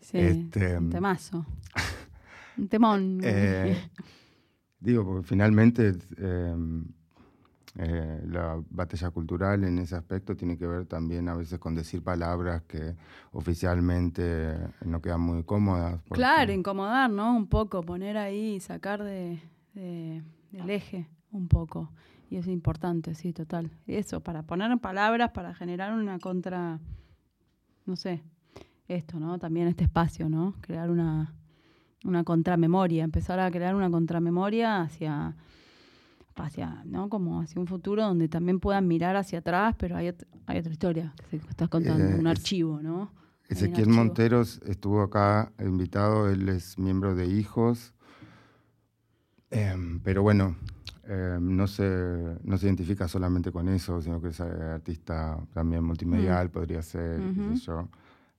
Sí, 0.00 0.18
este, 0.18 0.76
un 0.76 0.90
temazo. 0.90 1.46
un 2.58 2.68
temón. 2.68 3.20
Eh, 3.22 3.90
digo, 4.80 5.04
porque 5.04 5.22
finalmente 5.22 5.94
em, 6.16 6.84
eh, 7.76 8.24
la 8.26 8.60
batalla 8.70 9.10
cultural 9.10 9.62
en 9.62 9.78
ese 9.78 9.94
aspecto 9.94 10.34
tiene 10.34 10.58
que 10.58 10.66
ver 10.66 10.86
también 10.86 11.28
a 11.28 11.36
veces 11.36 11.60
con 11.60 11.76
decir 11.76 12.02
palabras 12.02 12.62
que 12.62 12.96
oficialmente 13.30 14.56
no 14.84 15.00
quedan 15.00 15.20
muy 15.20 15.44
cómodas. 15.44 16.00
Claro, 16.10 16.50
incomodar, 16.50 17.08
¿no? 17.08 17.36
Un 17.36 17.46
poco, 17.46 17.82
poner 17.82 18.16
ahí, 18.16 18.58
sacar 18.58 19.04
de, 19.04 19.40
del 19.74 20.70
eje 20.70 21.08
un 21.30 21.46
poco. 21.46 21.88
Y 22.30 22.36
es 22.36 22.46
importante, 22.46 23.14
sí, 23.14 23.32
total. 23.32 23.70
Eso, 23.86 24.20
para 24.20 24.42
poner 24.42 24.76
palabras, 24.78 25.30
para 25.30 25.54
generar 25.54 25.92
una 25.92 26.18
contra, 26.18 26.78
no 27.86 27.96
sé, 27.96 28.22
esto, 28.86 29.18
¿no? 29.18 29.38
También 29.38 29.68
este 29.68 29.84
espacio, 29.84 30.28
¿no? 30.28 30.54
Crear 30.60 30.90
una, 30.90 31.34
una 32.04 32.24
contramemoria, 32.24 33.04
empezar 33.04 33.40
a 33.40 33.50
crear 33.50 33.74
una 33.74 33.90
contramemoria 33.90 34.82
hacia 34.82 35.36
hacia, 36.42 36.82
¿no? 36.84 37.08
Como 37.08 37.40
hacia 37.40 37.60
un 37.60 37.66
futuro 37.66 38.02
donde 38.02 38.28
también 38.28 38.60
puedan 38.60 38.86
mirar 38.86 39.16
hacia 39.16 39.40
atrás, 39.40 39.74
pero 39.78 39.96
hay, 39.96 40.14
hay 40.46 40.58
otra 40.58 40.72
historia 40.72 41.14
que 41.30 41.36
estás 41.36 41.68
contando, 41.68 42.04
eh, 42.04 42.18
un 42.18 42.26
archivo, 42.26 42.80
¿no? 42.80 43.12
Ezequiel 43.48 43.88
Monteros 43.88 44.60
estuvo 44.66 45.02
acá 45.02 45.52
invitado, 45.58 46.28
él 46.28 46.48
es 46.48 46.78
miembro 46.78 47.14
de 47.14 47.26
Hijos, 47.26 47.94
em, 49.50 50.00
pero 50.00 50.22
bueno, 50.22 50.56
em, 51.08 51.56
no, 51.56 51.66
se, 51.66 52.36
no 52.44 52.58
se 52.58 52.66
identifica 52.66 53.08
solamente 53.08 53.50
con 53.50 53.68
eso, 53.68 54.00
sino 54.02 54.20
que 54.20 54.28
es 54.28 54.40
artista 54.40 55.38
también 55.52 55.82
multimedial, 55.82 56.48
mm. 56.48 56.50
podría 56.50 56.82
ser, 56.82 57.20
yo. 57.54 57.88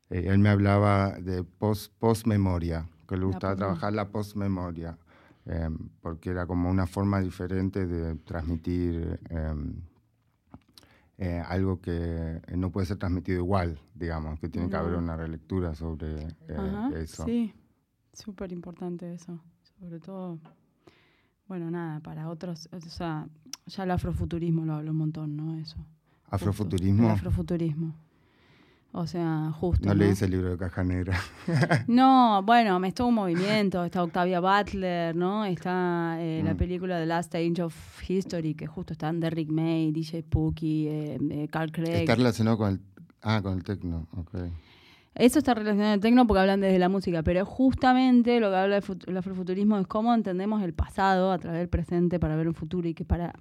Eh, 0.10 0.26
él 0.28 0.40
me 0.40 0.50
hablaba 0.50 1.20
de 1.20 1.44
post, 1.44 1.92
post 2.00 2.26
que 2.26 3.18
le 3.18 3.26
gustaba 3.26 3.56
trabajar 3.56 3.94
la 3.94 4.10
post 4.10 4.36
memoria. 4.36 4.98
Em, 5.46 5.90
porque 6.02 6.30
era 6.30 6.46
como 6.46 6.70
una 6.70 6.86
forma 6.86 7.20
diferente 7.22 7.88
de 7.88 8.16
transmitir 8.18 9.20
em, 9.30 9.82
eh, 11.18 11.42
algo 11.48 11.82
que 11.82 12.40
no 12.56 12.72
puede 12.72 12.86
ser 12.86 12.98
transmitido 12.98 13.40
igual, 13.40 13.80
digamos, 13.96 14.40
que 14.40 14.48
tiene 14.48 14.70
que 14.70 14.76
haber 14.76 14.94
una 14.94 15.18
relectura 15.18 15.74
sobre 15.74 16.28
eh, 16.48 16.92
eso. 16.98 17.26
Sí, 17.26 17.52
súper 18.14 18.52
importante 18.52 19.12
eso, 19.12 19.42
sobre 19.80 20.00
todo, 20.00 20.40
bueno, 21.50 21.72
nada, 21.72 22.00
para 22.00 22.30
otros, 22.30 22.70
o 22.72 22.80
sea, 22.80 23.28
ya 23.66 23.84
el 23.84 23.92
afrofuturismo 23.92 24.66
lo 24.66 24.76
hablo 24.76 24.92
un 24.92 24.98
montón, 24.98 25.36
¿no? 25.36 25.58
Eso. 25.58 25.78
¿Afrofuturismo? 26.30 27.06
El 27.06 27.12
afrofuturismo. 27.12 27.96
O 28.92 29.06
sea, 29.08 29.52
justo. 29.60 29.88
No, 29.88 29.96
leí 29.96 30.14
el 30.20 30.32
libro 30.32 30.52
de 30.52 30.58
Caja 30.58 30.84
Negra. 30.84 31.20
no, 31.88 32.44
bueno, 32.44 32.80
me 32.80 32.90
estuvo 32.90 33.08
un 33.08 33.16
movimiento. 33.16 33.84
Está 33.84 34.04
Octavia 34.04 34.40
Butler, 34.40 35.16
¿no? 35.16 35.44
Está 35.44 36.18
eh, 36.20 36.42
la 36.44 36.54
mm. 36.54 36.58
película 36.58 37.00
The 37.00 37.06
Last 37.08 37.34
Age 37.34 37.62
of 37.64 37.76
History, 38.08 38.54
que 38.54 38.68
justo 38.68 38.94
están 38.94 39.20
Derrick 39.20 39.50
May, 39.50 39.92
DJ 39.92 40.22
Spooky, 40.22 40.88
eh, 40.88 41.18
eh, 41.32 41.48
Carl 41.52 41.72
Craig. 41.72 42.02
Está 42.02 42.16
relacionado 42.16 42.58
con 42.58 42.70
el. 42.70 42.80
Ah, 43.22 43.42
con 43.42 43.58
el 43.58 43.64
tecno, 43.64 44.08
ok. 44.16 44.36
Eso 45.16 45.40
está 45.40 45.54
relacionado 45.54 45.94
al 45.94 46.00
tecno 46.00 46.26
porque 46.28 46.42
hablan 46.42 46.62
desde 46.62 46.80
la 46.80 46.88
música, 46.88 47.24
pero 47.24 47.46
justamente 47.46 48.40
lo 48.40 48.50
que 48.50 48.56
habla 48.56 48.80
el 49.08 49.18
afrofuturismo 49.18 49.78
es 49.78 49.88
cómo 49.88 50.14
entendemos 50.14 50.64
el 50.64 50.74
pasado 50.74 51.32
a 51.32 51.40
través 51.40 51.60
del 51.60 51.70
presente 51.70 52.20
para 52.20 52.36
ver 52.36 52.48
un 52.48 52.54
futuro 52.54 52.88
y 52.88 52.94
que 52.94 53.06
para 53.06 53.34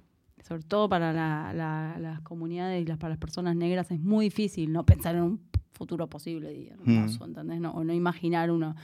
sobre 0.49 0.63
todo 0.63 0.89
para 0.89 1.13
las 1.53 2.21
comunidades 2.21 2.81
y 2.81 2.85
las, 2.85 2.97
para 2.97 3.09
las 3.09 3.19
personas 3.19 3.55
negras, 3.55 3.91
es 3.91 3.99
muy 3.99 4.25
difícil 4.25 4.71
no 4.71 4.83
pensar 4.83 5.15
en 5.15 5.21
un 5.21 5.41
futuro 5.73 6.07
posible, 6.07 6.69
hermoso, 6.69 7.23
mm. 7.23 7.29
¿entendés? 7.29 7.61
No, 7.61 7.71
o 7.71 7.83
no 7.83 7.93
imaginar 7.93 8.49
uno. 8.49 8.75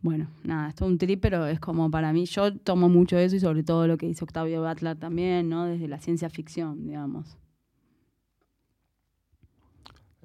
Bueno, 0.00 0.28
nada, 0.42 0.68
esto 0.68 0.84
es 0.84 0.90
un 0.90 0.98
trip, 0.98 1.20
pero 1.20 1.46
es 1.46 1.60
como 1.60 1.90
para 1.90 2.12
mí, 2.12 2.26
yo 2.26 2.56
tomo 2.56 2.88
mucho 2.88 3.16
eso 3.18 3.36
y 3.36 3.40
sobre 3.40 3.62
todo 3.62 3.86
lo 3.86 3.96
que 3.98 4.06
dice 4.06 4.24
Octavio 4.24 4.62
Butler 4.62 4.96
también, 4.96 5.48
¿no? 5.48 5.66
Desde 5.66 5.86
la 5.86 6.00
ciencia 6.00 6.28
ficción, 6.28 6.86
digamos. 6.86 7.36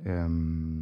Em, 0.04 0.73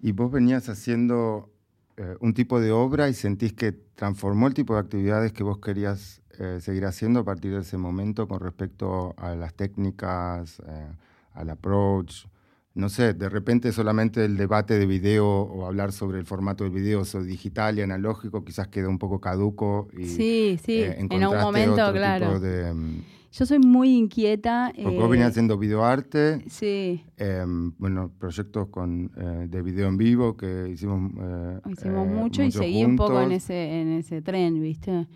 y 0.00 0.12
vos 0.12 0.30
venías 0.30 0.68
haciendo 0.68 1.50
eh, 1.96 2.14
un 2.20 2.34
tipo 2.34 2.60
de 2.60 2.72
obra 2.72 3.08
y 3.08 3.14
sentís 3.14 3.52
que 3.52 3.72
transformó 3.72 4.46
el 4.46 4.54
tipo 4.54 4.74
de 4.74 4.80
actividades 4.80 5.32
que 5.32 5.42
vos 5.42 5.58
querías 5.58 6.20
eh, 6.38 6.58
seguir 6.60 6.84
haciendo 6.84 7.20
a 7.20 7.24
partir 7.24 7.52
de 7.52 7.60
ese 7.60 7.78
momento 7.78 8.28
con 8.28 8.40
respecto 8.40 9.14
a 9.16 9.34
las 9.34 9.54
técnicas, 9.54 10.60
eh, 10.60 10.88
al 11.32 11.50
approach. 11.50 12.26
No 12.74 12.90
sé, 12.90 13.14
de 13.14 13.30
repente 13.30 13.72
solamente 13.72 14.26
el 14.26 14.36
debate 14.36 14.78
de 14.78 14.84
video 14.84 15.26
o 15.26 15.66
hablar 15.66 15.92
sobre 15.92 16.18
el 16.18 16.26
formato 16.26 16.64
del 16.64 16.74
video 16.74 17.00
o 17.00 17.22
digital 17.22 17.78
y 17.78 17.82
analógico 17.82 18.44
quizás 18.44 18.68
queda 18.68 18.90
un 18.90 18.98
poco 18.98 19.18
caduco. 19.18 19.88
Y, 19.96 20.04
sí, 20.04 20.60
sí, 20.62 20.82
en 20.82 21.10
algún 21.10 21.40
momento, 21.40 21.90
claro. 21.94 22.38
Mm, 22.38 22.98
yo 23.32 23.46
soy 23.46 23.58
muy 23.58 23.96
inquieta. 23.96 24.72
Porque 24.74 24.98
vos 24.98 25.10
venías 25.10 25.30
haciendo 25.30 25.58
videoarte. 25.58 26.44
Sí. 26.48 27.04
Em, 27.16 27.72
bueno, 27.78 28.10
proyectos 28.18 28.68
con, 28.68 29.10
eh, 29.16 29.46
de 29.48 29.62
video 29.62 29.88
en 29.88 29.96
vivo 29.96 30.36
que 30.36 30.68
hicimos. 30.72 31.12
Eh, 31.20 31.60
hicimos 31.70 32.06
mucho, 32.06 32.42
y 32.42 32.50
seguí 32.50 32.84
un 32.84 32.96
poco 32.96 33.20
en 33.20 33.32
ese, 33.32 33.80
en 33.80 33.88
ese 33.92 34.22
tren, 34.22 34.60
¿viste? 34.60 35.06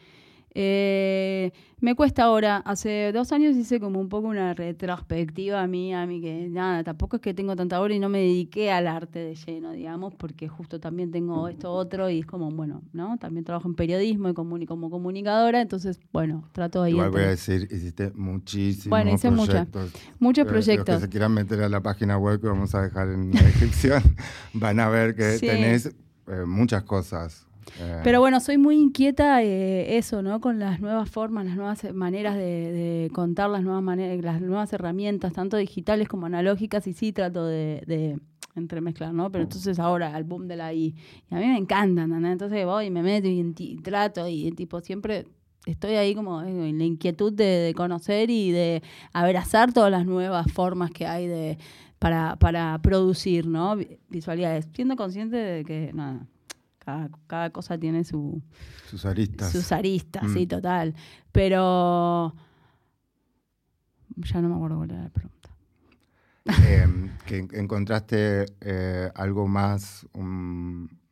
Eh, 0.55 1.53
me 1.81 1.95
cuesta 1.95 2.25
ahora, 2.25 2.59
hace 2.59 3.11
dos 3.13 3.33
años 3.33 3.57
hice 3.57 3.81
como 3.81 4.01
un 4.01 4.09
poco 4.09 4.29
una 4.29 4.53
retrospectiva 4.53 5.63
a 5.63 5.67
mí, 5.67 5.95
a 5.95 6.05
mí 6.07 6.21
que 6.21 6.49
nada, 6.51 6.85
tampoco 6.85 7.17
es 7.17 7.23
que 7.23 7.33
tengo 7.33 7.57
tanta 7.57 7.81
hora 7.81 7.95
y 7.95 7.99
no 7.99 8.11
me 8.11 8.19
dediqué 8.19 8.71
al 8.71 8.87
arte 8.87 9.21
de 9.21 9.35
lleno, 9.35 9.73
digamos, 9.73 10.15
porque 10.15 10.47
justo 10.49 10.79
también 10.79 11.11
tengo 11.11 11.49
esto 11.49 11.73
otro 11.73 12.11
y 12.11 12.21
es 12.21 12.27
como, 12.27 12.51
bueno, 12.51 12.83
¿no? 12.93 13.17
También 13.17 13.45
trabajo 13.45 13.67
en 13.67 13.75
periodismo 13.75 14.29
y 14.29 14.35
como 14.67 14.91
comunicadora, 14.91 15.61
entonces, 15.63 15.99
bueno, 16.13 16.49
trato 16.53 16.83
de 16.83 16.91
Igual 16.91 17.11
voy 17.11 17.23
a 17.23 17.29
decir, 17.29 17.67
hiciste 17.71 18.11
muchísimos 18.15 18.91
bueno, 18.91 19.15
hice 19.15 19.31
proyectos. 19.31 19.93
muchos 20.19 20.47
proyectos. 20.47 20.89
Los 20.89 20.97
que 20.97 21.07
se 21.07 21.11
quieran 21.11 21.33
meter 21.33 21.63
a 21.63 21.69
la 21.69 21.81
página 21.81 22.19
web 22.19 22.41
que 22.41 22.49
vamos 22.49 22.75
a 22.75 22.83
dejar 22.83 23.09
en 23.09 23.33
la 23.33 23.43
descripción, 23.43 24.03
van 24.53 24.81
a 24.81 24.89
ver 24.89 25.15
que 25.15 25.39
tenés 25.39 25.87
eh, 25.87 26.45
muchas 26.47 26.83
cosas. 26.83 27.47
Eh. 27.79 28.01
Pero 28.03 28.21
bueno, 28.21 28.41
soy 28.41 28.59
muy 28.59 28.77
inquieta 28.77 29.43
eh, 29.43 29.97
eso, 29.97 30.23
¿no? 30.23 30.41
Con 30.41 30.59
las 30.59 30.81
nuevas 30.81 31.11
formas, 31.11 31.47
las 31.47 31.57
nuevas 31.57 31.95
maneras 31.95 32.37
de, 32.37 33.11
contar, 33.13 33.51
las 33.51 33.63
nuevas 33.63 33.83
maneras, 33.83 34.23
las 34.25 34.41
nuevas 34.41 34.73
herramientas, 34.73 35.33
tanto 35.33 35.57
digitales 35.57 36.09
como 36.09 36.27
analógicas, 36.27 36.87
y 36.87 36.93
sí 36.93 37.13
trato 37.13 37.47
de, 37.47 38.19
entremezclar, 38.57 39.15
¿no? 39.15 39.31
Pero 39.31 39.45
entonces 39.45 39.79
ahora, 39.79 40.15
al 40.15 40.25
boom 40.25 40.49
de 40.49 40.57
la 40.57 40.75
I, 40.75 40.95
y 41.31 41.35
a 41.35 41.39
mí 41.39 41.47
me 41.47 41.57
encantan, 41.57 42.11
¿no? 42.11 42.29
Entonces 42.29 42.65
voy 42.67 42.87
y 42.87 42.91
me 42.91 43.03
meto 43.03 43.29
y, 43.29 43.77
trato, 43.83 44.27
y 44.27 44.51
tipo 44.53 44.81
siempre 44.81 45.27
estoy 45.67 45.95
ahí 45.95 46.15
como 46.15 46.43
en 46.43 46.79
la 46.79 46.85
inquietud 46.85 47.33
de, 47.33 47.73
conocer 47.77 48.29
y 48.31 48.51
de 48.51 48.83
abrazar 49.13 49.73
todas 49.73 49.91
las 49.91 50.05
nuevas 50.05 50.51
formas 50.53 50.91
que 50.91 51.07
hay 51.07 51.29
de 51.29 51.59
para, 51.99 52.37
para 52.37 52.79
producir, 52.83 53.47
¿no? 53.47 53.77
Visualidades, 54.09 54.69
siendo 54.73 54.97
consciente 54.97 55.37
de 55.37 55.65
que, 55.65 55.93
nada 55.93 56.27
cada, 56.81 57.51
cosa 57.51 57.79
tiene 57.79 58.05
su, 58.05 58.43
sus 58.89 59.05
aristas. 59.05 59.53
Sus 59.53 59.71
aristas, 59.73 60.25
sí, 60.33 60.47
mm. 60.47 60.49
total. 60.49 60.95
Pero 61.31 62.35
ya 64.17 64.41
no 64.41 64.49
me 64.49 64.55
acuerdo 64.55 64.79
cuál 64.79 64.91
era 64.91 65.03
la 65.05 65.11
pregunta. 65.11 65.51
Em, 66.67 67.11
que 67.27 67.47
encontraste 67.53 68.47
eh, 68.61 69.11
algo 69.15 69.47
más, 69.47 70.07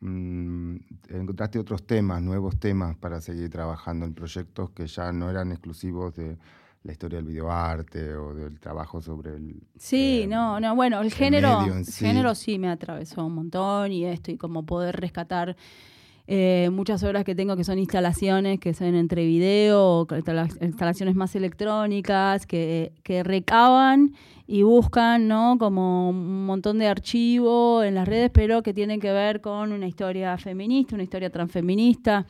encontraste 0.00 1.58
otros 1.58 1.86
temas, 1.86 2.22
nuevos 2.22 2.58
temas 2.58 2.96
para 2.96 3.20
seguir 3.20 3.50
trabajando 3.50 4.06
en 4.06 4.14
proyectos 4.14 4.70
que 4.70 4.86
ya 4.86 5.12
no 5.12 5.28
eran 5.30 5.52
exclusivos 5.52 6.14
de, 6.14 6.38
la 6.84 6.92
historia 6.92 7.18
del 7.18 7.26
videoarte 7.26 8.14
o 8.14 8.34
del 8.34 8.58
trabajo 8.60 9.00
sobre 9.02 9.36
el... 9.36 9.56
Sí, 9.76 10.22
em, 10.22 10.30
no, 10.30 10.60
no, 10.60 10.74
bueno, 10.74 11.00
el 11.00 11.12
género, 11.12 11.60
sí. 11.84 12.04
género 12.04 12.34
sí 12.34 12.58
me 12.58 12.68
atravesó 12.68 13.26
un 13.26 13.34
montón 13.34 13.92
y 13.92 14.04
esto, 14.04 14.30
y 14.30 14.36
como 14.36 14.64
poder 14.64 14.96
rescatar 15.00 15.56
eh, 16.30 16.68
muchas 16.70 17.02
obras 17.04 17.24
que 17.24 17.34
tengo 17.34 17.56
que 17.56 17.64
son 17.64 17.78
instalaciones 17.78 18.60
que 18.60 18.74
son 18.74 18.94
entre 18.94 19.24
video, 19.24 20.06
instalaciones 20.60 21.14
más 21.14 21.34
electrónicas, 21.34 22.46
que, 22.46 22.92
que 23.02 23.22
recaban 23.22 24.12
y 24.50 24.62
buscan, 24.62 25.28
¿no? 25.28 25.58
Como 25.58 26.08
un 26.08 26.46
montón 26.46 26.78
de 26.78 26.88
archivos 26.88 27.84
en 27.84 27.94
las 27.94 28.08
redes, 28.08 28.30
pero 28.32 28.62
que 28.62 28.72
tienen 28.72 28.98
que 28.98 29.12
ver 29.12 29.42
con 29.42 29.72
una 29.72 29.86
historia 29.86 30.38
feminista, 30.38 30.94
una 30.94 31.04
historia 31.04 31.28
transfeminista, 31.28 32.26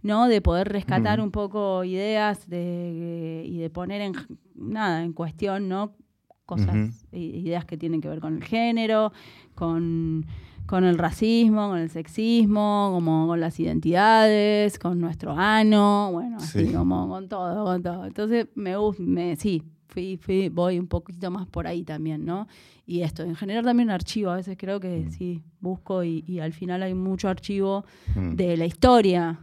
¿no? 0.00 0.28
De 0.28 0.40
poder 0.40 0.70
rescatar 0.70 1.20
un 1.20 1.30
poco 1.30 1.84
ideas 1.84 2.48
de, 2.48 3.44
y 3.46 3.58
de 3.58 3.68
poner 3.68 4.00
en 4.00 4.14
nada 4.54 5.04
en 5.04 5.12
cuestión, 5.12 5.68
¿no? 5.68 5.92
Cosas, 6.46 7.04
ideas 7.12 7.66
que 7.66 7.76
tienen 7.76 8.00
que 8.00 8.08
ver 8.08 8.20
con 8.20 8.36
el 8.36 8.44
género, 8.44 9.12
con 9.54 10.24
con 10.64 10.84
el 10.84 10.98
racismo, 10.98 11.68
con 11.68 11.78
el 11.78 11.88
sexismo, 11.88 12.90
como 12.92 13.26
con 13.26 13.40
las 13.40 13.58
identidades, 13.58 14.78
con 14.78 15.00
nuestro 15.00 15.32
ano, 15.32 16.10
bueno, 16.12 16.36
así 16.36 16.70
como 16.72 17.08
con 17.08 17.26
todo, 17.26 17.64
con 17.64 17.82
todo. 17.82 18.04
Entonces 18.04 18.48
me 18.54 18.76
gusta, 18.76 19.02
me, 19.02 19.34
sí, 19.36 19.62
fui, 19.88 20.18
fui, 20.18 20.48
voy 20.48 20.78
un 20.78 20.86
poquito 20.86 21.30
más 21.30 21.46
por 21.46 21.66
ahí 21.66 21.82
también, 21.82 22.24
¿no? 22.24 22.46
Y 22.86 23.02
esto, 23.02 23.22
en 23.22 23.34
general 23.34 23.64
también 23.64 23.88
un 23.88 23.94
archivo, 23.94 24.30
a 24.30 24.36
veces 24.36 24.56
creo 24.58 24.80
que 24.80 25.06
mm. 25.06 25.10
sí, 25.10 25.42
busco 25.60 26.04
y, 26.04 26.40
al 26.40 26.52
final 26.52 26.82
hay 26.82 26.94
mucho 26.94 27.28
archivo 27.28 27.84
mm. 28.14 28.34
de 28.34 28.56
la 28.56 28.66
historia. 28.66 29.40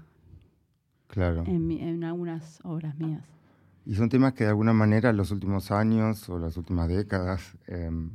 Claro. 1.08 1.44
En, 1.46 2.04
algunas 2.04 2.60
obras 2.64 2.98
mías. 2.98 3.24
Y 3.86 3.96
son 3.96 4.10
temas 4.10 4.34
que 4.34 4.46
de 4.46 4.50
alguna 4.50 4.74
manera 4.74 5.12
en 5.12 5.18
los 5.18 5.32
últimos 5.32 5.72
años 5.72 6.28
o 6.30 6.40
las 6.40 6.58
últimas 6.58 6.88
décadas 6.88 7.56
em, 7.68 8.10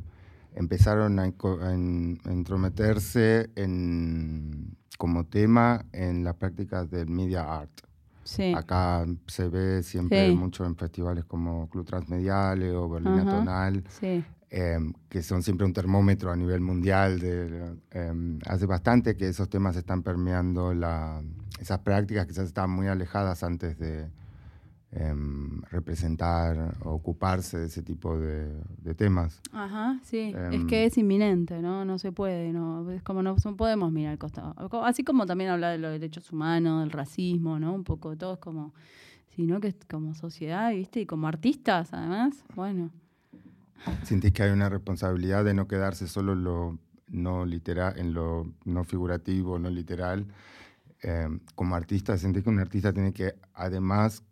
empezaron 0.55 1.19
a, 1.19 1.27
entrometerse 1.27 3.51
en, 3.55 4.77
como 4.99 5.27
tema 5.27 5.85
en 5.93 6.25
las 6.25 6.35
prácticas 6.35 6.91
del 6.91 7.09
media 7.09 7.61
art. 7.61 7.71
Acá 8.55 9.07
se 9.27 9.49
ve 9.49 9.83
siempre 9.83 10.31
mucho 10.37 10.65
en 10.65 10.77
festivales 10.77 11.25
como 11.25 11.69
Club 11.69 11.87
Transmediale 11.87 12.73
o 12.73 12.89
Berlina 12.89 13.25
Tonal, 13.31 13.85
em, 14.51 14.93
que 15.09 15.23
son 15.23 15.43
siempre 15.43 15.67
un 15.67 15.73
termómetro 15.73 16.31
a 16.31 16.37
nivel 16.37 16.61
mundial. 16.61 17.19
De, 17.19 17.77
em, 17.93 18.39
hace 18.47 18.67
bastante 18.67 19.17
que 19.17 19.29
esos 19.29 19.49
temas 19.49 19.77
están 19.77 20.03
permeando 20.03 20.75
la, 20.75 21.23
esas 21.59 21.79
prácticas 21.81 22.27
que 22.27 22.33
ya 22.33 22.43
estaban 22.43 22.71
muy 22.71 22.89
alejadas 22.89 23.43
antes 23.43 23.79
de, 23.79 24.09
Em, 24.93 25.63
representar 25.71 26.77
ocuparse 26.81 27.57
de 27.59 27.67
ese 27.67 27.81
tipo 27.81 28.19
de, 28.19 28.51
temas. 28.97 29.41
Ajá, 29.53 30.01
sí. 30.03 30.35
es 30.35 30.55
em, 30.55 30.67
que 30.67 30.85
es 30.85 30.99
inminente, 30.99 31.63
¿no? 31.63 31.85
No 31.85 31.97
se 32.01 32.11
puede, 32.11 32.53
¿no? 32.53 32.91
Es 32.91 33.01
como 33.05 33.23
no, 33.23 33.37
podemos 33.37 33.93
mirar 33.93 34.11
al 34.11 34.19
costado. 34.19 34.53
Así 34.83 35.05
como 35.05 35.27
también 35.27 35.51
hablar 35.51 35.71
de 35.71 35.79
los 35.79 35.93
derechos 35.93 36.33
humanos, 36.33 36.81
del 36.81 36.91
racismo, 36.91 37.61
¿no? 37.61 37.73
Un 37.73 37.85
poco 37.85 38.11
de 38.11 38.17
todo 38.17 38.33
es 38.33 38.41
como, 38.41 38.75
sino 39.37 39.61
que 39.61 39.73
como 39.89 40.17
sociedad, 40.17 40.73
¿viste? 40.73 41.03
Y 41.03 41.07
como 41.07 41.29
artistas, 41.29 41.93
además, 41.93 42.45
bueno. 42.57 42.91
¿Sentís 44.03 44.33
que 44.33 44.43
hay 44.43 44.51
una 44.51 44.69
responsabilidad 44.69 45.45
de 45.45 45.55
no 45.55 45.69
quedarse 45.69 46.09
solo 46.09 46.33
en 46.33 46.43
lo 46.43 46.79
no 47.07 47.47
literal, 47.47 47.97
en 47.97 48.13
lo 48.13 48.53
no 48.65 48.83
figurativo, 48.83 49.57
no 49.57 49.71
literal? 49.71 50.27
Em, 51.01 51.39
como 51.55 51.77
artista, 51.77 52.19
sentís 52.19 52.43
que 52.43 52.51
un 52.51 52.59
artista 52.59 52.93
tiene 52.93 53.13
que 53.13 53.37
además 53.55 54.25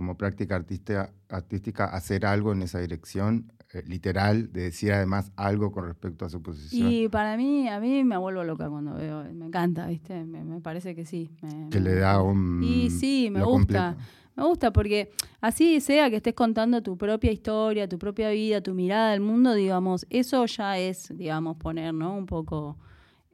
como 0.00 0.16
práctica 0.16 0.56
artística, 0.56 1.12
artística 1.28 1.84
hacer 1.84 2.24
algo 2.24 2.54
en 2.54 2.62
esa 2.62 2.78
dirección, 2.78 3.52
eh, 3.74 3.82
literal, 3.86 4.50
de 4.50 4.62
decir 4.62 4.94
además 4.94 5.30
algo 5.36 5.72
con 5.72 5.84
respecto 5.84 6.24
a 6.24 6.30
su 6.30 6.40
posición. 6.40 6.90
Y 6.90 7.10
para 7.10 7.36
mí, 7.36 7.68
a 7.68 7.78
mí 7.80 8.02
me 8.02 8.16
vuelvo 8.16 8.42
loca 8.42 8.70
cuando 8.70 8.94
veo, 8.94 9.24
me 9.34 9.44
encanta, 9.44 9.86
¿viste? 9.88 10.24
Me, 10.24 10.58
parece 10.62 10.94
que 10.94 11.04
sí. 11.04 11.30
que 11.70 11.80
le 11.80 11.96
da 11.96 12.22
un... 12.22 12.62
Y 12.62 12.88
sí, 12.88 13.28
me 13.30 13.42
gusta. 13.42 13.98
Me 14.36 14.44
gusta 14.44 14.72
porque 14.72 15.10
así 15.42 15.80
sea 15.80 16.08
que 16.08 16.16
estés 16.16 16.32
contando 16.32 16.82
tu 16.82 16.96
propia 16.96 17.30
historia, 17.30 17.86
tu 17.86 17.98
propia 17.98 18.30
vida, 18.30 18.62
tu 18.62 18.72
mirada 18.72 19.10
del 19.10 19.20
mundo, 19.20 19.52
digamos, 19.52 20.06
eso 20.08 20.46
ya 20.46 20.78
es, 20.78 21.14
digamos, 21.14 21.58
poner, 21.58 21.92
¿no? 21.92 22.16
Un 22.16 22.24
poco 22.24 22.78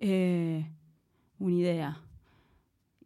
eh, 0.00 0.68
una 1.38 1.54
idea 1.54 2.05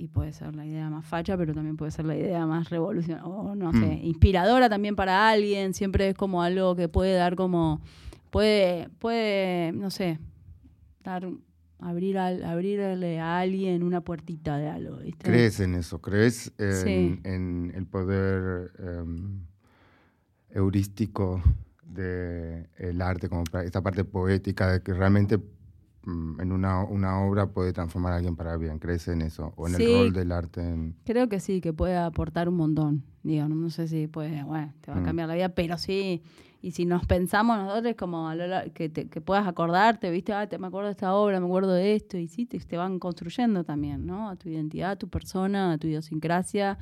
y 0.01 0.09
puede 0.09 0.33
ser 0.33 0.57
la 0.57 0.65
idea 0.65 0.89
más 0.89 1.05
facha, 1.05 1.37
pero 1.37 1.53
también 1.53 1.77
puede 1.77 1.91
ser 1.91 2.07
la 2.07 2.17
idea 2.17 2.47
más 2.47 2.71
revolucionaria, 2.71 3.27
o 3.27 3.55
no 3.55 3.71
sé, 3.73 3.79
mm. 3.79 4.05
inspiradora 4.07 4.71
también 4.71 4.97
para 4.97 5.29
alguien, 5.29 5.75
siempre 5.75 6.09
es 6.09 6.15
como 6.15 6.43
algo 6.43 6.75
que 6.75 6.89
puede 6.89 7.15
dar 7.15 7.37
como, 7.37 7.83
puede, 8.31 8.89
puede, 8.99 9.73
no 9.73 9.91
sé, 9.91 10.19
dar, 11.05 11.29
abrir 11.79 12.17
abrirle 12.17 13.21
a 13.21 13.41
alguien 13.41 13.83
una 13.83 14.01
puertita 14.01 14.57
de 14.57 14.69
algo. 14.69 14.99
¿Crees 15.19 15.61
en 15.61 15.75
eso? 15.75 16.01
¿Crees 16.01 16.51
en, 16.59 17.71
el 17.75 17.87
poder 17.87 18.73
em, 18.79 19.43
heurístico 20.49 21.43
del 21.85 23.03
arte, 23.03 23.29
como 23.29 23.45
esta 23.63 23.83
parte 23.83 24.05
poética, 24.05 24.73
de 24.73 24.83
que 24.83 24.95
realmente 24.95 25.39
en 26.07 26.53
una, 26.53 26.83
una, 26.85 27.21
obra 27.21 27.47
puede 27.47 27.73
transformar 27.73 28.15
a 28.15 28.17
alguien 28.17 28.35
para 28.35 28.57
bien. 28.57 28.79
¿Crees 28.79 29.09
en 29.09 29.23
eso? 29.23 29.53
¿O 29.57 29.69
en 29.69 29.75
el 29.75 29.95
rol 29.95 30.13
del 30.13 30.33
arte? 30.33 30.95
Creo 31.05 31.29
que 31.29 31.41
sí, 31.41 31.61
que 31.61 31.73
puede 31.73 31.97
aportar 31.97 32.49
un 32.49 32.57
montón. 32.57 33.05
Digo, 33.23 33.49
no, 33.49 33.69
sé 33.71 33.87
si 33.87 34.07
puede, 34.07 34.43
bueno, 34.45 34.73
te 34.81 34.91
va 34.91 34.97
a 34.97 35.01
mm. 35.01 35.05
cambiar 35.05 35.29
la 35.29 35.35
vida, 35.35 35.49
pero 35.51 35.77
sí. 35.77 36.23
Y 36.63 36.73
si 36.73 36.85
nos 36.85 37.07
pensamos 37.07 37.59
nosotros 37.59 37.95
como 37.99 38.31
que, 38.75 38.91
que 38.91 39.21
puedas 39.21 39.47
acordarte, 39.47 40.11
¿viste? 40.11 40.33
Ah, 40.33 40.47
te, 40.47 40.59
me 40.59 40.67
acuerdo 40.67 40.89
de 40.89 40.93
esta 40.93 41.15
obra, 41.15 41.39
me 41.41 41.47
acuerdo 41.47 41.73
de 41.73 41.95
esto, 41.95 42.19
y 42.19 42.29
sí, 42.29 42.47
te, 42.47 42.59
te 42.59 42.77
van 42.77 42.99
construyendo 42.99 43.65
también, 43.65 44.07
¿no? 44.07 44.29
A 44.29 44.37
tu 44.37 44.49
identidad, 44.49 44.93
a 44.93 44.97
tu 44.97 45.09
persona, 45.09 45.73
a 45.73 45.79
tu 45.79 45.87
idiosincrasia, 45.87 46.79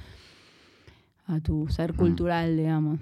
a 1.26 1.40
tu 1.40 1.68
ser 1.68 1.92
mm. 1.92 1.96
cultural, 1.96 2.56
digamos. 2.56 2.98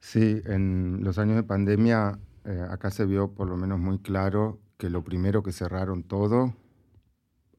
Sí, 0.00 0.42
en 0.46 1.00
los 1.02 1.18
años 1.18 1.36
de 1.36 1.42
pandemia 1.44 2.18
eh, 2.44 2.66
acá 2.70 2.90
se 2.90 3.06
vio 3.06 3.32
por 3.32 3.48
lo 3.48 3.56
menos 3.56 3.78
muy 3.78 3.98
claro 3.98 4.60
que 4.76 4.90
lo 4.90 5.04
primero 5.04 5.42
que 5.42 5.52
cerraron 5.52 6.02
todo 6.02 6.54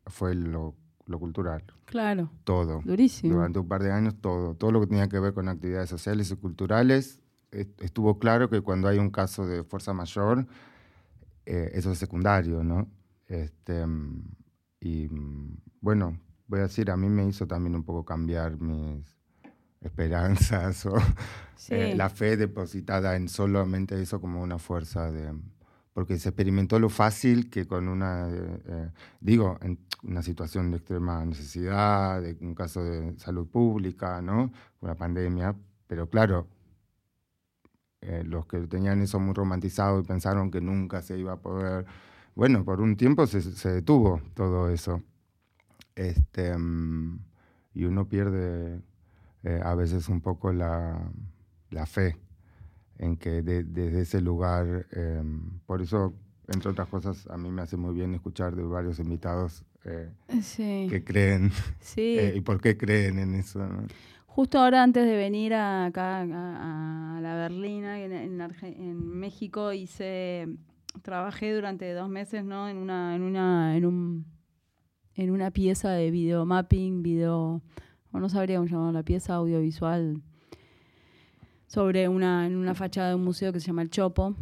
fue 0.08 0.36
lo, 0.36 0.76
cultural. 1.19 1.63
Claro. 1.86 2.30
Todo. 2.43 2.82
Durísimo. 2.84 3.36
Durante 3.36 3.60
un 3.60 3.67
par 3.67 3.84
de 3.84 3.91
años 3.91 4.15
todo. 4.19 4.56
Todo 4.56 4.72
lo 4.72 4.82
que 4.82 4.88
tenía 4.88 5.08
que 5.08 5.19
ver 5.19 5.34
con 5.34 5.48
actividades 5.48 5.89
sociales 5.89 6.32
y 6.32 6.36
culturales. 6.36 7.22
Estuvo 7.52 8.19
claro 8.19 8.50
que 8.50 8.62
cuando 8.62 8.88
hay 8.88 8.98
un 8.98 9.12
caso 9.12 9.46
de 9.46 9.63
fuerza 9.63 9.93
mayor, 9.93 10.48
eh, 11.46 11.72
eso 11.74 11.91
es 11.91 12.00
secundario, 12.00 12.63
¿no? 12.63 12.89
Este, 13.28 13.86
y 14.80 15.08
bueno, 15.82 16.19
voy 16.48 16.60
a 16.60 16.63
decir, 16.63 16.89
a 16.89 16.98
mí 16.98 17.10
me 17.10 17.28
hizo 17.28 17.48
también 17.48 17.76
un 17.76 17.84
poco 17.84 18.04
cambiar 18.04 18.60
mis, 18.60 19.22
esperanzas 19.84 20.86
o 20.86 20.96
eh, 21.69 21.93
la 21.96 22.10
fe 22.10 22.38
depositada 22.38 23.15
en 23.15 23.30
solamente 23.30 24.02
eso 24.02 24.19
como 24.19 24.41
una 24.41 24.58
fuerza 24.58 25.12
de 25.12 25.34
porque 25.93 26.17
se 26.17 26.30
experimentó 26.30 26.80
lo 26.80 26.89
fácil 26.89 27.50
que 27.50 27.67
con 27.67 27.88
una 27.88 28.30
eh, 28.30 28.62
eh, 28.65 28.89
digo 29.19 29.58
en 29.62 29.80
una 30.04 30.22
situación 30.22 30.72
de 30.72 30.78
extrema 30.78 31.24
necesidad 31.26 32.22
de 32.22 32.38
un 32.41 32.56
caso 32.56 32.84
de 32.84 33.17
salud 33.19 33.48
pública 33.48 34.22
no 34.22 34.52
una 34.82 34.96
pandemia 34.96 35.56
pero 35.88 36.10
claro 36.10 36.48
los 38.26 38.46
que 38.48 38.60
tenían 38.67 39.02
eso 39.02 39.17
muy 39.17 39.34
romantizado 39.34 40.02
y 40.02 40.04
pensaron 40.04 40.52
que 40.52 40.60
nunca 40.60 41.02
se 41.02 41.17
iba 41.17 41.34
a 41.34 41.38
poder 41.38 41.86
bueno 42.36 42.65
por 42.65 42.82
un 42.82 42.98
tiempo 42.98 43.26
se, 43.28 43.41
se 43.41 43.69
detuvo 43.69 44.22
todo 44.34 44.69
eso. 44.69 45.02
Este 45.96 46.58
mm, 46.58 47.19
y 47.74 47.86
uno 47.86 48.08
pierde 48.08 48.82
eh, 49.43 49.60
a 49.63 49.75
veces 49.75 50.10
un 50.10 50.21
poco 50.21 50.53
la, 50.53 51.12
la 51.69 51.86
fe 51.86 52.17
en 52.97 53.17
que 53.17 53.41
desde 53.41 54.01
ese 54.01 54.21
lugar, 54.21 54.88
em, 54.91 55.60
por 55.65 55.82
eso, 55.82 56.13
entre 56.47 56.71
otras 56.71 56.88
cosas, 56.88 57.27
a 57.27 57.38
mí 57.38 57.49
me 57.49 57.62
hace 57.62 57.77
muy 57.77 57.93
bien 57.93 58.13
escuchar 58.13 58.56
de 58.56 58.63
varios 58.63 58.99
invitados 58.99 59.65
eh, 59.86 60.10
que 60.89 61.03
creen 61.03 61.51
eh, 61.97 62.34
y 62.36 62.41
por 62.41 62.62
qué 62.62 62.77
creen 62.77 63.19
en 63.19 63.36
eso. 63.36 63.67
Justo 64.25 64.60
ahora 64.60 64.82
antes 64.82 65.06
de 65.06 65.15
venir 65.15 65.53
acá 65.53 66.21
a, 66.21 67.19
la 67.21 67.36
Berlina, 67.36 67.99
en, 68.01 68.41
en, 68.41 68.97
México, 68.97 69.73
hice, 69.73 70.47
trabajé 71.01 71.53
durante 71.53 71.93
dos 71.93 72.10
meses 72.10 72.43
¿no? 72.43 72.67
en, 72.67 72.77
una, 72.77 73.15
en, 73.15 73.21
una, 73.21 73.77
en, 73.77 73.86
un, 73.86 74.25
en 75.15 75.29
una 75.29 75.51
pieza 75.51 75.91
de 75.91 76.10
video 76.10 76.45
mapping, 76.45 77.03
video 77.03 77.62
no 78.19 78.30
sabría 78.30 78.58
cómo 78.58 78.69
llamar 78.69 78.93
la 78.93 79.04
pieza 79.04 79.36
audiovisual, 79.36 80.21
sobre 81.67 82.08
una, 82.08 82.45
en 82.45 82.56
una 82.56 82.76
fachada 82.76 83.10
de 83.10 83.15
un 83.15 83.23
museo 83.23 83.52
que 83.52 83.60
se 83.60 83.67
llama 83.67 83.82
El 83.82 83.89
Chopo. 83.89 84.36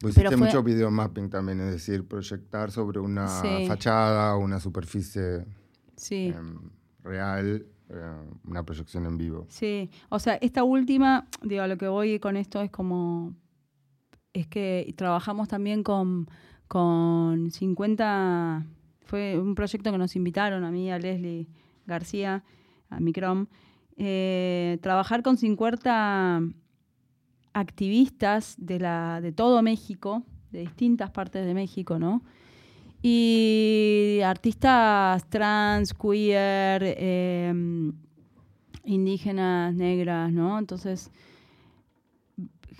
Pues 0.00 0.16
hiciste 0.16 0.36
mucho 0.36 0.62
video 0.62 0.90
mapping 0.90 1.30
también, 1.30 1.60
es 1.60 1.72
decir, 1.72 2.06
proyectar 2.06 2.70
sobre 2.70 2.98
una 2.98 3.28
fachada 3.68 4.34
o 4.34 4.40
una 4.40 4.58
superficie 4.58 5.44
em, 6.10 6.58
real 7.04 7.66
una 8.46 8.64
proyección 8.64 9.06
en 9.06 9.18
vivo. 9.18 9.46
Sí, 9.48 9.90
o 10.08 10.18
sea, 10.18 10.34
esta 10.36 10.64
última, 10.64 11.26
digo, 11.42 11.66
lo 11.66 11.76
que 11.76 11.88
voy 11.88 12.18
con 12.18 12.36
esto 12.36 12.60
es 12.62 12.70
como, 12.70 13.34
es 14.32 14.46
que 14.46 14.92
trabajamos 14.96 15.48
también 15.48 15.82
con, 15.82 16.28
con 16.68 17.50
50, 17.50 18.66
fue 19.04 19.38
un 19.38 19.54
proyecto 19.54 19.90
que 19.92 19.98
nos 19.98 20.16
invitaron 20.16 20.64
a 20.64 20.70
mí, 20.70 20.90
a 20.90 20.98
Leslie 20.98 21.48
García, 21.86 22.44
a 22.96 23.46
eh, 23.96 24.78
trabajar 24.80 25.22
con 25.22 25.36
50 25.36 26.42
activistas 27.52 28.54
de, 28.58 28.78
la, 28.80 29.20
de 29.20 29.32
todo 29.32 29.62
México, 29.62 30.22
de 30.50 30.60
distintas 30.60 31.10
partes 31.10 31.44
de 31.46 31.54
México, 31.54 31.98
¿no? 31.98 32.22
Y 33.02 34.20
artistas 34.24 35.28
trans, 35.28 35.92
queer, 35.92 36.82
em, 36.98 37.92
indígenas, 38.84 39.74
negras, 39.74 40.32
¿no? 40.32 40.58
Entonces, 40.58 41.10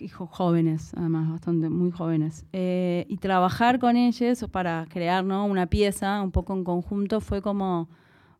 jóvenes, 0.08 0.92
además, 0.96 1.30
bastante, 1.30 1.68
muy 1.68 1.90
jóvenes. 1.90 2.44
Eh, 2.52 3.06
y 3.08 3.16
trabajar 3.18 3.78
con 3.78 3.96
ellos 3.96 4.44
para 4.50 4.86
crear 4.88 5.24
¿no? 5.24 5.44
una 5.46 5.66
pieza, 5.66 6.22
un 6.22 6.32
poco 6.32 6.54
en 6.54 6.64
conjunto, 6.64 7.20
fue 7.20 7.42
como 7.42 7.88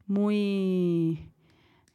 muy, 0.06 1.31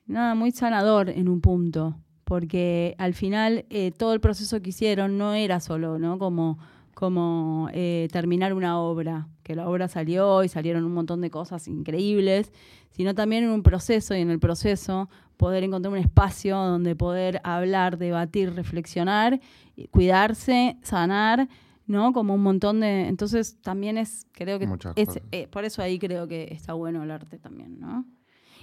nada, 0.08 0.36
muy 0.36 0.52
sanador 0.52 1.10
en 1.10 1.30
un 1.30 1.42
punto, 1.42 1.96
porque 2.24 2.96
al 2.98 3.14
final 3.14 3.66
eh, 3.70 3.92
todo 3.92 4.14
el 4.14 4.20
proceso 4.20 4.62
que 4.62 4.70
hicieron 4.70 5.18
no 5.18 5.34
era 5.34 5.60
solo, 5.60 6.00
¿no? 6.00 6.18
Como 6.18 6.58
como 6.98 7.70
eh, 7.74 8.08
terminar 8.12 8.56
una 8.56 8.80
obra, 8.80 9.28
que 9.44 9.54
la 9.54 9.70
obra 9.70 9.88
salió 9.88 10.44
y 10.44 10.50
salieron 10.50 10.84
un 10.84 10.96
montón 10.96 11.22
de 11.22 11.30
cosas 11.30 11.68
increíbles, 11.68 12.52
sino 12.90 13.14
también 13.14 13.44
en 13.44 13.52
un 13.52 13.62
proceso 13.62 14.16
y 14.16 14.22
en 14.22 14.32
el 14.32 14.40
proceso 14.40 15.08
poder 15.38 15.64
encontrar 15.64 15.94
un 15.94 16.00
espacio 16.00 16.58
donde 16.58 16.96
poder 16.96 17.40
hablar, 17.44 18.00
debatir, 18.00 18.52
reflexionar, 18.56 19.40
cuidarse, 19.92 20.80
sanar, 20.82 21.48
¿no? 21.86 22.14
Como 22.14 22.34
un 22.34 22.42
montón 22.42 22.80
de... 22.80 23.08
Entonces 23.08 23.62
también 23.62 24.00
es, 24.00 24.26
creo 24.32 24.58
que... 24.58 24.68
Es, 24.96 25.22
eh, 25.32 25.48
por 25.52 25.66
eso 25.66 25.84
ahí 25.84 26.00
creo 26.00 26.28
que 26.28 26.48
está 26.52 26.74
bueno 26.74 27.04
el 27.04 27.12
arte 27.12 27.38
también, 27.38 27.80
¿no? 27.80 28.06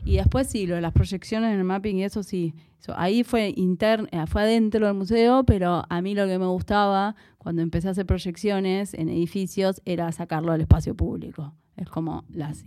Y 0.04 0.16
después 0.16 0.48
sí, 0.48 0.66
lo 0.66 0.74
de 0.74 0.80
las 0.80 0.92
proyecciones 0.92 1.52
en 1.52 1.58
el 1.58 1.64
mapping 1.64 1.96
y 1.96 2.04
eso 2.04 2.22
sí. 2.22 2.54
ahí 2.94 3.24
fue 3.24 3.52
interno, 3.56 4.06
eh, 4.10 4.26
fue 4.26 4.42
adentro 4.42 4.86
del 4.86 4.94
museo, 4.94 5.44
pero 5.44 5.84
a 5.88 6.02
mí 6.02 6.14
lo 6.14 6.26
que 6.26 6.38
me 6.38 6.46
gustaba 6.46 7.16
cuando 7.38 7.62
empecé 7.62 7.88
a 7.88 7.92
hacer 7.92 8.06
proyecciones 8.06 8.94
en 8.94 9.08
edificios 9.08 9.80
era 9.84 10.12
sacarlo 10.12 10.52
al 10.52 10.60
espacio 10.60 10.94
público. 10.94 11.54
Es 11.76 11.88
como 11.88 12.24
las, 12.30 12.62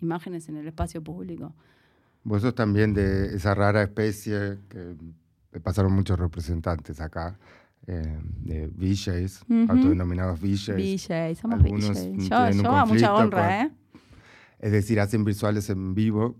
imágenes 0.00 0.48
en 0.48 0.56
el 0.56 0.66
espacio 0.66 1.02
público. 1.02 1.54
Vos 2.24 2.42
sos 2.42 2.54
también 2.54 2.92
de 2.92 3.34
esa 3.34 3.54
rara 3.54 3.82
especie 3.82 4.58
que 4.68 5.60
pasaron 5.60 5.92
muchos 5.92 6.18
representantes 6.18 7.00
acá. 7.00 7.38
Eh, 7.86 8.18
de 8.42 8.66
VJs, 8.68 9.46
autodenominados 9.68 10.38
VJs. 10.38 10.76
VJs, 10.76 11.38
somos 11.38 11.62
VJs. 11.62 12.28
Yo, 12.28 12.50
yo 12.62 12.70
a 12.70 12.84
mucha 12.84 13.14
honra, 13.14 13.62
¿eh? 13.62 13.70
Es 14.60 14.72
decir, 14.72 15.00
hacen 15.00 15.24
visuales 15.24 15.70
en 15.70 15.94
vivo, 15.94 16.36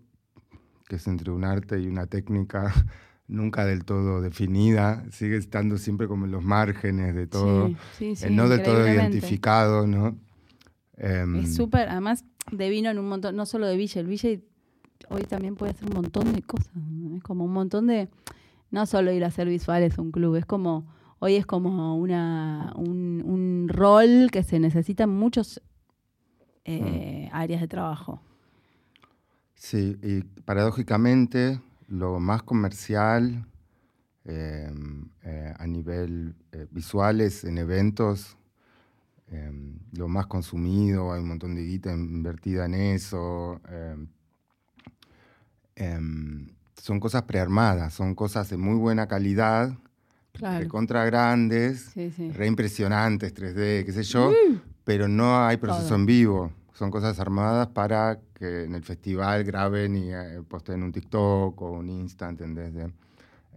que 0.89 0.97
es 0.97 1.07
entre 1.07 1.31
un 1.31 1.45
arte 1.45 1.81
y 1.81 1.87
una 1.87 2.07
técnica 2.07 2.73
nunca 3.29 3.65
del 3.65 3.85
todo 3.85 4.21
definida, 4.21 5.05
sigue 5.11 5.37
estando 5.37 5.79
siempre 5.79 6.07
como 6.07 6.27
en 6.27 6.33
los 6.33 6.43
márgenes 6.43 7.15
de 7.15 7.27
todo, 7.27 7.69
sí, 7.97 8.17
sí, 8.17 8.27
no 8.31 8.49
del 8.49 8.63
todo 8.63 8.87
identificado, 8.87 9.87
¿no? 9.87 10.19
Em, 10.97 11.37
es 11.37 11.55
súper, 11.55 11.89
además 11.89 12.25
devino 12.51 12.91
en 12.91 12.99
un 12.99 13.09
montón, 13.09 13.37
no 13.37 13.47
solo 13.47 13.67
de 13.67 13.77
Villa, 13.77 14.01
el 14.01 14.09
Villa 14.09 14.31
hoy 15.09 15.23
también 15.23 15.55
puede 15.55 15.73
hacer 15.73 15.89
un 15.89 15.95
montón 15.95 16.33
de 16.33 16.43
cosas, 16.43 16.73
es 17.17 17.23
como 17.23 17.45
un 17.45 17.53
montón 17.53 17.87
de, 17.87 18.09
no 18.71 18.85
solo 18.85 19.13
ir 19.13 19.25
a 19.25 19.29
hacer 19.29 19.49
visuales 19.49 19.97
a 19.97 20.03
un 20.03 20.11
club, 20.11 20.35
es 20.35 20.45
como, 20.45 20.87
hoy 21.21 21.37
es 21.37 21.47
como 21.47 21.97
una, 21.97 22.73
un, 22.75 23.23
un 23.25 23.69
rol 23.69 24.29
que 24.33 24.43
se 24.43 24.59
necesita 24.59 25.05
en 25.05 25.11
muchos 25.11 25.63
eh, 26.79 27.29
mm. 27.31 27.35
áreas 27.35 27.61
de 27.61 27.69
trabajo. 27.69 28.21
Sí, 29.55 29.99
y 30.03 30.23
paradójicamente 30.43 31.61
lo 31.89 32.21
más 32.21 32.43
comercial 32.43 33.45
em, 34.25 35.09
eh, 35.23 35.55
a 35.59 35.67
nivel 35.67 36.35
eh, 36.53 36.67
visuales 36.71 37.45
en 37.45 37.59
eventos, 37.59 38.37
em, 39.31 39.79
lo 39.93 40.09
más 40.09 40.27
consumido, 40.27 41.13
hay 41.13 41.21
un 41.21 41.29
montón 41.29 41.55
de 41.55 41.65
guita 41.65 41.93
invertida 41.93 42.67
en 42.67 42.75
eso. 42.75 43.61
Em, 45.77 46.49
son 46.77 47.01
cosas 47.01 47.23
prearmadas, 47.25 47.93
son 47.93 48.15
cosas 48.15 48.49
de 48.51 48.57
muy 48.57 48.77
buena 48.77 49.07
calidad, 49.07 49.77
de 50.39 50.69
contra 50.69 51.05
grandes, 51.05 51.93
reimpresionantes, 52.35 53.35
3D, 53.35 53.85
qué 53.85 53.93
sé 53.93 54.03
yo, 54.05 54.33
pero 54.85 55.09
no 55.09 55.45
hay 55.45 55.57
proceso 55.57 55.95
en 55.95 56.07
vivo. 56.07 56.53
Son 56.81 56.91
cosas 56.91 57.21
armadas 57.21 57.69
para 57.69 58.19
que 58.33 58.65
en 58.65 58.75
el 58.75 58.83
festival 58.83 59.45
graben 59.45 59.97
y 59.99 60.15
eh, 60.15 60.41
posten 60.49 60.83
un 60.83 60.91
TikTok 60.91 61.61
o 61.61 61.73
un 61.73 61.91
Insta, 61.91 62.27
¿entendés? 62.27 62.73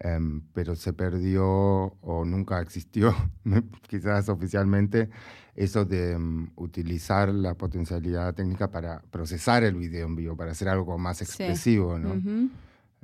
Em, 0.02 0.42
pero 0.54 0.76
se 0.76 0.92
perdió 0.92 1.46
o 1.46 2.26
nunca 2.26 2.60
existió, 2.60 3.16
quizás 3.88 4.28
oficialmente, 4.28 5.10
eso 5.56 5.86
de 5.86 6.12
em, 6.12 6.50
utilizar 6.58 7.30
la 7.30 7.54
potencialidad 7.54 8.36
técnica 8.36 8.70
para 8.70 9.00
procesar 9.10 9.64
el 9.64 9.76
video 9.76 10.06
en 10.06 10.18
vivo, 10.18 10.36
para 10.36 10.52
hacer 10.52 10.68
algo 10.68 10.98
más 10.98 11.22
expresivo, 11.22 11.98
¿no? 11.98 12.22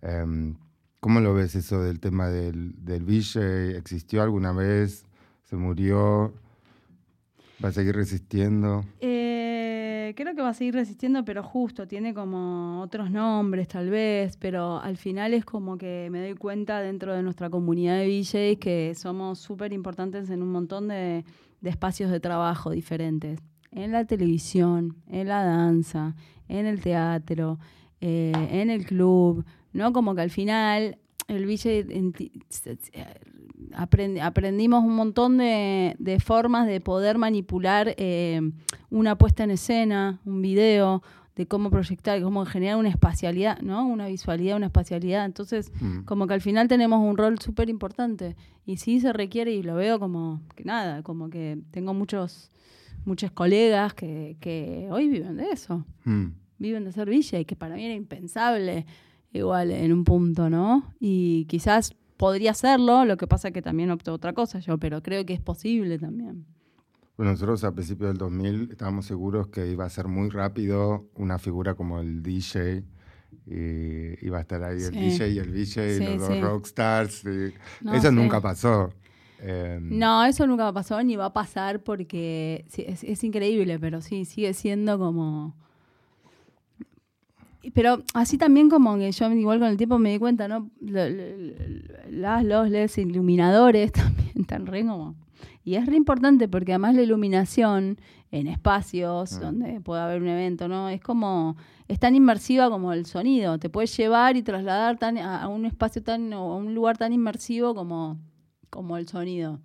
Em, 0.02 0.58
¿Cómo 1.00 1.22
lo 1.22 1.34
ves 1.34 1.56
eso 1.56 1.82
del 1.82 2.02
tema 2.02 2.28
del, 2.28 2.76
del 2.84 3.06
VJ? 3.06 3.78
¿Existió 3.78 4.22
alguna 4.22 4.52
vez? 4.52 5.06
¿Se 5.46 5.56
murió? 5.56 6.34
¿Va 7.64 7.70
a 7.70 7.72
seguir 7.72 7.96
resistiendo? 7.96 8.84
Eh, 9.00 9.29
creo 10.20 10.36
que 10.36 10.42
va 10.42 10.50
a 10.50 10.54
seguir 10.54 10.74
resistiendo, 10.74 11.24
pero 11.24 11.44
justo, 11.44 11.88
tiene 11.88 12.14
como 12.14 12.82
otros 12.82 13.10
nombres 13.10 13.70
tal 13.70 13.90
vez, 13.90 14.36
pero 14.36 14.78
al 14.82 14.98
final 14.98 15.34
es 15.34 15.46
como 15.46 15.78
que 15.78 16.10
me 16.12 16.20
doy 16.20 16.36
cuenta 16.36 16.82
dentro 16.82 17.16
de 17.16 17.24
nuestra 17.24 17.50
comunidad 17.50 18.00
de 18.00 18.08
DJs 18.08 18.60
que 18.60 18.94
somos 18.96 19.40
súper 19.40 19.72
importantes 19.72 20.30
en 20.30 20.44
un 20.44 20.52
montón 20.52 20.90
de, 20.90 21.24
espacios 21.64 22.12
de 22.12 22.20
trabajo 22.20 22.72
diferentes. 22.72 23.40
En 23.72 23.94
la 23.94 24.04
televisión, 24.04 24.98
en 25.08 25.30
la 25.30 25.46
danza, 25.46 26.16
en 26.50 26.66
el 26.66 26.82
teatro, 26.82 27.58
eh, 28.02 28.34
en 28.52 28.70
el 28.70 28.86
club, 28.86 29.46
¿no? 29.72 29.94
Como 29.94 30.16
que 30.16 30.22
al 30.22 30.32
final 30.32 30.98
el 31.30 31.46
VJ 33.70 34.22
aprendimos 34.22 34.84
un 34.84 34.96
montón 34.96 35.38
de, 35.38 36.22
formas 36.24 36.68
de 36.68 36.82
poder 36.82 37.18
manipular 37.18 37.94
eh, 37.98 38.42
una 38.90 39.18
puesta 39.18 39.44
en 39.44 39.52
escena, 39.52 40.20
un 40.26 40.42
video, 40.42 41.02
de 41.40 41.48
cómo 41.48 41.70
proyectar, 41.70 42.22
cómo 42.22 42.46
generar 42.46 42.76
una 42.76 42.90
espacialidad, 42.90 43.62
¿no? 43.62 43.88
Una 43.88 44.08
visualidad, 44.08 44.58
una 44.58 44.66
espacialidad. 44.66 45.24
Entonces, 45.24 45.72
mm. 45.80 46.02
como 46.02 46.28
que 46.28 46.34
al 46.34 46.42
final 46.42 46.68
tenemos 46.68 47.00
un 47.00 47.16
rol 47.16 47.40
súper 47.40 47.70
importante. 47.70 48.36
Y 48.66 48.76
sí 48.76 49.00
se 49.00 49.14
requiere, 49.14 49.54
y 49.54 49.64
lo 49.64 49.76
veo 49.76 50.00
como 50.00 50.42
que 50.58 50.66
nada, 50.66 51.02
como 51.02 51.30
que 51.30 51.58
tengo 51.72 51.94
muchos, 51.94 52.52
muchos 53.06 53.32
colegas 53.32 53.94
que, 53.94 54.90
hoy 54.92 55.08
viven 55.08 55.38
de 55.38 55.50
eso. 55.52 55.86
Mm. 56.04 56.26
Viven 56.58 56.84
de 56.84 56.92
ser 56.92 57.10
villa 57.10 57.40
y 57.40 57.46
que 57.46 57.56
para 57.56 57.76
mí 57.76 57.86
era 57.86 57.94
impensable 57.94 58.86
igual 59.32 59.72
en 59.72 59.94
un 59.94 60.04
punto, 60.04 60.50
¿no? 60.50 60.94
Y 61.00 61.46
quizás 61.46 61.96
podría 62.20 62.52
hacerlo, 62.52 63.06
lo 63.06 63.16
que 63.16 63.28
pasa 63.28 63.48
es 63.48 63.54
que 63.54 63.62
también 63.62 63.90
optó 63.92 64.14
otra 64.14 64.34
cosa 64.34 64.60
yo, 64.60 64.78
pero 64.78 65.02
creo 65.02 65.26
que 65.26 65.34
es 65.34 65.40
posible 65.40 65.98
también. 65.98 66.46
Bueno, 67.16 67.32
nosotros 67.32 67.64
a 67.64 67.72
principios 67.72 68.10
del 68.10 68.18
2000 68.18 68.72
estábamos 68.72 69.06
seguros 69.06 69.48
que 69.48 69.72
iba 69.72 69.86
a 69.86 69.90
ser 69.90 70.10
muy 70.10 70.30
rápido 70.30 71.08
una 71.16 71.40
figura 71.40 71.76
como 71.76 72.02
el 72.02 72.22
DJ. 72.22 72.84
Y 73.46 74.26
iba 74.26 74.38
a 74.38 74.42
estar 74.42 74.62
ahí 74.64 74.82
el 74.84 74.92
DJ 74.92 75.30
y 75.30 75.38
el 75.40 75.50
VJ, 75.50 76.18
los 76.18 76.28
dos 76.28 76.42
rockstars. 76.42 77.24
eso 77.94 78.12
nunca 78.12 78.42
pasó. 78.42 78.94
Em, 79.42 79.98
no, 79.98 80.26
eso 80.26 80.46
nunca 80.46 80.74
pasó 80.74 81.02
ni 81.02 81.16
va 81.16 81.28
a 81.28 81.34
pasar 81.34 81.82
porque 81.82 82.66
es, 82.76 83.04
es 83.04 83.24
increíble, 83.24 83.80
pero 83.80 84.02
sí, 84.02 84.26
sigue 84.26 84.54
siendo 84.54 85.00
como 85.00 85.56
pero 87.74 88.04
así 88.14 88.38
también 88.38 88.70
como 88.70 88.98
que 88.98 89.12
yo 89.12 89.32
igual 89.32 89.60
con 89.60 89.68
el 89.68 89.78
tiempo 89.78 90.00
me 90.00 90.12
di 90.12 90.20
cuenta, 90.20 90.48
¿no? 90.48 90.70
Las, 90.82 92.44
los, 92.44 92.70
les 92.70 92.98
iluminadores 92.98 93.92
también 93.94 94.32
están 94.36 94.66
re 94.66 94.86
como... 94.86 95.16
Y 95.64 95.76
es 95.76 95.86
re 95.86 95.96
importante 95.96 96.48
porque 96.48 96.72
además 96.72 96.96
la 96.96 97.04
iluminación 97.04 98.00
en 98.32 98.48
espacios 98.48 99.34
ah. 99.34 99.40
donde 99.40 99.82
puede 99.82 100.02
haber 100.02 100.22
un 100.22 100.28
evento, 100.28 100.68
¿no? 100.68 100.90
Es 100.90 101.02
como, 101.02 101.58
es 101.88 102.00
tan 102.00 102.16
inmersiva 102.16 102.70
como 102.70 102.94
el 102.94 103.06
sonido. 103.06 103.58
Te 103.60 103.70
puedes 103.70 103.96
llevar 103.96 104.38
y 104.38 104.44
trasladar 104.44 104.98
tan, 104.98 105.18
a, 105.18 105.48
un 105.48 105.66
espacio 105.66 106.02
tan, 106.02 106.32
o 106.34 106.54
a 106.54 106.56
un 106.56 106.74
lugar 106.74 106.98
tan 106.98 107.14
inmersivo 107.14 107.76
como, 107.76 108.18
como 108.70 108.98
el 108.98 109.08
sonido. 109.08 109.60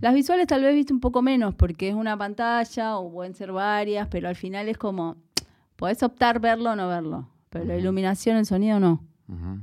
Las 0.00 0.14
visuales 0.14 0.46
tal 0.46 0.62
vez 0.62 0.74
viste 0.74 0.92
un 0.92 1.00
poco 1.00 1.22
menos 1.22 1.54
porque 1.54 1.88
es 1.88 1.94
una 1.94 2.16
pantalla 2.16 2.98
o 2.98 3.10
pueden 3.10 3.34
ser 3.34 3.52
varias, 3.52 4.06
pero 4.08 4.28
al 4.28 4.36
final 4.36 4.68
es 4.68 4.76
como, 4.76 5.16
podés 5.76 6.02
optar 6.02 6.40
verlo 6.40 6.72
o 6.72 6.76
no 6.76 6.88
verlo, 6.88 7.28
pero 7.56 7.68
la 7.68 7.76
iluminación, 7.78 8.36
el 8.36 8.46
sonido 8.46 8.80
no. 8.80 9.04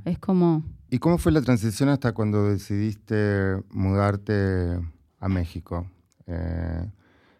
Es 0.04 0.18
como... 0.18 0.62
¿Y 0.90 0.98
cómo 0.98 1.18
fue 1.18 1.32
la 1.32 1.40
transición 1.42 1.88
hasta 1.88 2.12
cuando 2.12 2.48
decidiste 2.48 3.62
mudarte 3.70 4.78
a 5.18 5.28
México? 5.28 5.86
Eh, 6.26 6.90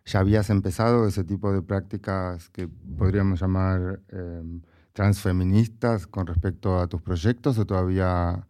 ¿Ya 0.07 0.21
habías 0.21 0.51
empezado 0.51 1.07
ese 1.07 1.25
tipo 1.25 1.53
de 1.53 1.63
prácticas 1.63 2.51
que 2.51 2.69
podríamos 2.69 3.41
llamar 3.41 4.01
em, 4.09 4.61
transfeministas 4.93 6.07
con 6.07 6.27
respecto 6.27 6.79
a 6.79 6.87
tus 6.87 7.03
proyectos 7.03 7.59
o 7.59 7.67
todavía...? 7.67 8.47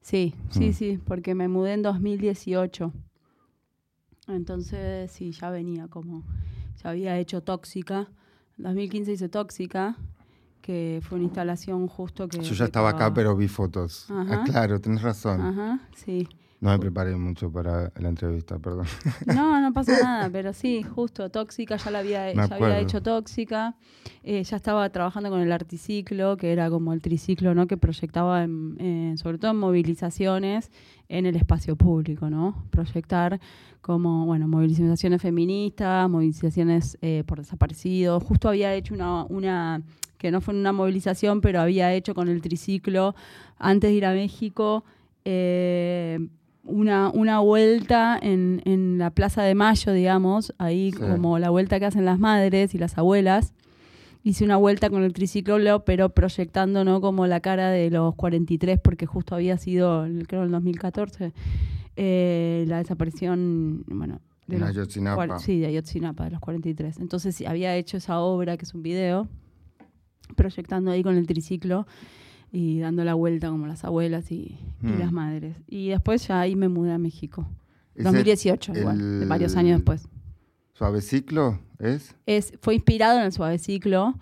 Sí, 0.00 0.34
sí, 0.50 0.68
mm. 0.68 0.72
sí, 0.72 1.00
porque 1.04 1.34
me 1.34 1.48
mudé 1.48 1.74
en 1.74 1.82
2018. 1.82 2.92
Entonces, 4.28 5.10
sí, 5.10 5.32
ya 5.32 5.50
venía 5.50 5.88
como, 5.88 6.22
ya 6.82 6.90
había 6.90 7.18
hecho 7.18 7.42
tóxica. 7.42 8.08
En 8.58 8.64
2015 8.64 9.12
hice 9.12 9.28
tóxica, 9.28 9.96
que 10.66 11.00
fue 11.00 11.16
una 11.16 11.26
instalación 11.26 11.86
justo 11.86 12.26
que... 12.26 12.40
Yo 12.40 12.54
ya 12.54 12.64
estaba 12.64 12.90
acá, 12.90 13.14
pero 13.14 13.36
vi 13.36 13.46
fotos. 13.46 14.06
Ah, 14.10 14.42
claro, 14.44 14.80
tenés 14.80 15.00
razón. 15.00 15.40
Ajá, 15.40 15.78
sí. 15.94 16.26
No 16.60 16.70
me 16.70 16.78
preparé 16.78 17.14
mucho 17.16 17.52
para 17.52 17.92
la 17.96 18.08
entrevista, 18.08 18.58
perdón. 18.58 18.86
No, 19.26 19.60
no 19.60 19.72
pasa 19.72 19.92
nada, 20.02 20.30
pero 20.30 20.52
sí, 20.52 20.82
justo, 20.82 21.28
tóxica, 21.30 21.76
ya 21.76 21.90
la 21.90 21.98
había, 21.98 22.32
ya 22.32 22.44
había 22.44 22.80
hecho 22.80 23.02
tóxica. 23.02 23.74
Eh, 24.22 24.42
ya 24.42 24.56
estaba 24.56 24.88
trabajando 24.90 25.30
con 25.30 25.40
el 25.40 25.52
articiclo, 25.52 26.36
que 26.36 26.52
era 26.52 26.70
como 26.70 26.92
el 26.92 27.02
triciclo, 27.02 27.54
¿no? 27.54 27.66
Que 27.66 27.76
proyectaba, 27.76 28.46
sobre 29.16 29.38
todo 29.38 29.50
en 29.50 29.56
movilizaciones 29.58 30.70
en 31.08 31.26
el 31.26 31.36
espacio 31.36 31.76
público, 31.76 32.30
¿no? 32.30 32.64
Proyectar 32.70 33.38
como, 33.80 34.26
bueno, 34.26 34.48
movilizaciones 34.48 35.22
feministas, 35.22 36.10
movilizaciones 36.10 36.98
eh, 37.02 37.22
por 37.24 37.38
desaparecidos. 37.38 38.22
Justo 38.22 38.48
había 38.48 38.74
hecho 38.74 38.94
una, 38.94 39.24
una, 39.24 39.82
que 40.18 40.32
no 40.32 40.40
fue 40.40 40.54
una 40.54 40.72
movilización, 40.72 41.40
pero 41.40 41.60
había 41.60 41.92
hecho 41.94 42.14
con 42.14 42.28
el 42.28 42.40
triciclo, 42.40 43.14
antes 43.58 43.90
de 43.90 43.96
ir 43.96 44.06
a 44.06 44.12
México, 44.12 44.84
eh, 45.24 46.18
una, 46.66 47.10
una 47.10 47.40
vuelta 47.40 48.18
en, 48.20 48.62
en, 48.64 48.98
la 48.98 49.10
Plaza 49.10 49.42
de 49.42 49.54
Mayo, 49.54 49.92
digamos, 49.92 50.54
ahí 50.58 50.92
como 50.92 51.38
la 51.38 51.50
vuelta 51.50 51.78
que 51.78 51.86
hacen 51.86 52.04
las 52.04 52.18
madres 52.18 52.74
y 52.74 52.78
las 52.78 52.98
abuelas. 52.98 53.54
Hice 54.22 54.44
una 54.44 54.56
vuelta 54.56 54.90
con 54.90 55.04
el 55.04 55.12
triciclo, 55.12 55.84
pero 55.84 56.08
proyectando 56.08 56.84
no 56.84 57.00
como 57.00 57.26
la 57.26 57.40
cara 57.40 57.70
de 57.70 57.90
los 57.90 58.14
43, 58.16 58.80
porque 58.80 59.06
justo 59.06 59.36
había 59.36 59.56
sido, 59.56 60.04
creo, 60.26 60.40
en 60.40 60.46
el 60.46 60.52
2014, 60.52 61.32
eh, 61.94 62.64
la 62.66 62.78
desaparición, 62.78 63.84
bueno, 63.86 64.20
de 64.48 64.62
Ayotzinapa. 64.62 65.38
Sí, 65.38 65.60
de 65.60 65.66
Ayotzinapa, 65.66 66.24
de 66.24 66.30
los 66.30 66.40
43. 66.40 66.98
Entonces 66.98 67.40
había 67.46 67.76
hecho 67.76 67.96
esa 67.96 68.18
obra, 68.20 68.56
que 68.56 68.64
es 68.64 68.74
un 68.74 68.82
video, 68.82 69.28
proyectando 70.34 70.90
ahí 70.90 71.02
con 71.02 71.16
el 71.16 71.26
triciclo 71.26 71.86
y 72.52 72.80
dando 72.80 73.04
la 73.04 73.14
vuelta 73.14 73.48
como 73.48 73.66
las 73.66 73.84
abuelas 73.84 74.30
y, 74.30 74.58
mm. 74.80 74.98
las 74.98 75.12
madres. 75.12 75.56
Y 75.66 75.88
después 75.88 76.26
ya 76.26 76.40
ahí 76.40 76.56
me 76.56 76.68
mudé 76.68 76.92
a 76.92 76.98
México. 76.98 77.46
2018, 77.96 78.72
igual, 78.76 79.20
de 79.20 79.26
varios 79.26 79.56
años 79.56 79.78
después. 79.78 80.08
¿Suaveciclo 80.74 81.58
es? 81.78 82.14
es? 82.26 82.52
Fue 82.60 82.74
inspirado 82.74 83.18
en 83.18 83.24
el 83.24 83.32
Suaveciclo. 83.32 84.14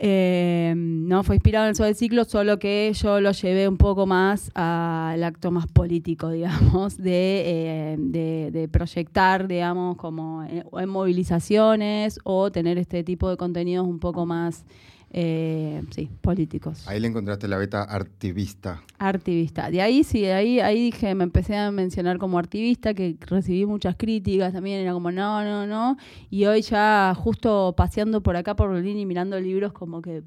Eh, 0.00 0.74
no, 0.76 1.24
fue 1.24 1.36
inspirado 1.36 1.64
en 1.64 1.70
el 1.70 1.74
Suaveciclo, 1.74 2.24
solo 2.24 2.58
que 2.60 2.92
yo 2.94 3.20
lo 3.20 3.32
llevé 3.32 3.66
un 3.66 3.78
poco 3.78 4.06
más 4.06 4.50
al 4.54 5.24
acto 5.24 5.50
más 5.50 5.66
político, 5.66 6.30
digamos, 6.30 6.98
de, 6.98 7.94
eh, 7.94 8.50
de, 8.52 8.68
proyectar, 8.68 9.48
digamos, 9.48 9.96
como 9.96 10.44
en, 10.44 10.64
en 10.72 10.88
movilizaciones 10.88 12.20
o 12.22 12.52
tener 12.52 12.78
este 12.78 13.02
tipo 13.02 13.28
de 13.28 13.36
contenidos 13.36 13.88
un 13.88 13.98
poco 13.98 14.24
más 14.24 14.64
eh, 15.10 15.82
sí, 15.90 16.10
políticos. 16.20 16.86
Ahí 16.86 17.00
le 17.00 17.08
encontraste 17.08 17.48
la 17.48 17.56
beta 17.56 17.82
artivista. 17.82 18.82
Artivista. 18.98 19.70
De 19.70 19.80
ahí 19.80 20.04
sí, 20.04 20.26
ahí, 20.26 20.60
ahí 20.60 20.90
dije, 20.90 21.14
me 21.14 21.24
empecé 21.24 21.56
a 21.56 21.70
mencionar 21.70 22.18
como 22.18 22.38
artivista, 22.38 22.92
que 22.94 23.16
recibí 23.20 23.64
muchas 23.64 23.96
críticas 23.96 24.52
también, 24.52 24.80
era 24.80 24.92
como 24.92 25.10
no, 25.10 25.42
no, 25.44 25.66
no. 25.66 25.96
Y 26.30 26.44
hoy 26.44 26.62
ya 26.62 27.14
justo 27.16 27.74
paseando 27.76 28.22
por 28.22 28.36
acá 28.36 28.54
por 28.54 28.70
Berlín 28.70 28.98
y 28.98 29.06
mirando 29.06 29.40
libros, 29.40 29.72
como 29.72 30.02
que 30.02 30.22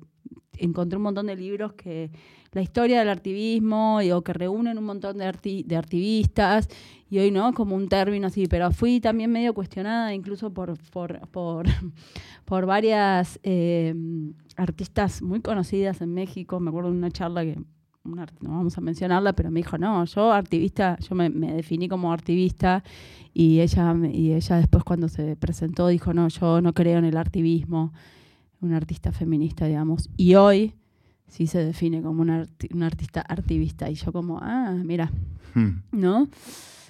encontré 0.61 0.97
un 0.97 1.03
montón 1.03 1.27
de 1.27 1.35
libros 1.35 1.73
que 1.73 2.11
la 2.51 2.61
historia 2.61 2.99
del 2.99 3.09
artivismo 3.09 3.99
o 3.99 4.21
que 4.21 4.33
reúnen 4.33 4.77
un 4.77 4.83
montón 4.83 5.17
de, 5.17 5.63
de 5.65 5.75
artivistas 5.75 6.67
y 7.09 7.19
hoy 7.19 7.29
no, 7.29 7.53
como 7.53 7.75
un 7.75 7.89
término 7.89 8.27
así, 8.27 8.47
pero 8.47 8.71
fui 8.71 9.01
también 9.01 9.31
medio 9.31 9.53
cuestionada 9.53 10.13
incluso 10.13 10.53
por, 10.53 10.77
por, 10.91 11.27
por, 11.29 11.65
por 12.45 12.65
varias 12.65 13.39
eh, 13.43 13.93
artistas 14.55 15.21
muy 15.21 15.41
conocidas 15.41 16.01
en 16.01 16.13
México. 16.13 16.59
Me 16.59 16.69
acuerdo 16.69 16.91
de 16.91 16.97
una 16.97 17.11
charla 17.11 17.43
que, 17.43 17.57
no 18.03 18.49
vamos 18.49 18.77
a 18.77 18.81
mencionarla, 18.81 19.33
pero 19.33 19.51
me 19.51 19.59
dijo, 19.59 19.77
no, 19.77 20.05
yo 20.05 20.31
activista, 20.31 20.97
yo 20.99 21.13
me, 21.15 21.29
me, 21.29 21.53
definí 21.53 21.87
como 21.87 22.13
activista 22.13 22.83
y 23.33 23.59
ella, 23.59 23.93
y 24.11 24.31
ella 24.31 24.55
después 24.55 24.83
cuando 24.83 25.07
se 25.07 25.35
presentó 25.35 25.87
dijo, 25.87 26.13
no, 26.13 26.27
yo 26.29 26.61
no 26.61 26.73
creo 26.73 26.97
en 26.97 27.05
el 27.05 27.17
activismo, 27.17 27.93
una 28.61 28.77
artista 28.77 29.11
feminista, 29.11 29.65
digamos. 29.65 30.09
Y 30.17 30.35
hoy 30.35 30.75
sí 31.27 31.47
se 31.47 31.63
define 31.63 32.01
como 32.01 32.21
una, 32.21 32.47
artista 32.83 33.21
activista 33.27 33.89
y 33.89 33.95
yo 33.95 34.11
como, 34.11 34.39
ah, 34.41 34.75
mira, 34.83 35.11
hmm. 35.55 35.69
¿no? 35.91 36.27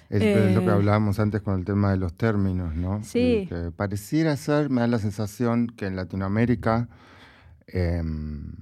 Es, 0.08 0.54
lo 0.54 0.60
que 0.60 0.66
eh, 0.66 0.70
hablábamos 0.70 1.18
antes 1.18 1.40
con 1.40 1.58
el 1.58 1.64
tema 1.64 1.90
de 1.90 1.96
los 1.96 2.12
términos, 2.12 2.74
¿no? 2.76 3.02
Sí. 3.02 3.46
Que 3.48 3.70
pareciera 3.74 4.36
ser, 4.36 4.68
me 4.68 4.82
da 4.82 4.86
la 4.86 4.98
sensación 4.98 5.68
que 5.68 5.86
en 5.86 5.96
Latinoamérica 5.96 6.88
em, 7.66 8.52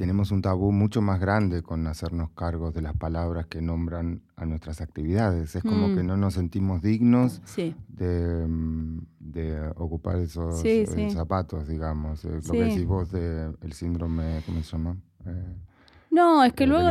tenemos 0.00 0.30
un 0.30 0.40
tabú 0.40 0.72
mucho 0.72 1.02
más 1.02 1.20
grande 1.20 1.62
con 1.62 1.86
hacernos 1.86 2.30
cargos 2.30 2.72
de 2.72 2.80
las 2.80 2.96
palabras 2.96 3.48
que 3.48 3.60
nombran 3.60 4.22
a 4.34 4.46
nuestras 4.46 4.80
actividades. 4.80 5.54
Es 5.54 5.62
como 5.62 5.94
que 5.94 6.02
mm. 6.02 6.06
no 6.06 6.16
nos 6.16 6.32
sentimos 6.32 6.80
dignos 6.80 7.42
de, 7.54 8.42
em, 8.42 9.02
de, 9.18 9.60
ocupar 9.76 10.16
esos 10.16 10.64
zapatos, 11.12 11.68
digamos. 11.68 12.24
lo 12.24 12.40
que 12.40 12.64
decís 12.64 12.86
vos 12.86 13.12
del 13.12 13.72
síndrome, 13.74 14.40
¿cómo 14.46 14.62
se 14.62 14.72
llama? 14.72 14.96
Eh, 15.26 15.56
no, 16.10 16.42
es 16.42 16.52
que 16.52 16.66
luego 16.66 16.90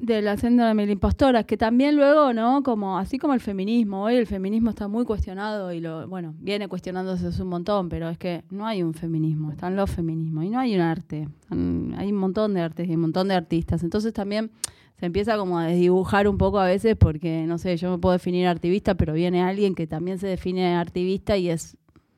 de 0.00 0.22
la 0.22 0.36
síndrome 0.38 0.82
de 0.82 0.86
la 0.86 0.92
impostora, 0.92 1.40
es 1.40 1.46
que 1.46 1.58
también 1.58 1.96
luego, 1.96 2.32
¿no? 2.32 2.62
Como 2.62 2.98
así 2.98 3.18
como 3.18 3.34
el 3.34 3.40
feminismo, 3.40 4.04
hoy 4.04 4.16
el 4.16 4.26
feminismo 4.26 4.70
está 4.70 4.88
muy 4.88 5.04
cuestionado 5.04 5.70
y 5.72 5.80
lo, 5.80 6.08
bueno, 6.08 6.34
viene 6.38 6.66
cuestionándose 6.66 7.42
un 7.42 7.48
montón, 7.48 7.90
pero 7.90 8.08
es 8.08 8.16
que 8.16 8.42
no 8.50 8.66
hay 8.66 8.82
un 8.82 8.94
feminismo, 8.94 9.52
están 9.52 9.76
los 9.76 9.90
feminismos 9.90 10.44
y 10.44 10.50
no 10.50 10.58
hay 10.58 10.74
un 10.74 10.80
arte. 10.80 11.28
Hay 11.50 12.10
un 12.10 12.16
montón 12.16 12.54
de 12.54 12.62
artes 12.62 12.88
y 12.88 12.94
un 12.94 13.02
montón 13.02 13.28
de 13.28 13.34
artistas. 13.34 13.82
Entonces 13.82 14.14
también 14.14 14.50
se 14.98 15.06
empieza 15.06 15.36
como 15.36 15.58
a 15.58 15.66
desdibujar 15.66 16.26
un 16.26 16.38
poco 16.38 16.58
a 16.58 16.64
veces 16.64 16.96
porque, 16.96 17.44
no 17.46 17.58
sé, 17.58 17.76
yo 17.76 17.90
me 17.90 17.98
puedo 17.98 18.14
definir 18.14 18.46
activista, 18.46 18.94
pero 18.94 19.12
viene 19.12 19.42
alguien 19.42 19.74
que 19.74 19.86
también 19.86 20.18
se 20.18 20.26
define 20.26 20.76
activista 20.76 21.36
y 21.36 21.50
es 21.50 21.76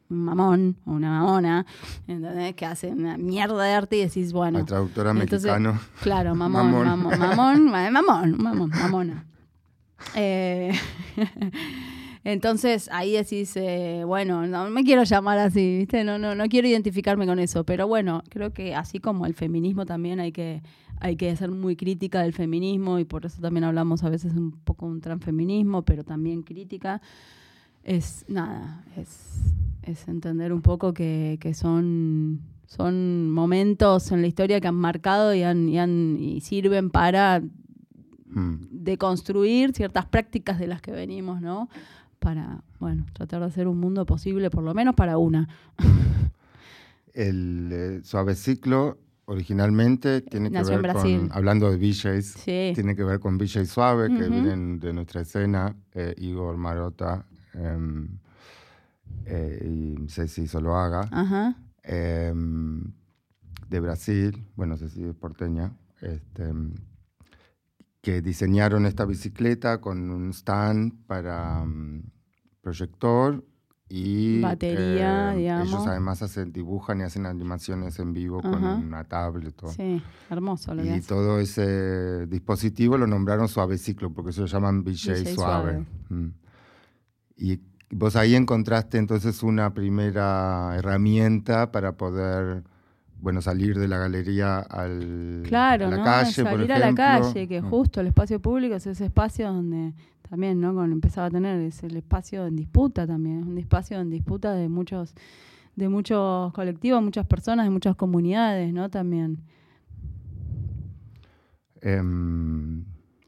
un 0.09 0.25
mamón 0.25 0.77
o 0.87 0.93
una 0.93 1.11
mamona, 1.21 1.67
¿entendés? 2.07 2.55
Que 2.55 2.67
hace 2.67 2.89
una 2.89 3.17
mierda 3.17 3.63
de 3.65 3.73
arte 3.73 3.97
y 3.97 4.01
decís, 4.01 4.33
bueno. 4.33 4.61
La 4.61 4.65
traductora 4.65 5.13
mexicano. 5.13 5.79
Claro, 6.03 6.35
mamón, 6.37 6.73
mamón, 6.73 7.19
mamón, 7.19 7.71
mamón, 7.71 8.37
mamón, 8.43 8.71
mamona. 8.71 9.27
Eh, 10.15 10.73
entonces 12.25 12.89
ahí 12.93 13.13
decís, 13.13 13.57
eh, 13.57 14.03
bueno, 14.07 14.47
no 14.47 14.71
me 14.71 14.85
quiero 14.85 15.05
llamar 15.05 15.39
así, 15.39 15.79
¿viste? 15.79 16.05
No, 16.05 16.19
no, 16.19 16.35
no 16.35 16.47
quiero 16.47 16.69
identificarme 16.69 17.27
con 17.27 17.39
eso, 17.39 17.65
pero 17.65 17.89
bueno, 17.89 18.23
creo 18.29 18.53
que 18.53 18.75
así 18.75 19.01
como 19.01 19.27
el 19.27 19.35
feminismo 19.35 19.87
también 19.87 20.21
hay 20.21 20.33
que, 20.33 20.63
hay 21.01 21.17
que 21.17 21.35
ser 21.37 21.51
muy 21.51 21.77
crítica 21.77 22.23
del 22.23 22.33
feminismo 22.33 22.99
y 22.99 23.05
por 23.05 23.27
eso 23.27 23.41
también 23.41 23.65
hablamos 23.65 24.05
a 24.05 24.11
veces 24.11 24.35
un 24.35 24.53
poco 24.53 24.87
de 24.87 24.93
un 24.93 25.01
transfeminismo, 25.01 25.83
pero 25.83 26.05
también 26.05 26.43
crítica. 26.43 27.01
Es 27.87 28.25
nada, 28.29 28.85
es 28.97 29.37
es 29.87 30.09
entender 30.09 30.53
un 30.53 30.63
poco 30.63 30.93
que, 30.93 31.39
son, 31.55 32.41
son 32.67 33.31
momentos 33.31 34.11
en 34.13 34.21
la 34.21 34.27
historia 34.27 34.61
que 34.61 34.69
han 34.69 34.75
marcado 34.75 35.33
y, 35.35 35.43
han, 35.43 35.69
y, 36.19 36.41
sirven 36.41 36.91
para 36.91 37.41
hmm. 37.41 38.55
deconstruir 38.71 39.73
ciertas 39.73 40.07
prácticas 40.07 40.59
de 40.59 40.67
las 40.67 40.83
que 40.83 40.91
venimos, 40.91 41.41
¿no? 41.41 41.69
Para, 42.19 42.63
bueno, 42.81 43.07
tratar 43.13 43.41
de 43.41 43.47
hacer 43.47 43.69
un 43.69 43.79
mundo 43.79 44.05
posible, 44.05 44.51
por 44.51 44.65
lo 44.65 44.75
menos 44.75 44.95
para 44.95 45.19
una. 45.19 45.49
El 47.15 47.71
eh, 47.73 48.01
suave 48.03 48.35
ciclo 48.35 48.99
originalmente 49.27 50.21
tiene 50.21 50.51
que 50.51 50.63
ver 50.63 50.93
con, 50.93 51.31
hablando 51.33 51.71
de 51.71 51.79
DJs, 51.79 52.35
tiene 52.45 52.95
que 52.95 53.05
ver 53.05 53.21
con 53.21 53.39
DJ 53.39 53.67
Suave, 53.67 54.09
que 54.09 54.29
vienen 54.29 54.79
de 54.79 54.93
nuestra 54.93 55.23
escena, 55.23 55.75
eh, 55.95 56.15
Igor 56.19 56.57
Marota, 56.59 57.25
eh, 59.25 59.69
y 59.69 60.09
Ceci 60.09 60.47
Soloaga, 60.47 61.09
Ajá. 61.11 61.57
Em, 61.83 62.93
de 63.69 63.81
Brasil, 63.81 64.47
bueno, 64.57 64.77
Ceci 64.77 65.05
es 65.05 65.15
porteña, 65.15 65.73
este, 66.01 66.53
que 68.01 68.23
diseñaron 68.23 68.87
esta 68.87 69.05
bicicleta 69.05 69.81
con 69.81 70.11
un 70.11 70.31
stand 70.31 71.07
para 71.07 71.65
mm, 71.65 72.03
proyector 72.61 73.45
y 73.89 74.41
batería, 74.41 75.35
eh, 75.35 75.39
digamos. 75.39 75.69
Ellos 75.69 75.87
además 75.87 76.23
hacen, 76.23 76.53
dibujan 76.53 77.01
y 77.01 77.03
hacen 77.05 77.25
animaciones 77.27 77.99
en 78.01 78.13
vivo 78.13 78.43
con 78.43 78.65
una 78.65 79.05
tablet. 79.05 79.55
Todo. 79.55 79.71
Sí, 79.71 80.03
hermoso 80.29 80.75
lo 80.75 80.85
Y 80.85 81.01
todo 81.03 81.39
ese 81.39 82.27
dispositivo 82.27 82.99
lo 82.99 83.07
nombraron 83.07 83.49
suaveciclo 83.49 84.13
porque 84.13 84.33
se 84.33 84.41
lo 84.41 84.47
llaman 84.47 84.83
BJ, 84.83 85.35
suave. 85.35 85.87
Mm. 86.09 86.29
Y 87.37 87.61
vos 87.91 88.17
ahí 88.17 88.35
encontraste 88.35 88.99
entonces 88.99 89.43
una 89.43 89.75
primera 89.75 90.75
herramienta 90.77 91.71
para 91.71 91.97
poder 91.97 92.65
bueno, 93.21 93.41
salir 93.41 93.79
de 93.79 93.89
la 93.89 93.99
galería 93.99 94.59
al, 94.59 95.43
claro, 95.47 95.87
a 95.87 95.91
la 95.91 95.97
¿no? 95.97 96.05
calle, 96.05 96.33
salir 96.33 96.67
por 96.67 96.73
a 96.73 96.79
la 96.79 96.95
calle, 96.95 97.49
que 97.49 97.63
mm. 97.63 97.71
justo 97.71 98.01
el 98.01 98.09
espacio 98.09 98.41
público 98.41 98.75
es 98.75 98.87
ese 98.87 99.07
espacio 99.07 99.49
donde 99.53 99.95
también, 100.29 100.61
¿no? 100.61 100.75
Cuando 100.75 100.95
empezaba 100.95 101.29
a 101.29 101.31
tener, 101.31 101.61
es 101.61 101.83
el 101.83 101.97
espacio 101.97 102.47
en 102.47 102.57
disputa 102.57 103.07
también, 103.07 103.41
es 103.41 103.47
un 103.47 103.59
espacio 103.59 103.99
en 104.01 104.11
disputa 104.11 104.53
de 104.53 104.69
muchos, 104.69 105.15
de 105.77 105.89
muchos 105.89 106.53
colectivos, 106.53 107.03
muchas 107.03 107.27
personas, 107.27 107.67
de 107.67 107.71
muchas 107.71 107.97
comunidades, 107.97 108.73
¿no? 108.73 108.91
También. 108.91 109.39
Em, 111.81 112.85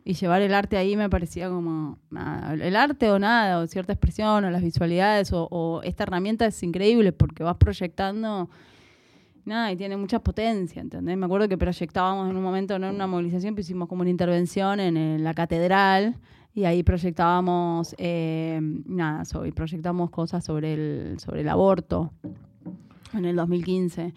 y 0.08 0.14
llevar 0.14 0.40
el 0.40 0.54
arte 0.54 0.78
ahí 0.78 0.96
me 0.96 1.10
parecía 1.10 1.50
como 1.50 1.98
nada, 2.08 2.54
el 2.54 2.76
arte 2.76 3.10
o 3.10 3.18
nada, 3.18 3.58
o 3.58 3.66
cierta 3.66 3.92
expresión, 3.92 4.42
o 4.42 4.50
las 4.50 4.62
visualidades, 4.62 5.34
o, 5.34 5.46
o 5.50 5.82
esta 5.82 6.04
herramienta 6.04 6.46
es 6.46 6.62
increíble 6.62 7.12
porque 7.12 7.42
vas 7.42 7.58
proyectando 7.58 8.48
nada, 9.44 9.70
y 9.70 9.76
tiene 9.76 9.98
mucha 9.98 10.20
potencia, 10.20 10.80
¿entendés? 10.80 11.14
Me 11.18 11.26
acuerdo 11.26 11.46
que 11.46 11.58
proyectábamos 11.58 12.30
en 12.30 12.38
un 12.38 12.42
momento, 12.42 12.78
no 12.78 12.88
en 12.88 12.94
una 12.94 13.06
movilización, 13.06 13.54
pero 13.54 13.60
hicimos 13.60 13.86
como 13.86 14.00
una 14.00 14.08
intervención 14.08 14.80
en, 14.80 15.22
la 15.22 15.34
catedral 15.34 16.16
y 16.54 16.64
ahí 16.64 16.82
proyectábamos, 16.82 17.94
eh, 17.98 18.60
nada, 18.86 19.26
sobre, 19.26 19.52
proyectamos 19.52 20.08
cosas 20.08 20.42
sobre 20.42 20.72
el, 20.72 21.20
sobre 21.20 21.42
el 21.42 21.50
aborto 21.50 22.14
en 23.12 23.26
el 23.26 23.36
2015 23.36 24.14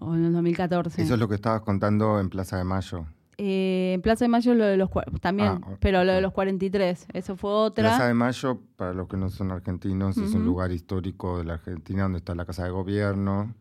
o 0.00 0.14
en 0.14 0.24
el 0.24 0.32
2014. 0.32 1.02
Eso 1.02 1.12
es 1.12 1.20
lo 1.20 1.28
que 1.28 1.34
estabas 1.34 1.60
contando 1.60 2.18
en 2.20 2.30
Plaza 2.30 2.56
de 2.56 2.64
Mayo. 2.64 3.04
Eh, 3.38 3.92
en 3.94 4.00
Plaza 4.00 4.24
de 4.24 4.28
Mayo 4.30 4.54
lo 4.54 4.64
de 4.64 4.78
los 4.78 4.88
también, 5.20 5.60
ah, 5.62 5.76
pero 5.80 6.04
lo 6.04 6.12
de 6.12 6.22
los 6.22 6.32
43, 6.32 7.08
eso 7.12 7.36
fue 7.36 7.50
otra. 7.50 7.88
Plaza 7.90 8.06
de 8.06 8.14
Mayo, 8.14 8.60
para 8.76 8.94
los 8.94 9.08
que 9.08 9.18
no 9.18 9.28
son 9.28 9.50
argentinos, 9.50 10.16
es 10.16 10.32
un 10.32 10.44
lugar 10.44 10.72
histórico 10.72 11.38
de 11.38 11.44
la 11.44 11.54
Argentina 11.54 12.04
donde 12.04 12.18
está 12.18 12.34
la 12.34 12.46
Casa 12.46 12.64
de 12.64 12.70
Gobierno 12.70 13.54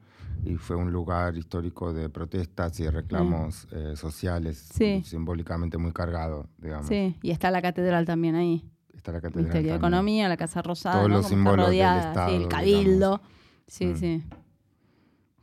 y 0.46 0.56
fue 0.56 0.76
un 0.76 0.92
lugar 0.92 1.36
histórico 1.36 1.94
de 1.94 2.10
protestas 2.10 2.80
y 2.80 2.84
de 2.84 2.92
reclamos 2.92 3.68
eh, 3.72 3.96
sociales, 3.96 4.70
simbólicamente 5.04 5.78
muy 5.78 5.92
cargado, 5.92 6.48
digamos. 6.58 6.88
Sí, 6.88 7.18
y 7.22 7.32
está 7.32 7.52
la 7.52 7.62
catedral 7.62 8.06
también 8.06 8.36
ahí. 8.36 8.70
Está 8.94 9.12
la 9.12 9.20
catedral. 9.20 9.44
Ministerio 9.44 9.72
de 9.72 9.78
Economía, 9.78 10.30
la 10.30 10.38
Casa 10.38 10.62
Rosada, 10.62 10.98
Todos 10.98 11.12
los 11.12 11.28
símbolos 11.28 11.66
rodeada, 11.66 12.00
del 12.00 12.08
Estado, 12.08 12.36
el 12.36 12.48
cabildo. 12.48 13.22
Sí, 13.68 13.88
mm. 13.88 13.96
sí. 13.98 14.24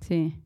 Sí. 0.00 0.42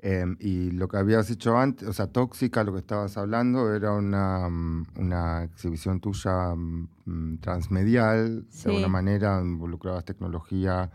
Em, 0.00 0.36
y 0.38 0.70
lo 0.70 0.86
que 0.86 0.96
habías 0.96 1.28
hecho 1.28 1.56
antes, 1.56 1.88
o 1.88 1.92
sea, 1.92 2.06
Tóxica, 2.06 2.62
lo 2.62 2.72
que 2.72 2.78
estabas 2.78 3.16
hablando, 3.16 3.74
era 3.74 3.92
una, 3.92 4.48
mm, 4.48 4.86
una 4.96 5.44
exhibición 5.44 6.00
tuya 6.00 6.54
mm, 6.54 7.38
transmedial, 7.40 8.46
de 8.48 8.70
alguna 8.70 8.88
manera, 8.88 9.40
involucrabas 9.40 10.04
tecnología. 10.04 10.90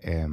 Eh, 0.00 0.26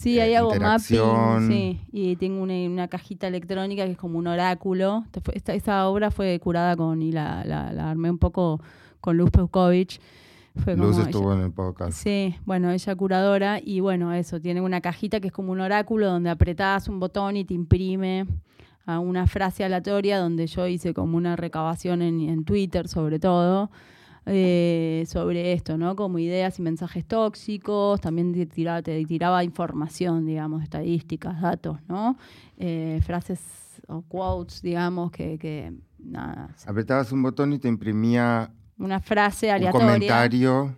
Sí, 0.00 0.18
ahí 0.18 0.34
hago 0.34 0.54
mapping, 0.54 1.46
sí, 1.46 1.78
y 1.92 2.16
tengo 2.16 2.42
una, 2.42 2.88
cajita 2.88 3.26
electrónica 3.26 3.84
que 3.84 3.92
es 3.92 3.98
como 3.98 4.18
un 4.18 4.28
oráculo. 4.28 5.04
Esta, 5.34 5.52
esta 5.52 5.86
obra 5.88 6.10
fue 6.10 6.40
curada 6.40 6.74
con, 6.74 7.02
y 7.02 7.12
la, 7.12 7.44
la, 7.44 7.90
armé 7.90 8.10
un 8.10 8.16
poco 8.16 8.62
con 9.02 9.18
Luz 9.18 9.30
Peukovich. 9.30 10.00
Luz 10.76 10.98
estuvo 10.98 11.32
en 11.32 11.40
el 11.40 11.52
podcast. 11.52 11.92
Sí, 11.92 12.36
bueno, 12.44 12.70
ella 12.70 12.94
curadora 12.96 13.60
y 13.62 13.80
bueno, 13.80 14.12
eso, 14.12 14.40
tiene 14.40 14.60
una 14.60 14.80
cajita 14.80 15.20
que 15.20 15.28
es 15.28 15.32
como 15.32 15.52
un 15.52 15.60
oráculo 15.60 16.06
donde 16.06 16.30
apretás 16.30 16.88
un 16.88 17.00
botón 17.00 17.36
y 17.36 17.44
te 17.44 17.54
imprime 17.54 18.26
a 18.86 18.98
una 18.98 19.26
frase 19.26 19.64
aleatoria 19.64 20.18
donde 20.18 20.46
yo 20.46 20.66
hice 20.66 20.92
como 20.94 21.16
una 21.16 21.36
recabación 21.36 22.02
en, 22.02 22.20
en 22.20 22.44
Twitter 22.44 22.88
sobre 22.88 23.18
todo 23.18 23.70
eh, 24.26 25.04
sobre 25.08 25.52
esto, 25.54 25.78
¿no? 25.78 25.96
Como 25.96 26.18
ideas 26.18 26.58
y 26.58 26.62
mensajes 26.62 27.06
tóxicos, 27.06 28.00
también 28.00 28.32
te 28.32 28.46
tiraba, 28.46 28.82
te 28.82 29.02
tiraba 29.06 29.42
información, 29.42 30.26
digamos, 30.26 30.62
estadísticas, 30.62 31.40
datos, 31.40 31.78
¿no? 31.88 32.18
Eh, 32.58 33.00
frases 33.04 33.40
o 33.88 34.02
quotes, 34.02 34.60
digamos, 34.60 35.10
que, 35.10 35.38
que 35.38 35.72
nada. 35.98 36.54
Apretabas 36.66 37.10
un 37.12 37.22
botón 37.22 37.54
y 37.54 37.58
te 37.58 37.68
imprimía 37.68 38.52
una 38.80 39.00
frase 39.00 39.50
aleatoria. 39.50 39.86
Un 39.86 39.92
comentario 39.92 40.76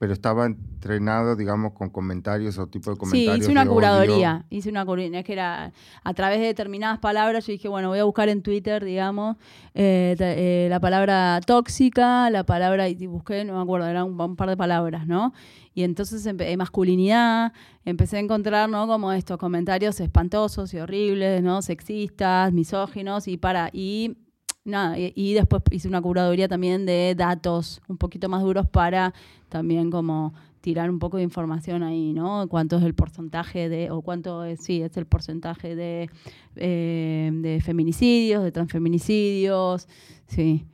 pero 0.00 0.14
estaba 0.14 0.46
entrenado, 0.46 1.36
digamos, 1.36 1.74
con 1.74 1.90
comentarios 1.90 2.56
o 2.56 2.66
tipo 2.66 2.90
de 2.90 2.96
comentarios. 2.96 3.34
Sí, 3.34 3.40
hice 3.42 3.52
una 3.52 3.66
curaduría. 3.66 4.46
Hice 4.48 4.70
una 4.70 4.86
curaduría. 4.86 5.18
Es 5.18 5.26
que 5.26 5.34
era 5.34 5.74
a 6.02 6.14
través 6.14 6.40
de 6.40 6.46
determinadas 6.46 6.98
palabras. 7.00 7.46
Yo 7.46 7.52
dije, 7.52 7.68
bueno, 7.68 7.90
voy 7.90 7.98
a 7.98 8.04
buscar 8.04 8.30
en 8.30 8.40
Twitter, 8.40 8.82
digamos, 8.82 9.36
eh, 9.74 10.16
eh, 10.18 10.68
la 10.70 10.80
palabra 10.80 11.38
tóxica, 11.46 12.30
la 12.30 12.44
palabra, 12.44 12.88
y 12.88 13.06
busqué, 13.06 13.44
no 13.44 13.52
me 13.52 13.60
acuerdo, 13.60 13.88
eran 13.88 14.04
un, 14.18 14.36
par 14.36 14.48
de 14.48 14.56
palabras, 14.56 15.06
¿no? 15.06 15.34
Y 15.74 15.82
entonces 15.82 16.24
eh, 16.26 16.56
masculinidad, 16.56 17.52
empecé 17.84 18.16
a 18.16 18.20
encontrar, 18.20 18.70
¿no? 18.70 18.86
Como 18.86 19.12
estos 19.12 19.36
comentarios 19.36 20.00
espantosos 20.00 20.72
y 20.72 20.78
horribles, 20.78 21.42
¿no? 21.42 21.60
Sexistas, 21.60 22.54
misóginos, 22.54 23.28
y 23.28 23.36
para. 23.36 23.68
Y 23.70 24.16
nada, 24.64 24.96
y, 24.98 25.34
después 25.34 25.62
hice 25.70 25.88
una 25.88 26.00
curaduría 26.02 26.48
también 26.48 26.86
de 26.86 27.14
datos 27.16 27.80
un 27.88 27.96
poquito 27.96 28.28
más 28.28 28.42
duros 28.42 28.66
para 28.68 29.14
también 29.48 29.90
como 29.90 30.34
tirar 30.60 30.90
un 30.90 30.98
poco 30.98 31.16
de 31.16 31.22
información 31.22 31.82
ahí, 31.82 32.12
¿no? 32.12 32.46
Cuánto 32.48 32.76
es 32.76 32.82
el 32.82 32.94
porcentaje 32.94 33.68
de, 33.68 33.90
o 33.90 34.02
cuánto 34.02 34.44
es, 34.44 34.60
sí, 34.62 34.82
es 34.82 34.96
el 34.96 35.06
porcentaje 35.06 35.74
de, 35.74 36.10
eh, 36.56 37.30
de 37.32 37.60
feminicidios, 37.62 38.44
de 38.44 38.52
transfeminicidios, 38.52 39.88
sí. 40.26 40.66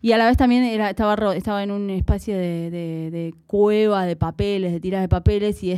Y 0.00 0.12
a 0.12 0.18
la 0.18 0.26
vez 0.26 0.36
también 0.36 0.64
era, 0.64 0.90
estaba, 0.90 1.34
estaba 1.34 1.62
en 1.62 1.70
un 1.70 1.90
espacio 1.90 2.36
de, 2.36 2.70
de, 2.70 3.34
cueva 3.46 4.04
de 4.04 4.16
papeles, 4.16 4.72
de 4.72 4.80
tiras 4.80 5.00
de 5.00 5.08
papeles, 5.08 5.62
y, 5.62 5.72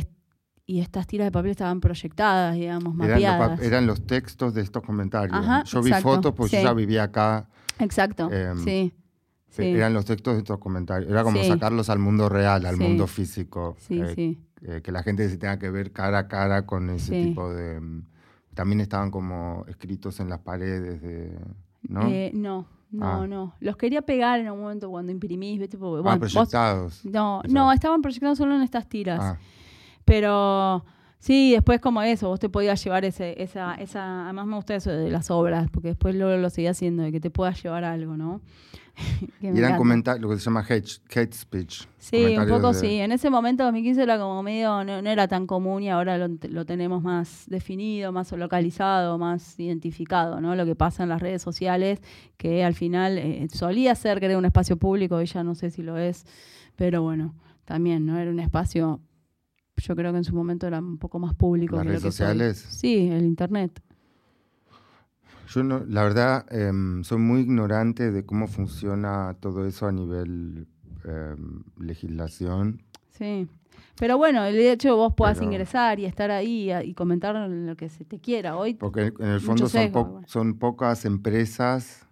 y 0.67 0.79
estas 0.79 1.05
tiras 1.05 1.27
de 1.27 1.31
papel 1.31 1.51
estaban 1.51 1.79
proyectadas, 1.79 2.55
digamos, 2.55 2.95
mapeadas. 2.95 3.61
Eran 3.61 3.85
los, 3.85 4.05
textos 4.05 4.53
de 4.53 4.61
estos 4.61 4.83
comentarios. 4.83 5.37
yo 5.65 5.81
vi 5.81 5.93
fotos 5.93 6.33
porque 6.33 6.57
yo 6.57 6.63
ya 6.63 6.73
vivía 6.73 7.03
acá. 7.03 7.47
Exacto, 7.79 8.31
em, 8.31 8.57
sí. 8.63 8.93
Eran 9.57 9.93
los 9.93 10.05
textos 10.05 10.33
de 10.33 10.39
estos 10.39 10.57
comentarios. 10.57 11.09
Era 11.09 11.23
como 11.23 11.41
sacarlos 11.43 11.89
al 11.89 11.99
mundo 11.99 12.27
real, 12.29 12.65
al 12.65 12.77
mundo 12.77 13.07
físico. 13.07 13.75
Sí, 13.79 14.01
eh, 14.01 14.13
sí. 14.15 14.39
Eh, 14.63 14.81
que 14.83 14.91
la 14.91 15.03
gente 15.03 15.29
se 15.29 15.37
tenga 15.37 15.59
que 15.59 15.69
ver 15.69 15.91
cara 15.91 16.19
a 16.19 16.27
cara 16.27 16.65
con 16.65 16.89
ese 16.89 17.23
tipo 17.23 17.53
de... 17.53 17.77
Em, 17.77 18.03
también 18.53 18.81
estaban 18.81 19.11
como 19.11 19.65
escritos 19.67 20.19
en 20.19 20.29
las 20.29 20.39
paredes 20.39 21.01
de... 21.01 21.37
¿No? 21.83 22.07
Eh, 22.07 22.31
no, 22.33 22.65
no, 22.91 23.05
ah. 23.05 23.27
no. 23.27 23.53
Los 23.59 23.77
quería 23.77 24.01
pegar 24.01 24.39
en 24.39 24.49
un 24.49 24.59
momento 24.59 24.89
cuando 24.89 25.11
imprimís, 25.11 25.59
¿viste? 25.59 25.77
ah, 25.77 26.17
proyectados. 26.17 27.05
no, 27.05 27.41
no, 27.47 27.71
estaban 27.71 28.01
proyectados 28.01 28.37
solo 28.37 28.55
en 28.55 28.61
estas 28.61 28.87
tiras. 28.87 29.19
Ah. 29.21 29.37
Pero 30.05 30.85
sí, 31.19 31.51
después 31.51 31.81
como 31.81 32.01
eso, 32.03 32.29
vos 32.29 32.39
te 32.39 32.49
podías 32.49 32.83
llevar 32.83 33.03
ese, 33.03 33.41
esa, 33.41 33.75
esa, 33.75 34.25
además 34.25 34.45
me 34.45 34.55
gusta 34.55 34.75
eso 34.75 34.91
de 34.91 35.09
las 35.09 35.31
obras, 35.31 35.69
porque 35.71 35.89
después 35.89 36.15
luego 36.15 36.37
lo 36.39 36.49
seguía 36.49 36.71
haciendo, 36.71 37.03
de 37.03 37.11
que 37.11 37.19
te 37.19 37.31
puedas 37.31 37.61
llevar 37.61 37.83
algo, 37.83 38.15
¿no? 38.15 38.41
y 39.41 39.47
eran 39.47 39.77
comentarios, 39.77 40.21
lo 40.21 40.29
que 40.29 40.37
se 40.37 40.45
llama 40.45 40.65
hate, 40.67 41.33
speech. 41.33 41.85
Sí, 41.97 42.37
un 42.37 42.47
poco 42.47 42.73
sí. 42.73 42.99
En 42.99 43.11
ese 43.11 43.29
momento, 43.29 43.63
2015, 43.63 44.01
era 44.01 44.17
como 44.17 44.41
medio, 44.41 44.83
no, 44.83 44.93
era 45.09 45.27
tan 45.27 45.47
común 45.47 45.83
y 45.83 45.89
ahora 45.89 46.17
lo, 46.17 46.65
tenemos 46.65 47.03
más 47.03 47.43
definido, 47.47 48.11
más 48.11 48.31
localizado, 48.31 49.17
más 49.17 49.59
identificado, 49.59 50.39
¿no? 50.39 50.55
Lo 50.55 50.65
que 50.65 50.75
pasa 50.75 51.03
en 51.03 51.09
las 51.09 51.21
redes 51.21 51.41
sociales, 51.41 51.99
que 52.37 52.63
al 52.63 52.73
final 52.73 53.17
eh, 53.17 53.47
solía 53.51 53.95
ser 53.95 54.19
que 54.19 54.27
era 54.27 54.37
un 54.37 54.45
espacio 54.45 54.77
público, 54.77 55.21
y 55.21 55.25
ya 55.25 55.43
no 55.43 55.55
sé 55.55 55.71
si 55.71 55.81
lo 55.81 55.97
es, 55.97 56.25
pero 56.75 57.01
bueno, 57.01 57.33
también, 57.65 58.05
¿no? 58.05 58.17
Era 58.17 58.31
un 58.31 58.39
espacio 58.39 59.01
yo 59.77 59.95
creo 59.95 60.11
que 60.11 60.17
en 60.17 60.23
su 60.23 60.35
momento 60.35 60.67
era 60.67 60.79
un 60.79 60.97
poco 60.97 61.19
más 61.19 61.33
público. 61.33 61.75
¿Las 61.77 61.85
redes 61.85 62.01
sociales? 62.01 62.65
Sí, 62.69 63.07
el 63.07 63.25
internet. 63.25 63.81
Yo, 65.49 65.63
no, 65.63 65.83
la 65.85 66.03
verdad, 66.03 66.45
em, 66.51 67.03
soy 67.03 67.19
muy 67.19 67.41
ignorante 67.41 68.11
de 68.11 68.25
cómo 68.25 68.47
funciona 68.47 69.35
todo 69.39 69.65
eso 69.65 69.87
a 69.87 69.91
nivel 69.91 70.67
em, 71.03 71.63
legislación. 71.77 72.81
Sí. 73.09 73.47
Pero 73.97 74.17
bueno, 74.17 74.43
el 74.43 74.57
hecho 74.57 74.89
de 74.89 74.93
vos 74.95 75.13
puedas 75.15 75.41
ingresar 75.41 75.99
y 75.99 76.05
estar 76.05 76.29
ahí 76.31 76.71
y 76.83 76.93
comentar 76.93 77.35
lo 77.49 77.75
que 77.77 77.87
se 77.89 78.03
te 78.03 78.19
quiera 78.19 78.57
hoy. 78.57 78.73
Porque 78.73 79.13
en 79.19 79.27
el 79.27 79.39
fondo 79.39 79.69
son, 79.69 80.25
son 80.27 80.57
pocas 80.57 81.05
empresas 81.05 82.04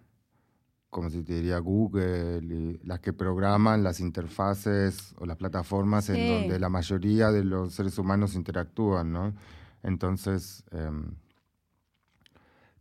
como 0.94 1.10
si 1.10 1.24
te 1.24 1.34
diría 1.34 1.58
Google, 1.58 2.78
las 2.84 3.00
que 3.00 3.12
programan 3.12 3.82
las 3.82 3.98
interfaces 3.98 5.12
o 5.18 5.26
las 5.26 5.36
plataformas 5.36 6.08
en 6.08 6.28
donde 6.28 6.60
la 6.60 6.68
mayoría 6.68 7.32
de 7.32 7.42
los 7.42 7.74
seres 7.74 7.98
humanos 7.98 8.36
interactúan, 8.36 9.12
¿no? 9.12 9.34
Entonces, 9.82 10.62
em, 10.70 11.16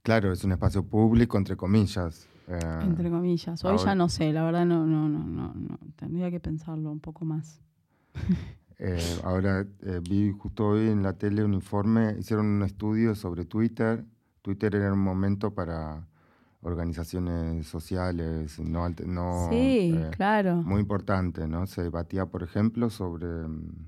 claro, 0.03 0.31
es 0.31 0.43
un 0.43 0.51
espacio 0.51 0.83
público, 0.83 1.39
entre 1.39 1.57
comillas. 1.57 2.27
Eh, 2.47 2.59
entre 2.83 3.09
comillas. 3.09 3.65
Hoy 3.65 3.79
ya 3.83 3.95
no 3.95 4.07
sé, 4.09 4.31
la 4.31 4.43
verdad 4.43 4.67
no, 4.67 4.85
no, 4.85 5.09
no, 5.09 5.25
no, 5.25 5.51
no. 5.55 5.79
Tendría 5.95 6.29
que 6.29 6.39
pensarlo 6.39 6.91
un 6.91 6.99
poco 6.99 7.25
más. 7.25 7.61
Eh, 8.79 9.19
ahora 9.23 9.65
vi 10.01 10.31
justo 10.31 10.69
hoy 10.69 10.89
en 10.89 11.03
la 11.03 11.13
tele 11.13 11.43
un 11.45 11.53
informe, 11.53 12.17
hicieron 12.19 12.47
un 12.47 12.63
estudio 12.63 13.15
sobre 13.15 13.45
Twitter. 13.45 14.03
Twitter 14.41 14.75
era 14.75 14.91
un 14.91 14.99
momento 14.99 15.53
para 15.53 16.05
organizaciones 16.63 17.67
sociales, 17.67 18.59
no, 18.59 18.89
no 19.05 19.47
sí, 19.49 19.95
claro. 20.15 20.55
muy 20.55 20.81
importante, 20.81 21.47
¿no? 21.47 21.67
Se 21.67 21.83
debatía, 21.83 22.25
por 22.25 22.43
ejemplo, 22.43 22.89
sobre 22.89 23.27
mm, 23.27 23.87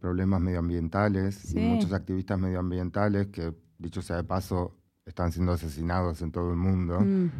problemas 0.00 0.40
medioambientales 0.40 1.54
y 1.54 1.58
muchos 1.58 1.92
activistas 1.92 2.38
medioambientales 2.38 3.28
que, 3.28 3.54
dicho 3.78 4.02
sea 4.02 4.16
de 4.16 4.24
paso, 4.24 4.76
están 5.04 5.30
siendo 5.32 5.52
asesinados 5.52 6.22
en 6.22 6.32
todo 6.32 6.50
el 6.50 6.56
mundo. 6.56 7.00
Mm 7.00 7.30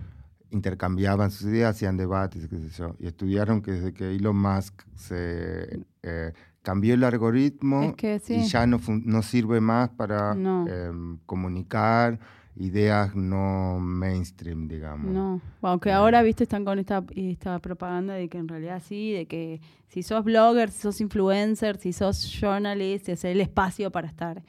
intercambiaban 0.50 1.30
sus 1.30 1.48
ideas, 1.48 1.76
hacían 1.76 1.96
debates, 1.96 2.48
qué 2.48 2.58
sé 2.58 2.68
yo, 2.70 2.96
y 2.98 3.06
estudiaron 3.06 3.62
que 3.62 3.72
desde 3.72 3.92
que 3.92 4.14
Elon 4.14 4.36
Musk 4.36 4.82
se 4.94 5.84
eh, 6.02 6.32
cambió 6.62 6.94
el 6.94 7.04
algoritmo 7.04 7.94
y 8.28 8.44
ya 8.44 8.66
no, 8.66 8.80
no 9.04 9.22
sirve 9.22 9.60
más 9.60 9.90
para 9.90 10.32
em, 10.32 11.18
comunicar 11.26 12.18
ideas 12.56 13.14
no 13.14 13.78
mainstream, 13.80 14.68
digamos. 14.68 15.12
No, 15.12 15.40
aunque 15.62 15.92
ahora, 15.92 16.22
viste, 16.22 16.44
están 16.44 16.64
con 16.64 16.78
esta, 16.78 17.04
esta 17.14 17.58
propaganda 17.58 18.14
de 18.14 18.28
que 18.28 18.38
en 18.38 18.48
realidad 18.48 18.82
sí, 18.84 19.12
de 19.12 19.26
que 19.26 19.60
si 19.88 20.02
sos 20.02 20.24
blogger, 20.24 20.70
si 20.70 20.82
sos 20.82 21.00
influencer, 21.00 21.76
si 21.76 21.92
sos 21.92 22.24
journalist, 22.40 23.08
es 23.08 23.24
el 23.24 23.40
espacio 23.40 23.90
para 23.90 24.08
estar 24.08 24.42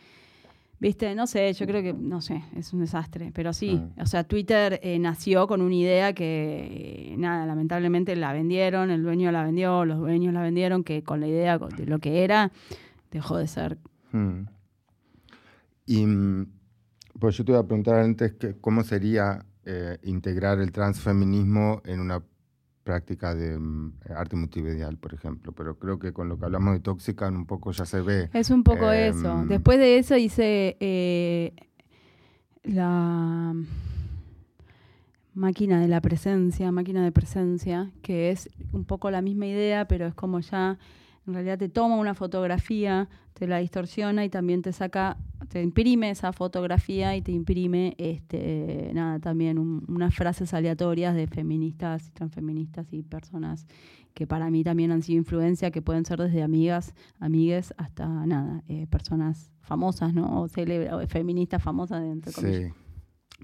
Viste, 0.79 1.15
no 1.15 1.25
sé, 1.25 1.51
yo 1.53 1.65
creo 1.65 1.81
que, 1.81 1.91
no 1.93 2.21
sé, 2.21 2.43
es 2.55 2.71
un 2.71 2.81
desastre. 2.81 3.31
Pero 3.33 3.51
sí, 3.51 3.81
ah. 3.97 4.03
o 4.03 4.05
sea, 4.05 4.23
Twitter 4.23 4.79
eh, 4.83 4.99
nació 4.99 5.47
con 5.47 5.61
una 5.61 5.73
idea 5.73 6.13
que, 6.13 7.15
nada, 7.17 7.47
lamentablemente 7.47 8.15
la 8.15 8.31
vendieron, 8.31 8.91
el 8.91 9.01
dueño 9.01 9.31
la 9.31 9.43
vendió, 9.43 9.85
los 9.85 9.97
dueños 9.97 10.33
la 10.33 10.41
vendieron, 10.41 10.83
que 10.83 11.01
con 11.01 11.19
la 11.19 11.27
idea 11.27 11.57
de 11.57 11.85
lo 11.87 11.97
que 11.97 12.23
era, 12.23 12.51
dejó 13.09 13.37
de 13.37 13.47
ser. 13.47 13.79
Hmm. 14.11 14.43
Y, 15.87 16.05
mm, 16.05 16.45
pues 17.19 17.37
yo 17.37 17.45
te 17.45 17.51
iba 17.51 17.61
a 17.61 17.67
preguntar 17.67 17.99
antes 17.99 18.33
que, 18.33 18.55
cómo 18.59 18.83
sería 18.83 19.45
eh, 19.65 19.97
integrar 20.03 20.59
el 20.59 20.71
transfeminismo 20.71 21.81
en 21.85 21.99
una 21.99 22.21
práctica 22.83 23.35
de 23.35 23.59
mm, 23.59 23.93
arte 24.15 24.37
multimedial, 24.37 24.97
por 24.97 25.13
ejemplo, 25.13 25.51
pero 25.51 25.77
creo 25.77 25.99
que 25.99 26.13
con 26.13 26.29
lo 26.29 26.39
que 26.39 26.45
hablamos 26.45 26.73
de 26.73 26.79
tóxica 26.79 27.27
un 27.27 27.45
poco 27.45 27.71
ya 27.71 27.85
se 27.85 28.01
ve. 28.01 28.29
Es 28.33 28.49
un 28.49 28.63
poco 28.63 28.91
em, 28.91 29.13
eso. 29.13 29.43
Después 29.45 29.77
de 29.77 29.97
eso 29.97 30.15
hice 30.15 30.77
eh, 30.79 31.53
la 32.63 33.53
máquina 35.33 35.81
de 35.81 35.87
la 35.87 36.01
presencia, 36.01 36.71
máquina 36.71 37.03
de 37.03 37.11
presencia, 37.11 37.91
que 38.01 38.31
es 38.31 38.49
un 38.71 38.85
poco 38.85 39.11
la 39.11 39.21
misma 39.21 39.47
idea, 39.47 39.85
pero 39.87 40.07
es 40.07 40.13
como 40.13 40.39
ya, 40.39 40.77
en 41.27 41.33
realidad 41.33 41.57
te 41.57 41.69
toma 41.69 41.97
una 41.97 42.13
fotografía, 42.13 43.09
te 43.33 43.47
la 43.47 43.57
distorsiona 43.57 44.25
y 44.25 44.29
también 44.29 44.61
te 44.61 44.71
saca 44.71 45.17
te 45.49 45.61
imprime 45.61 46.09
esa 46.09 46.33
fotografía 46.33 47.15
y 47.15 47.21
te 47.21 47.31
imprime 47.31 47.95
este 47.99 48.89
nada 48.93 49.19
también 49.19 49.59
unas 49.59 50.15
frases 50.15 50.53
aleatorias 50.53 51.15
de 51.15 51.27
feministas 51.27 52.07
y 52.07 52.11
transfeministas 52.11 52.91
y 52.91 53.03
personas 53.03 53.67
que 54.13 54.25
para 54.25 54.49
mí 54.49 54.63
también 54.63 54.91
han 54.91 55.03
sido 55.03 55.19
influencia 55.19 55.69
que 55.69 55.81
pueden 55.81 56.05
ser 56.05 56.19
desde 56.19 56.41
amigas 56.41 56.95
amigues 57.19 57.73
hasta 57.77 58.07
nada 58.07 58.63
eh, 58.67 58.87
personas 58.87 59.51
famosas 59.61 60.13
no 60.13 60.41
o, 60.41 60.47
feministas 61.07 61.61
famosas 61.61 62.03
entre 62.03 62.33
comillas 62.33 62.86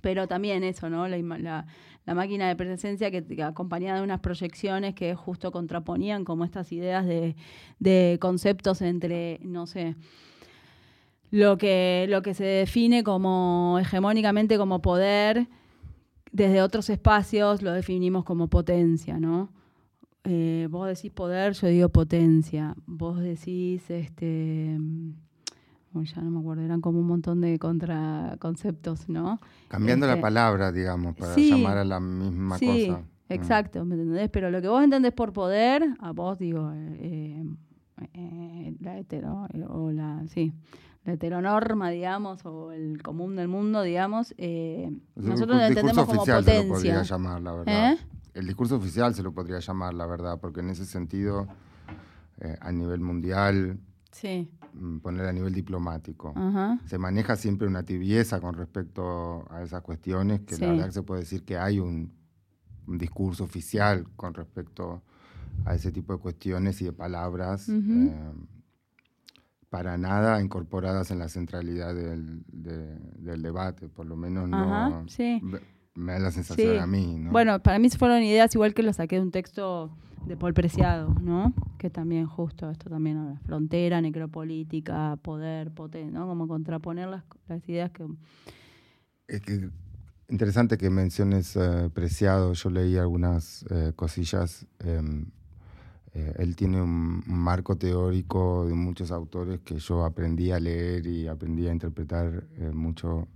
pero 0.02 0.28
también 0.28 0.64
eso 0.64 0.90
no 0.90 1.08
la, 1.08 1.66
máquina 2.06 2.48
de 2.48 2.56
presencia 2.56 3.12
que, 3.12 3.44
acompañada 3.44 4.00
de 4.00 4.04
unas 4.04 4.20
proyecciones 4.20 4.96
que 4.96 5.16
justo 5.16 5.52
contraponían 5.52 6.26
como 6.26 6.44
estas 6.46 6.72
ideas 6.72 7.06
de, 7.06 7.36
de 7.80 8.18
conceptos 8.20 8.82
entre 8.82 9.40
no 9.44 9.68
sé 9.68 9.96
lo 11.34 11.58
que, 11.58 12.06
lo 12.10 12.22
que 12.22 12.36
se 12.36 12.44
define 12.44 13.04
como 13.04 13.80
hegemónicamente 13.82 14.56
como 14.56 14.84
poder, 14.84 15.48
desde 16.32 16.62
otros 16.62 16.92
espacios 16.92 17.64
lo 17.64 17.72
definimos 17.72 18.24
como 18.24 18.50
potencia, 18.50 19.20
¿no? 19.20 19.50
Eh, 20.26 20.68
vos 20.70 20.88
decís 20.88 21.12
poder, 21.12 21.54
yo 21.54 21.68
digo 21.70 21.90
potencia. 21.90 22.76
Vos 22.86 23.20
decís, 23.20 23.90
este, 23.90 24.78
ya 26.02 26.22
no 26.22 26.32
me 26.32 26.40
acuerdo, 26.40 26.64
eran 26.64 26.82
como 26.82 27.00
un 27.00 27.08
montón 27.08 27.42
de 27.42 27.60
contraconceptos, 27.60 29.08
¿no? 29.10 29.40
Cambiando 29.68 30.08
la 30.08 30.14
este, 30.14 30.22
palabra, 30.22 30.72
digamos, 30.72 31.16
para 31.16 31.36
llamar 31.36 31.78
a 31.78 31.86
la 31.86 32.00
misma 32.00 32.58
sí, 32.58 32.88
cosa. 32.88 33.04
Exacto, 33.30 33.86
¿me 33.86 33.96
entendés? 33.96 34.30
Pero 34.30 34.52
lo 34.52 34.62
que 34.62 34.68
vos 34.68 34.84
entendés 34.84 35.14
por 35.14 35.34
poder, 35.34 35.84
a 36.00 36.12
vos 36.12 36.38
digo, 36.40 36.72
eh, 36.76 37.44
eh, 38.14 38.76
la 38.80 38.98
hetero, 38.98 39.48
o 39.70 39.92
la, 39.92 40.24
sí, 40.28 40.54
la 41.06 41.14
heteronorma, 41.14 41.90
digamos, 41.90 42.46
o 42.46 42.72
el 42.72 43.02
común 43.02 43.36
del 43.36 43.48
mundo, 43.48 43.82
digamos, 43.82 44.34
eh, 44.38 44.90
nosotros 45.16 45.58
lo 45.58 45.64
entendemos 45.64 46.06
como 46.06 46.26
potencia. 46.26 46.54
Se 46.54 46.68
lo 46.68 46.74
podría 46.74 47.04
llamar, 47.04 47.42
la 47.42 47.52
verdad. 47.54 47.94
¿Eh? 47.94 47.98
El 48.34 48.48
discurso 48.48 48.78
oficial 48.78 49.14
se 49.14 49.22
lo 49.22 49.32
podría 49.32 49.60
llamar, 49.60 49.94
la 49.94 50.06
verdad, 50.06 50.40
porque 50.40 50.62
en 50.62 50.70
ese 50.70 50.86
sentido, 50.86 51.48
eh, 52.40 52.58
a 52.60 52.72
nivel 52.72 53.00
mundial, 53.00 53.80
sí. 54.12 54.50
Mm, 54.74 55.00
poner 55.00 55.28
a 55.28 55.34
nivel 55.34 55.54
diplomático, 55.54 56.34
se 56.86 56.98
maneja 56.98 57.36
siempre 57.36 57.68
una 57.68 57.84
tibieza 57.84 58.42
con 58.42 58.56
respecto 58.56 59.46
a 59.52 59.62
esas 59.62 59.82
cuestiones, 59.84 60.42
que 60.42 60.58
la 60.58 60.68
verdad 60.72 60.90
se 60.90 61.04
puede 61.04 61.22
decir 61.22 61.44
que 61.44 61.58
hay 61.58 61.80
un, 61.80 62.12
discurso 62.86 63.46
oficial 63.46 64.06
con 64.18 64.34
respecto 64.34 65.04
a 65.64 65.74
ese 65.74 65.90
tipo 65.92 66.12
de 66.12 66.20
cuestiones 66.20 66.82
y 66.82 66.86
de 66.86 66.92
palabras 66.92 67.72
para 69.70 69.98
nada 69.98 70.42
incorporadas 70.42 71.10
en 71.10 71.20
la 71.20 71.30
centralidad 71.30 71.96
del, 71.96 72.44
debate, 73.42 73.88
por 73.88 74.06
lo 74.06 74.18
menos 74.18 74.50
no 74.50 75.06
me 75.96 76.14
da 76.14 76.20
la 76.20 76.32
sensación 76.32 76.80
a 76.80 76.88
mí. 76.88 77.16
¿no? 77.20 77.32
Bueno, 77.32 77.62
para 77.62 77.80
mí 77.80 77.90
fueron 77.90 78.22
ideas 78.24 78.54
igual 78.56 78.74
que 78.74 78.84
lo 78.84 78.92
saqué 78.92 79.16
de 79.18 79.22
un 79.22 79.32
texto 79.32 79.96
de 80.26 80.38
Paul 80.38 80.54
Preciado, 80.54 81.14
¿no? 81.22 81.54
Que 81.78 81.90
también 81.90 82.26
justo 82.26 82.70
esto 82.70 82.90
también 82.90 83.40
frontera, 83.46 84.02
necropolítica, 84.02 85.18
poder, 85.22 85.72
potencia, 85.72 86.20
¿no? 86.20 86.28
Como 86.28 86.48
contraponer 86.48 87.10
las, 87.10 87.24
ideas 87.68 87.92
que... 87.92 88.06
Es 89.28 89.42
que 89.42 89.70
interesante 90.30 90.78
que 90.78 90.90
menciones 90.90 91.56
eh, 91.56 91.90
Preciado, 91.94 92.54
yo 92.54 92.70
leí 92.70 92.98
algunas 92.98 93.66
eh, 93.70 93.94
cosillas. 93.96 94.66
Em, 94.80 95.28
eh, 96.14 96.34
él 96.38 96.56
tiene 96.56 96.82
un, 96.82 97.24
marco 97.28 97.76
teórico 97.76 98.66
de 98.68 98.74
muchos 98.74 99.12
autores 99.12 99.60
que 99.62 99.78
yo 99.80 100.06
aprendí 100.06 100.52
a 100.52 100.60
leer 100.60 101.06
y 101.08 101.28
aprendí 101.28 101.68
a 101.68 101.72
interpretar 101.72 102.46
mucho, 102.74 103.28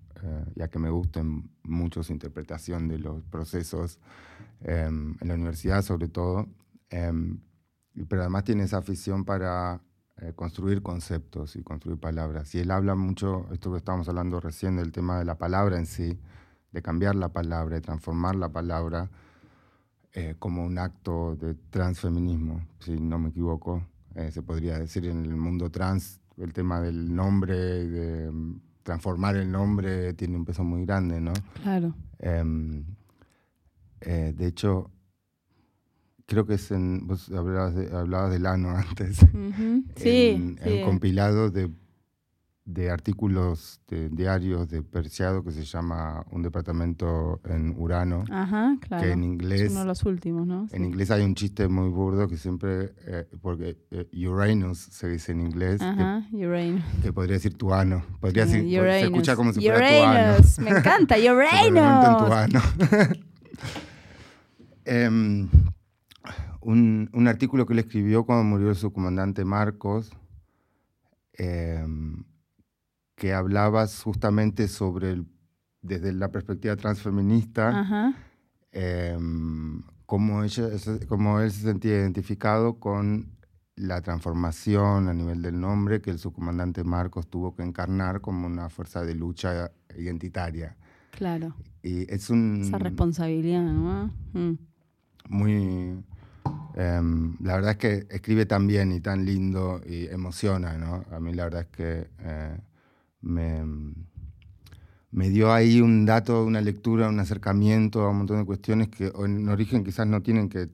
ya 0.56 0.68
que 0.68 0.80
me 0.80 0.90
gusten 0.90 1.50
mucho 1.64 2.02
su 2.02 2.12
interpretación 2.12 2.88
de 2.88 2.98
los 2.98 3.24
procesos 3.24 4.00
em, 4.62 5.16
en 5.22 5.28
la 5.28 5.36
universidad 5.36 5.82
sobre 5.84 6.08
todo. 6.08 6.48
Em, 6.90 7.40
pero 8.08 8.22
además 8.22 8.44
tiene 8.44 8.64
esa 8.64 8.78
afición 8.78 9.26
para 9.26 9.82
construir 10.36 10.82
conceptos 10.82 11.56
y 11.56 11.62
construir 11.62 12.00
palabras. 12.00 12.56
Y 12.56 12.60
él 12.60 12.72
habla 12.72 12.96
mucho, 12.96 13.46
esto 13.52 13.72
que 13.72 13.78
estábamos 13.78 14.10
hablando 14.10 14.40
recién, 14.40 14.76
del 14.76 14.92
tema 14.92 15.20
de 15.20 15.26
la 15.26 15.38
palabra 15.38 15.78
en 15.78 15.86
sí, 15.86 16.20
de 16.72 16.82
cambiar 16.82 17.16
la 17.16 17.30
palabra, 17.30 17.76
de 17.76 17.82
transformar 17.82 18.36
la 18.36 18.50
palabra 18.50 19.10
eh, 20.14 20.36
como 20.40 20.66
un 20.66 20.80
acto 20.80 21.36
de 21.36 21.54
transfeminismo, 21.70 22.66
si 22.80 23.00
no 23.00 23.20
me 23.20 23.30
equivoco. 23.30 23.86
Eh, 24.16 24.32
se 24.32 24.42
podría 24.42 24.80
decir 24.80 25.06
en 25.06 25.24
el 25.26 25.36
mundo 25.36 25.70
trans, 25.70 26.20
el 26.38 26.54
tema 26.54 26.82
del 26.82 27.14
nombre, 27.14 27.56
de 27.56 28.32
mm, 28.32 28.62
transformar 28.84 29.36
el 29.36 29.52
nombre, 29.52 30.14
tiene 30.14 30.38
un 30.38 30.46
peso 30.46 30.64
muy 30.64 30.86
grande, 30.86 31.22
¿no? 31.22 31.34
Claro. 31.62 31.94
Em, 32.20 32.84
eh, 34.02 34.34
de 34.36 34.48
hecho, 34.48 34.90
creo 36.28 36.46
que 36.46 36.54
es 36.54 36.70
en. 36.70 37.08
Vos 37.08 37.32
hablabas, 37.32 37.74
de, 37.74 37.96
hablabas 37.96 38.32
del 38.32 38.46
ano 38.46 38.70
antes. 38.78 39.18
Sí. 39.96 40.30
en, 40.30 40.60
sí. 40.64 40.82
compilado 40.86 41.50
de 41.50 41.72
de 42.68 42.92
artículos 42.92 43.80
de 43.88 44.10
diarios 44.10 44.68
de 44.68 44.84
Perseado 44.84 45.42
que 45.42 45.52
se 45.52 45.64
llama 45.64 46.26
Un 46.32 46.44
departamento 46.44 47.40
en 47.46 47.74
Urano. 47.78 48.26
Ajá, 48.30 48.76
claro. 48.82 49.04
Que 49.04 49.14
en 49.14 49.24
inglés. 49.24 49.62
Es 49.62 49.72
uno 49.72 49.80
de 49.80 49.86
los 49.86 50.04
últimos, 50.04 50.46
¿no? 50.46 50.68
En 50.72 50.84
inglés 50.84 51.10
hay 51.10 51.24
un 51.24 51.34
chiste 51.34 51.70
muy 51.70 51.90
burdo 51.90 52.28
que 52.28 52.36
siempre. 52.36 52.94
Eh, 53.06 53.26
porque 53.42 53.78
eh, 53.92 54.28
Uranus 54.28 54.80
se 54.80 55.08
dice 55.08 55.32
en 55.32 55.40
inglés. 55.40 55.82
Ajá, 55.82 56.28
que, 56.30 56.46
Uranus. 56.46 56.84
Que 57.02 57.14
podría 57.14 57.36
decir 57.36 57.54
tu 57.54 57.74
ano. 57.74 58.04
Podría 58.20 58.46
decir, 58.46 58.70
se 58.70 59.02
escucha 59.02 59.38
como 59.38 59.54
si 59.54 59.62
fuera 59.62 59.88
tu 59.88 60.04
ano. 60.04 60.38
Me 60.60 60.70
encanta, 60.72 61.16
Uranus. 61.34 62.28
tu 62.28 62.34
ano. 62.34 62.62
Em, 64.90 65.50
un, 66.68 67.10
un 67.14 67.28
artículo 67.28 67.66
que 67.66 67.74
él 67.74 67.80
escribió 67.80 68.26
cuando 68.26 68.44
murió 68.44 68.74
su 68.76 68.92
comandante 68.92 69.46
Marcos. 69.46 70.12
Eh, 71.40 71.86
que 73.18 73.34
hablabas 73.34 74.04
justamente 74.04 74.68
sobre, 74.68 75.12
el, 75.12 75.26
desde 75.82 76.14
la 76.14 76.32
perspectiva 76.32 76.76
transfeminista, 76.76 78.14
eh, 78.72 79.18
cómo, 80.06 80.44
ella, 80.44 80.70
cómo 81.08 81.40
él 81.40 81.52
se 81.52 81.62
sentía 81.62 81.94
identificado 81.94 82.80
con 82.80 83.32
la 83.76 84.02
transformación 84.02 85.10
a 85.10 85.14
nivel 85.14 85.42
del 85.42 85.60
nombre 85.60 86.00
que 86.00 86.12
el 86.12 86.20
subcomandante 86.20 86.84
Marcos 86.84 87.28
tuvo 87.28 87.56
que 87.56 87.64
encarnar 87.64 88.22
como 88.22 88.46
una 88.46 88.70
fuerza 88.70 89.04
de 89.04 89.16
lucha 89.16 89.72
identitaria. 89.98 90.78
Claro. 91.10 91.56
Y 91.82 92.12
es 92.14 92.30
un... 92.30 92.62
Esa 92.62 92.78
responsabilidad, 92.78 93.64
¿no? 93.64 94.14
Mm. 94.34 94.60
Muy... 95.28 96.04
Em, 96.80 97.36
la 97.42 97.56
verdad 97.56 97.72
es 97.72 97.78
que 97.78 98.08
escribe 98.14 98.46
tan 98.46 98.68
bien 98.68 98.92
y 98.92 99.02
tan 99.02 99.26
lindo 99.26 99.82
y 99.86 100.06
emociona, 100.08 100.78
¿no? 100.78 101.06
A 101.12 101.20
mí 101.20 101.34
la 101.34 101.46
verdad 101.46 101.62
es 101.62 101.68
que 101.68 102.08
eh, 102.20 102.58
me, 103.22 103.64
me, 105.12 105.30
dio 105.30 105.52
ahí 105.52 105.82
un 105.82 106.06
dato, 106.06 106.44
una 106.46 106.62
lectura, 106.62 107.10
un 107.10 107.20
acercamiento 107.20 108.04
a 108.04 108.10
un 108.12 108.20
montón 108.20 108.38
de 108.38 108.46
cuestiones 108.46 108.90
que 108.90 109.12
en 109.16 109.50
origen 109.50 109.84
quizás 109.84 110.06
no 110.06 110.22
tienen 110.22 110.50
que 110.50 110.70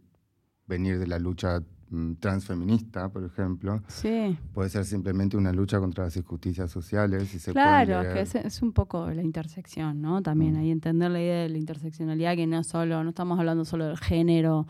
venir 0.68 1.00
de 1.00 1.08
la 1.08 1.20
lucha 1.20 1.62
Mm, 1.94 2.16
transfeminista, 2.16 3.08
por 3.10 3.24
ejemplo. 3.24 3.84
Sí. 3.88 4.36
Puede 4.52 4.70
ser 4.70 4.84
simplemente 4.84 5.38
una 5.38 5.54
lucha 5.54 5.80
contra 5.80 6.06
las 6.06 6.18
injusticias 6.18 6.72
sociales. 6.72 7.32
Y 7.36 7.38
se 7.38 7.52
claro, 7.52 8.02
que 8.12 8.22
es, 8.22 8.62
un 8.64 8.74
poco 8.74 9.12
la 9.12 9.22
intersección, 9.22 10.02
¿no? 10.02 10.24
También 10.24 10.56
mm. 10.56 10.58
ahí 10.58 10.72
entender 10.72 11.12
la 11.12 11.22
idea 11.22 11.42
de 11.44 11.50
la 11.50 11.58
interseccionalidad, 11.60 12.36
que 12.36 12.48
no 12.48 12.64
solo, 12.64 13.04
no 13.04 13.10
estamos 13.10 13.38
hablando 13.38 13.64
solo 13.64 13.86
del 13.86 14.00
género, 14.00 14.66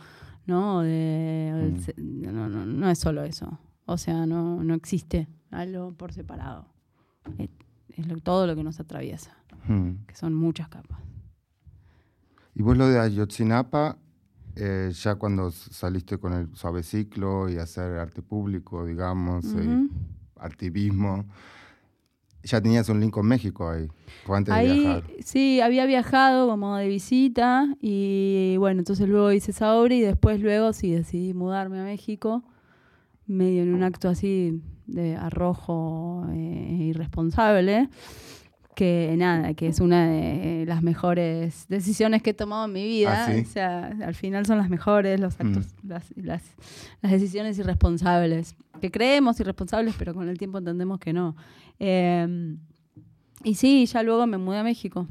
¿no? 0.46 0.82
De, 0.82 1.74
mm. 1.98 2.34
no, 2.34 2.50
no, 2.50 2.66
no, 2.66 2.90
es 2.90 3.00
solo 3.00 3.24
eso. 3.24 3.60
O 3.86 3.98
sea, 3.98 4.26
no, 4.26 4.64
no 4.64 4.74
existe 4.74 5.28
algo 5.52 5.94
por 5.94 6.14
separado. 6.14 6.68
Es, 7.38 7.50
todo 8.24 8.48
lo 8.48 8.56
que 8.56 8.64
nos 8.64 8.80
atraviesa, 8.80 9.38
que 10.08 10.16
son 10.16 10.34
muchas 10.34 10.68
capas. 10.68 11.00
Y 12.56 12.64
vos 12.64 12.78
lo 12.78 12.88
de 12.88 13.00
Ayotzinapa, 13.00 13.98
eh, 14.56 14.92
ya 14.94 15.16
cuando 15.16 15.52
saliste 15.52 16.18
con 16.18 16.34
el 16.34 16.56
suave 16.56 16.84
ciclo 16.84 17.50
y 17.50 17.58
hacer 17.58 17.98
arte 17.98 18.22
público, 18.22 18.86
digamos, 18.86 19.46
uh 19.46 19.90
activismo, 20.44 21.26
ya 22.44 22.62
tenías 22.62 22.90
un 22.90 23.00
link 23.00 23.14
con 23.14 23.26
México 23.26 23.70
ahí, 23.70 23.88
antes 24.28 24.56
de 24.56 24.64
viajar. 24.64 25.04
Sí, 25.24 25.62
había 25.62 25.86
viajado 25.86 26.48
como 26.48 26.76
de 26.76 26.88
visita 26.88 27.68
y 27.82 28.56
bueno, 28.58 28.80
entonces 28.80 29.08
luego 29.08 29.32
hice 29.32 29.52
esa 29.52 29.76
obra 29.76 29.96
y 29.96 30.02
después 30.02 30.42
luego 30.42 30.74
sí 30.74 30.92
decidí 30.92 31.34
mudarme 31.34 31.80
a 31.80 31.84
México, 31.84 32.44
medio 33.26 33.64
en 33.64 33.74
un 33.74 33.84
acto 33.84 34.10
así 34.10 34.62
de 34.88 35.16
arrojo 35.16 36.26
eh, 36.32 36.78
irresponsable 36.80 37.90
que 38.76 39.14
nada, 39.18 39.54
que 39.54 39.68
es 39.68 39.80
una 39.80 40.08
de 40.08 40.66
las 40.68 40.82
mejores 40.84 41.66
decisiones 41.70 42.22
que 42.22 42.32
he 42.32 42.34
tomado 42.34 42.66
en 42.66 42.74
mi 42.74 42.84
vida. 42.84 43.28
¿Ah, 43.28 43.34
o 43.42 43.46
sea, 43.46 43.88
al 44.04 44.16
final 44.16 44.46
son 44.46 44.58
las 44.58 44.70
mejores, 44.70 45.20
los 45.20 45.40
actos, 45.40 45.68
mm. 45.82 45.88
las, 45.88 46.06
las, 46.16 46.44
decisiones 47.02 47.58
irresponsables. 47.58 48.56
Que 48.82 48.92
creemos 48.92 49.40
irresponsables, 49.40 49.96
pero 49.98 50.14
con 50.14 50.30
el 50.30 50.38
tiempo 50.38 50.58
entendemos 50.58 51.00
que 51.00 51.14
no. 51.14 51.36
Em, 51.80 52.58
y 53.44 53.56
sí, 53.56 53.86
ya 53.86 54.04
luego 54.04 54.26
me 54.28 54.38
mudé 54.38 54.60
a 54.60 54.64
México. 54.64 55.08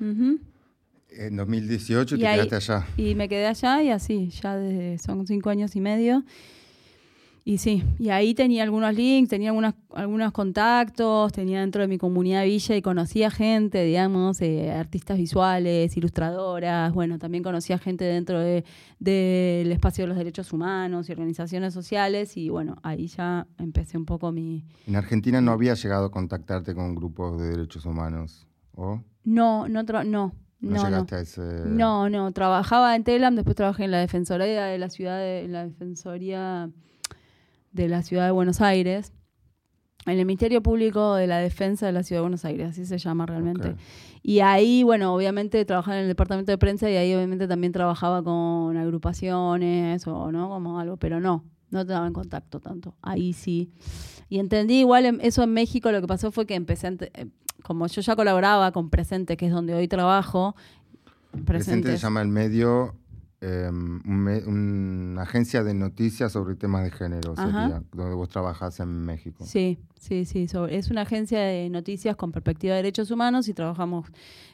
En 0.00 1.36
2018 1.36 2.16
te 2.16 2.22
quedaste 2.22 2.56
allá. 2.56 2.86
Y 2.96 3.14
me 3.14 3.28
quedé 3.28 3.46
allá 3.46 3.82
y 3.82 3.90
así, 3.90 4.30
ya 4.30 4.56
desde, 4.56 4.98
son 4.98 5.26
cinco 5.26 5.50
años 5.50 5.74
y 5.76 5.80
medio. 5.80 6.24
Y 7.46 7.58
sí, 7.58 7.84
y 7.98 8.08
ahí 8.08 8.32
tenía 8.32 8.62
algunos 8.62 8.94
links, 8.94 9.28
tenía 9.28 9.50
algunos, 9.50 9.74
algunos 9.92 10.32
contactos, 10.32 11.30
tenía 11.30 11.60
dentro 11.60 11.82
de 11.82 11.88
mi 11.88 11.98
comunidad 11.98 12.42
Villa 12.44 12.74
y 12.74 12.80
conocía 12.80 13.30
gente, 13.30 13.84
digamos, 13.84 14.40
eh, 14.40 14.72
artistas 14.72 15.18
visuales, 15.18 15.94
ilustradoras, 15.94 16.94
bueno, 16.94 17.18
también 17.18 17.44
conocía 17.44 17.76
gente 17.76 18.06
dentro 18.06 18.40
del 18.40 18.64
de, 18.98 19.70
espacio 19.70 20.04
de 20.04 20.08
los 20.08 20.16
derechos 20.16 20.54
humanos 20.54 21.10
y 21.10 21.12
organizaciones 21.12 21.74
sociales 21.74 22.34
y 22.38 22.48
bueno, 22.48 22.76
ahí 22.82 23.08
ya 23.08 23.46
empecé 23.58 23.98
un 23.98 24.06
poco 24.06 24.32
mi... 24.32 24.64
¿En 24.86 24.96
Argentina 24.96 25.42
no 25.42 25.52
había 25.52 25.74
llegado 25.74 26.06
a 26.06 26.10
contactarte 26.10 26.74
con 26.74 26.94
grupos 26.94 27.38
de 27.38 27.50
derechos 27.50 27.84
humanos? 27.84 28.46
¿O? 28.72 29.02
No, 29.24 29.68
no, 29.68 29.82
no. 29.82 30.32
No, 30.60 30.88
no, 30.88 31.06
no, 31.66 32.08
no, 32.08 32.32
trabajaba 32.32 32.96
en 32.96 33.04
Telam, 33.04 33.34
después 33.34 33.54
trabajé 33.54 33.84
en 33.84 33.90
la 33.90 33.98
Defensoría 33.98 34.64
de 34.64 34.78
la 34.78 34.88
ciudad, 34.88 35.18
de, 35.18 35.44
en 35.44 35.52
la 35.52 35.66
Defensoría 35.66 36.70
de 37.74 37.88
la 37.88 38.02
Ciudad 38.02 38.24
de 38.24 38.30
Buenos 38.30 38.60
Aires, 38.60 39.12
en 40.06 40.18
el 40.18 40.26
Ministerio 40.26 40.62
Público 40.62 41.14
de 41.14 41.26
la 41.26 41.38
Defensa 41.38 41.86
de 41.86 41.92
la 41.92 42.02
Ciudad 42.02 42.20
de 42.20 42.22
Buenos 42.22 42.44
Aires, 42.44 42.70
así 42.70 42.86
se 42.86 42.98
llama 42.98 43.26
realmente. 43.26 43.74
Y 44.22 44.40
ahí, 44.40 44.82
bueno, 44.82 45.14
obviamente 45.14 45.64
trabajaba 45.64 45.96
en 45.96 46.02
el 46.02 46.08
departamento 46.08 46.52
de 46.52 46.58
prensa 46.58 46.88
y 46.90 46.96
ahí 46.96 47.14
obviamente 47.14 47.48
también 47.48 47.72
trabajaba 47.72 48.22
con 48.22 48.76
agrupaciones 48.76 50.06
o 50.06 50.30
no, 50.30 50.48
como 50.48 50.78
algo, 50.78 50.96
pero 50.96 51.20
no, 51.20 51.44
no 51.70 51.80
estaba 51.80 52.06
en 52.06 52.12
contacto 52.12 52.60
tanto. 52.60 52.94
Ahí 53.02 53.32
sí. 53.32 53.70
Y 54.28 54.38
entendí 54.38 54.80
igual 54.80 55.18
eso 55.22 55.42
en 55.42 55.52
México, 55.52 55.90
lo 55.90 56.00
que 56.00 56.06
pasó 56.06 56.30
fue 56.30 56.46
que 56.46 56.54
empecé, 56.54 56.96
eh, 57.00 57.26
como 57.62 57.86
yo 57.86 58.00
ya 58.00 58.14
colaboraba 58.14 58.72
con 58.72 58.90
Presente, 58.90 59.36
que 59.36 59.46
es 59.46 59.52
donde 59.52 59.74
hoy 59.74 59.88
trabajo. 59.88 60.54
Presente, 61.32 61.46
Presente 61.46 61.90
se 61.92 61.98
llama 61.98 62.22
el 62.22 62.28
medio 62.28 62.94
Em, 63.46 64.00
una 64.46 65.22
agencia 65.22 65.62
de 65.62 65.74
noticias 65.74 66.32
sobre 66.32 66.54
temas 66.54 66.82
de 66.82 66.90
género, 66.90 67.36
sería, 67.36 67.82
donde 67.92 68.14
vos 68.14 68.30
trabajás 68.30 68.80
en 68.80 68.88
México. 68.88 69.44
Sí, 69.44 69.78
sí, 70.00 70.24
sí. 70.24 70.46
es 70.70 70.90
una 70.90 71.02
agencia 71.02 71.40
de 71.40 71.68
noticias 71.68 72.16
con 72.16 72.32
perspectiva 72.32 72.74
de 72.74 72.78
derechos 72.78 73.10
humanos 73.10 73.46
y 73.48 73.52
trabajamos 73.52 74.06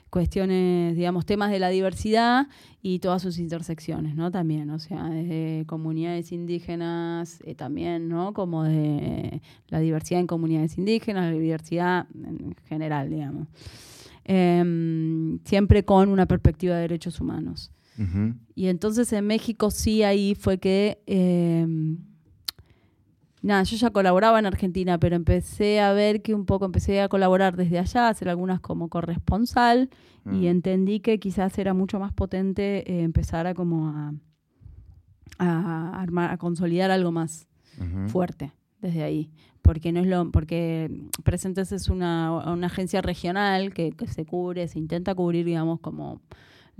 cuestiones, 0.08 0.96
digamos, 0.96 1.24
temas 1.24 1.52
de 1.52 1.60
la 1.60 1.68
diversidad 1.68 2.48
y 2.82 2.98
todas 2.98 3.22
sus 3.22 3.38
intersecciones, 3.38 4.16
¿no? 4.16 4.32
También, 4.32 4.68
o 4.70 4.80
sea, 4.80 5.08
desde 5.08 5.66
comunidades 5.66 6.32
indígenas, 6.32 7.38
eh, 7.44 7.54
también, 7.54 8.08
¿no? 8.08 8.32
Como 8.32 8.64
de 8.64 9.40
la 9.68 9.78
diversidad 9.78 10.18
en 10.18 10.26
comunidades 10.26 10.78
indígenas, 10.78 11.32
la 11.32 11.38
diversidad 11.38 12.06
en 12.14 12.56
general, 12.66 13.08
digamos. 13.08 13.46
Em, 14.24 15.38
siempre 15.44 15.84
con 15.84 16.08
una 16.08 16.26
perspectiva 16.26 16.74
de 16.74 16.82
derechos 16.82 17.20
humanos. 17.20 17.70
Y 18.54 18.68
entonces 18.68 19.12
en 19.12 19.26
México 19.26 19.70
sí 19.70 20.02
ahí 20.02 20.34
fue 20.34 20.58
que, 20.58 21.02
em, 21.06 21.98
nada, 23.42 23.62
yo 23.64 23.76
ya 23.76 23.90
colaboraba 23.90 24.38
en 24.38 24.46
Argentina, 24.46 24.98
pero 24.98 25.16
empecé 25.16 25.80
a 25.80 25.92
ver 25.92 26.22
que 26.22 26.34
un 26.34 26.46
poco 26.46 26.64
empecé 26.64 27.00
a 27.02 27.08
colaborar 27.08 27.56
desde 27.56 27.78
allá, 27.78 28.08
hacer 28.08 28.28
algunas 28.28 28.60
como 28.60 28.88
corresponsal 28.88 29.90
y 30.24 30.28
mm. 30.28 30.44
entendí 30.46 31.00
que 31.00 31.18
quizás 31.18 31.58
era 31.58 31.74
mucho 31.74 31.98
más 31.98 32.12
potente 32.12 32.90
eh, 32.90 33.02
empezar 33.02 33.46
a 33.46 33.54
como 33.54 33.88
a, 33.88 34.14
a, 35.38 36.00
armar, 36.00 36.30
a 36.30 36.38
consolidar 36.38 36.90
algo 36.90 37.12
más 37.12 37.48
fuerte 38.08 38.52
desde 38.80 39.02
ahí. 39.02 39.30
Porque 39.62 39.92
no 39.92 40.00
es 40.00 40.06
lo 40.06 40.30
porque 40.30 40.90
Presentes 41.22 41.72
es 41.72 41.88
una, 41.88 42.32
una 42.52 42.66
agencia 42.66 43.02
regional 43.02 43.72
que, 43.72 43.92
que, 43.92 44.06
se 44.06 44.24
cubre, 44.24 44.68
se 44.68 44.78
intenta 44.78 45.14
cubrir, 45.14 45.44
digamos, 45.44 45.80
como 45.80 46.20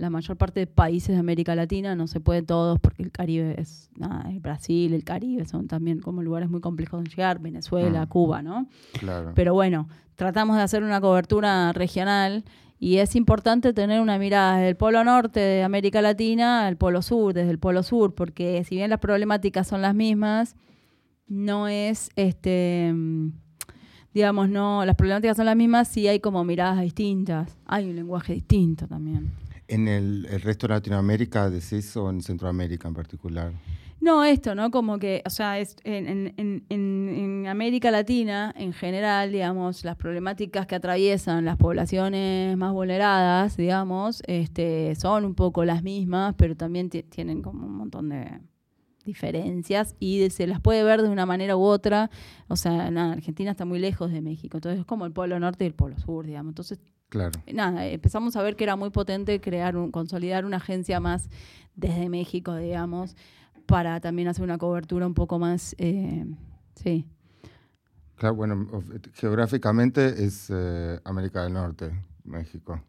la 0.01 0.09
mayor 0.09 0.35
parte 0.35 0.59
de 0.59 0.67
países 0.67 1.13
de 1.13 1.19
América 1.19 1.53
Latina, 1.53 1.95
no 1.95 2.07
se 2.07 2.19
puede 2.19 2.41
todos 2.41 2.79
porque 2.79 3.03
el 3.03 3.11
Caribe 3.11 3.61
es, 3.61 3.91
nada, 3.95 4.27
el 4.31 4.39
Brasil, 4.39 4.95
el 4.95 5.03
Caribe 5.03 5.45
son 5.45 5.67
también 5.67 5.99
como 5.99 6.23
lugares 6.23 6.49
muy 6.49 6.59
complejos 6.59 7.03
de 7.03 7.09
llegar, 7.11 7.39
Venezuela, 7.39 8.05
mm. 8.05 8.09
Cuba, 8.09 8.41
¿no? 8.41 8.67
Claro. 8.93 9.33
Pero 9.35 9.53
bueno, 9.53 9.87
tratamos 10.15 10.57
de 10.57 10.63
hacer 10.63 10.81
una 10.81 10.99
cobertura 10.99 11.71
regional 11.71 12.43
y 12.79 12.97
es 12.97 13.15
importante 13.15 13.73
tener 13.73 14.01
una 14.01 14.17
mirada 14.17 14.55
desde 14.55 14.69
el 14.69 14.75
polo 14.75 15.03
norte 15.03 15.39
de 15.39 15.61
América 15.61 16.01
Latina 16.01 16.65
al 16.65 16.77
polo 16.77 17.03
sur, 17.03 17.35
desde 17.35 17.51
el 17.51 17.59
polo 17.59 17.83
sur, 17.83 18.15
porque 18.15 18.63
si 18.63 18.77
bien 18.77 18.89
las 18.89 18.99
problemáticas 18.99 19.67
son 19.67 19.83
las 19.83 19.93
mismas, 19.93 20.55
no 21.27 21.67
es 21.67 22.09
este 22.15 22.91
digamos, 24.13 24.49
no, 24.49 24.83
las 24.83 24.95
problemáticas 24.95 25.37
son 25.37 25.45
las 25.45 25.55
mismas, 25.55 25.87
sí 25.87 26.07
hay 26.07 26.19
como 26.19 26.43
miradas 26.43 26.81
distintas, 26.81 27.55
hay 27.65 27.87
un 27.87 27.95
lenguaje 27.95 28.33
distinto 28.33 28.87
también. 28.87 29.40
¿En 29.71 29.87
el, 29.87 30.27
resto 30.41 30.67
de 30.67 30.73
Latinoamérica 30.73 31.49
decís 31.49 31.95
o 31.95 32.09
en 32.09 32.21
Centroamérica 32.21 32.89
en 32.89 32.93
particular? 32.93 33.53
No, 34.01 34.25
esto, 34.25 34.53
¿no? 34.53 34.69
Como 34.69 34.99
que, 34.99 35.23
o 35.25 35.29
sea, 35.29 35.59
es, 35.59 35.77
en, 35.85 36.33
en, 36.35 36.65
en, 36.67 37.47
América 37.47 37.89
Latina, 37.89 38.53
en 38.57 38.73
general, 38.73 39.31
digamos, 39.31 39.85
las 39.85 39.95
problemáticas 39.95 40.67
que 40.67 40.75
atraviesan 40.75 41.45
las 41.45 41.55
poblaciones 41.55 42.57
más 42.57 42.73
vulneradas, 42.73 43.55
digamos, 43.55 44.21
este, 44.27 44.93
son 44.95 45.23
un 45.23 45.35
poco 45.35 45.63
las 45.63 45.83
mismas, 45.83 46.35
pero 46.37 46.57
también 46.57 46.89
tienen 46.89 47.41
como 47.41 47.65
un 47.65 47.75
montón 47.75 48.09
de 48.09 48.41
diferencias 49.05 49.95
y 49.99 50.29
se 50.31 50.47
las 50.47 50.59
puede 50.59 50.83
ver 50.83 51.01
de 51.01 51.07
una 51.07 51.25
manera 51.25 51.55
u 51.55 51.61
otra. 51.61 52.09
O 52.49 52.57
sea, 52.57 52.91
nada, 52.91 53.13
Argentina 53.13 53.51
está 53.51 53.63
muy 53.63 53.79
lejos 53.79 54.11
de 54.11 54.19
México, 54.19 54.57
entonces 54.57 54.81
es 54.81 54.85
como 54.85 55.05
el 55.05 55.13
polo 55.13 55.39
norte 55.39 55.63
y 55.63 55.67
el 55.67 55.75
polo 55.75 55.97
sur, 55.97 56.25
digamos. 56.25 56.51
Entonces 56.51 56.79
Claro. 57.11 57.41
Nada, 57.51 57.85
empezamos 57.87 58.37
a 58.37 58.41
ver 58.41 58.55
que 58.55 58.63
era 58.63 58.77
muy 58.77 58.89
potente 58.89 59.41
crear, 59.41 59.75
un, 59.75 59.91
consolidar 59.91 60.45
una 60.45 60.57
agencia 60.57 61.01
más 61.01 61.29
desde 61.75 62.07
México, 62.07 62.55
digamos, 62.55 63.17
para 63.65 63.99
también 63.99 64.29
hacer 64.29 64.45
una 64.45 64.57
cobertura 64.57 65.05
un 65.05 65.13
poco 65.13 65.37
más, 65.37 65.75
eh, 65.77 66.25
sí. 66.75 67.05
Claro, 68.15 68.35
bueno, 68.35 68.65
geográficamente 69.15 70.23
es 70.23 70.49
eh, 70.53 71.01
América 71.03 71.43
del 71.43 71.51
Norte, 71.51 71.91
México. 72.23 72.81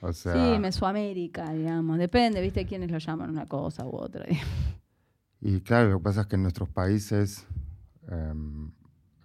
O 0.00 0.12
sea, 0.12 0.32
sí, 0.32 0.58
Mesoamérica, 0.58 1.52
digamos. 1.52 1.96
Depende, 1.96 2.40
¿viste? 2.40 2.66
Quiénes 2.66 2.90
lo 2.90 2.98
llaman 2.98 3.30
una 3.30 3.46
cosa 3.46 3.86
u 3.86 3.94
otra. 3.96 4.24
Y 5.40 5.60
claro, 5.60 5.90
lo 5.90 5.98
que 5.98 6.02
pasa 6.02 6.22
es 6.22 6.26
que 6.26 6.34
en 6.34 6.42
nuestros 6.42 6.68
países 6.68 7.46
em, 8.08 8.72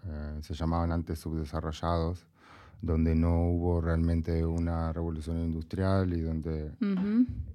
eh, 0.05 0.37
se 0.41 0.53
llamaban 0.53 0.91
antes 0.91 1.17
subdesarrollados, 1.17 2.27
donde 2.83 3.15
no 3.15 3.47
hubo 3.47 3.79
realmente 3.79 4.45
una 4.45 4.91
revolución 4.91 5.39
industrial 5.39 6.13
y 6.13 6.19
donde 6.19 6.69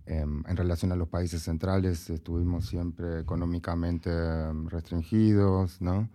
em, 0.07 0.43
en 0.47 0.57
relación 0.57 0.91
a 0.91 0.97
los 0.97 1.09
países 1.09 1.43
centrales 1.43 2.09
estuvimos 2.09 2.66
siempre 2.66 3.20
económicamente 3.20 4.11
em, 4.11 4.66
restringidos, 4.66 5.81
¿no? 5.81 6.09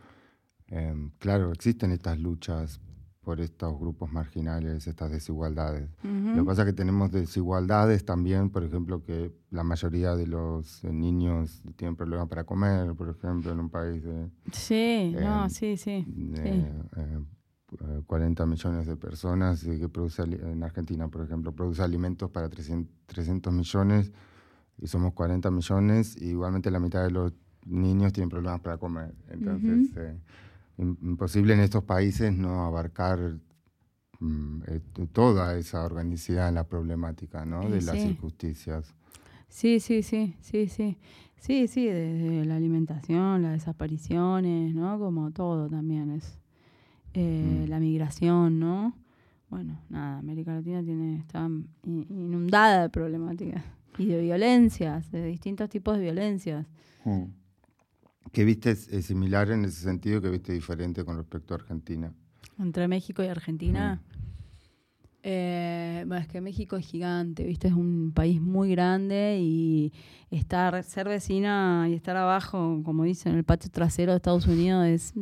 claro, 1.20 1.52
existen 1.52 1.92
estas 1.92 2.18
luchas 2.18 2.82
por 3.22 3.40
estos 3.40 3.80
grupos 3.80 4.12
marginales, 4.12 4.88
estas 4.88 5.12
desigualdades. 5.12 5.88
Lo 6.02 6.42
que 6.42 6.44
pasa 6.44 6.64
es 6.64 6.70
que 6.70 6.74
tenemos 6.74 7.12
desigualdades 7.12 8.04
también, 8.06 8.50
por 8.50 8.64
ejemplo, 8.64 9.04
que 9.04 9.32
la 9.52 9.64
mayoría 9.64 10.16
de 10.16 10.26
los 10.26 10.84
niños 10.84 11.62
tienen 11.76 11.96
problemas 11.96 12.28
para 12.28 12.44
comer, 12.44 12.96
por 12.96 13.10
ejemplo, 13.10 13.52
en 13.52 13.60
un 13.60 13.70
país 13.70 14.04
de... 14.04 14.32
Sí, 14.52 15.16
no, 15.20 15.48
sí, 15.52 15.78
sí. 15.78 16.04
40 18.06 18.44
eh, 18.44 18.46
millones 18.46 18.88
de 18.88 18.96
personas 18.96 19.64
que 19.64 19.90
produce, 19.90 20.24
en 20.24 20.64
Argentina, 20.64 21.08
por 21.08 21.24
ejemplo, 21.24 21.52
produce 21.52 21.82
alimentos 21.82 22.30
para 22.30 22.50
300, 22.50 23.54
millones 23.54 24.12
y 24.80 24.88
somos 24.88 25.14
40 25.14 25.52
millones 25.52 26.16
y 26.20 26.30
igualmente 26.30 26.72
la 26.72 26.80
mitad 26.80 27.04
de 27.04 27.12
los 27.12 27.34
niños 27.66 28.14
tienen 28.14 28.30
problemas 28.30 28.60
para 28.62 28.78
comer. 28.78 29.14
Entonces 29.30 30.18
imposible 30.78 31.54
en 31.54 31.60
estos 31.60 31.84
países 31.84 32.34
no 32.34 32.66
abarcar 32.66 33.38
mm, 34.20 34.62
eh, 34.68 34.82
toda 35.12 35.58
esa 35.58 35.84
organicidad 35.84 36.50
en 36.50 36.56
la 36.56 36.64
problemática 36.64 37.46
¿no? 37.46 37.70
de 37.70 37.82
las 37.82 38.04
injusticias. 38.04 38.94
Sí, 39.50 39.80
sí, 39.80 40.02
sí, 40.02 40.36
sí, 40.42 40.68
sí. 40.68 40.98
Sí, 41.44 41.68
sí, 41.68 41.88
desde 41.88 42.46
la 42.46 42.56
alimentación, 42.56 43.44
las 43.44 43.52
desapariciones, 43.52 44.74
¿no? 44.74 44.98
Como 44.98 45.32
todo 45.32 45.68
también 45.68 46.12
es. 46.12 46.40
Eh, 47.14 47.64
mm. 47.66 47.70
La 47.70 47.80
migración, 47.80 48.60
¿no? 48.60 48.96
Bueno, 49.50 49.80
nada, 49.90 50.18
América 50.18 50.54
Latina 50.54 50.84
tiene, 50.84 51.18
está 51.20 51.48
inundada 51.86 52.84
de 52.84 52.90
problemáticas 52.90 53.64
y 54.00 54.08
de 54.08 54.22
violencias, 54.22 55.12
de 55.12 55.28
distintos 55.28 55.70
tipos 55.70 55.98
de 55.98 56.04
violencias. 56.04 56.66
Mm. 57.06 57.26
¿Qué 58.32 58.46
viste 58.46 58.76
similar 58.76 59.52
en 59.52 59.66
ese 59.66 59.84
sentido? 59.84 60.22
¿Qué 60.22 60.30
viste 60.30 60.54
diferente 60.54 61.06
con 61.06 61.18
respecto 61.18 61.54
a 61.54 61.58
Argentina? 61.58 62.12
Entre 62.58 62.88
México 62.88 63.24
y 63.24 63.28
Argentina. 63.28 64.02
Eh, 65.22 66.04
bueno, 66.08 66.22
es 66.22 66.28
que 66.28 66.42
México 66.42 66.76
es 66.76 66.86
gigante, 66.86 67.44
¿viste? 67.44 67.68
Es 67.68 67.74
un 67.74 68.12
país 68.14 68.42
muy 68.42 68.72
grande 68.72 69.38
y 69.40 69.94
estar, 70.32 70.84
ser 70.84 71.08
vecina 71.08 71.88
y 71.90 71.94
estar 71.94 72.18
abajo, 72.18 72.82
como 72.84 73.04
dicen, 73.04 73.34
en 73.34 73.38
el 73.38 73.44
patio 73.44 73.70
trasero 73.70 74.12
de 74.14 74.18
Estados 74.18 74.48
Unidos 74.48 74.86
es. 74.88 75.14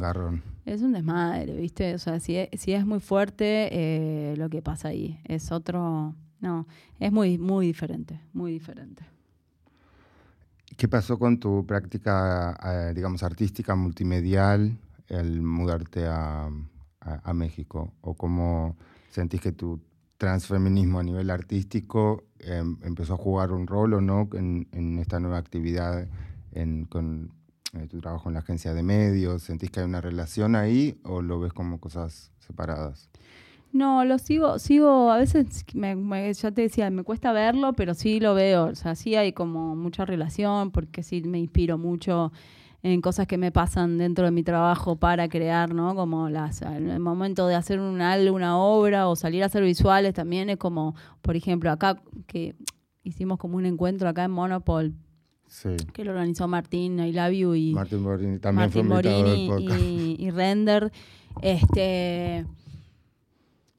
Garrón. 0.00 0.42
Es 0.66 0.82
un 0.82 0.92
desmadre, 0.92 1.56
¿viste? 1.56 1.94
O 1.94 1.98
sea, 1.98 2.20
si 2.20 2.36
es, 2.36 2.48
si 2.60 2.72
es 2.72 2.84
muy 2.84 3.00
fuerte 3.00 3.68
eh, 3.72 4.36
lo 4.36 4.50
que 4.50 4.60
pasa 4.60 4.88
ahí. 4.88 5.20
Es 5.24 5.50
otro. 5.50 6.14
No, 6.40 6.66
es 7.00 7.10
muy, 7.10 7.38
muy 7.38 7.66
diferente, 7.66 8.20
muy 8.32 8.52
diferente. 8.52 9.04
¿Qué 10.76 10.86
pasó 10.86 11.18
con 11.18 11.40
tu 11.40 11.66
práctica, 11.66 12.56
eh, 12.64 12.92
digamos, 12.94 13.22
artística, 13.22 13.74
multimedial, 13.74 14.78
el 15.08 15.42
mudarte 15.42 16.06
a, 16.06 16.50
México? 17.34 17.94
¿O 18.02 18.14
cómo 18.14 18.76
sentís 19.10 19.40
que 19.40 19.52
tu 19.52 19.80
transfeminismo 20.18 21.00
a 21.00 21.02
nivel 21.02 21.30
artístico 21.30 22.24
em, 22.38 22.76
empezó 22.82 23.14
a 23.14 23.16
jugar 23.16 23.52
un 23.52 23.66
rol 23.66 23.94
o 23.94 24.00
no 24.00 24.28
en, 24.34 24.98
esta 24.98 25.18
nueva 25.18 25.38
actividad, 25.38 26.06
en, 26.52 26.84
con 26.84 27.32
eh, 27.74 27.86
tu 27.88 28.00
trabajo 28.00 28.28
en 28.28 28.34
la 28.34 28.40
agencia 28.40 28.74
de 28.74 28.82
medios? 28.82 29.42
¿Sentís 29.42 29.70
que 29.70 29.80
hay 29.80 29.86
una 29.86 30.00
relación 30.00 30.56
ahí 30.56 31.00
o 31.04 31.22
lo 31.22 31.40
ves 31.40 31.52
como 31.52 31.80
cosas 31.80 32.32
separadas? 32.38 33.10
No, 33.72 34.04
lo 34.04 34.18
sigo, 34.18 34.58
sigo, 34.58 35.10
a 35.10 35.18
veces, 35.18 35.64
me, 35.74 36.32
ya 36.32 36.50
te 36.50 36.62
decía, 36.62 36.88
me 36.88 37.02
cuesta 37.02 37.32
verlo, 37.32 37.74
pero 37.74 37.92
sí 37.92 38.18
lo 38.18 38.34
veo, 38.34 38.66
o 38.66 38.74
sea, 38.74 38.94
sí 38.94 39.14
hay 39.14 39.32
como 39.32 39.76
mucha 39.76 40.06
relación, 40.06 40.70
porque 40.70 41.02
sí 41.02 41.20
me 41.22 41.38
inspiro 41.38 41.76
mucho 41.76 42.32
en 42.82 43.00
cosas 43.02 43.26
que 43.26 43.36
me 43.36 43.52
pasan 43.52 43.98
dentro 43.98 44.24
de 44.24 44.30
mi 44.30 44.42
trabajo 44.42 44.96
para 44.96 45.28
crear, 45.28 45.74
¿no? 45.74 45.94
Como 45.94 46.30
las, 46.30 46.62
el 46.62 46.98
momento 47.00 47.46
de 47.46 47.56
hacer 47.56 47.80
un 47.80 48.00
una 48.00 48.58
obra 48.58 49.08
o 49.08 49.16
salir 49.16 49.42
a 49.42 49.46
hacer 49.46 49.64
visuales 49.64 50.14
también 50.14 50.48
es 50.48 50.56
como, 50.56 50.94
por 51.20 51.36
ejemplo, 51.36 51.70
acá 51.70 52.00
que 52.26 52.54
hicimos 53.02 53.38
como 53.38 53.56
un 53.56 53.66
encuentro 53.66 54.08
acá 54.08 54.24
en 54.24 54.30
Monopol, 54.30 54.94
que 55.92 56.04
lo 56.04 56.12
organizó 56.12 56.46
Martín 56.48 56.98
I 57.00 57.12
Love 57.12 57.32
You 57.32 57.54
y 57.54 57.72
Martín 57.72 58.02
Morini, 58.02 58.38
también 58.38 58.70
y, 59.80 60.16
y 60.18 60.30
Render, 60.30 60.92
este 61.42 62.46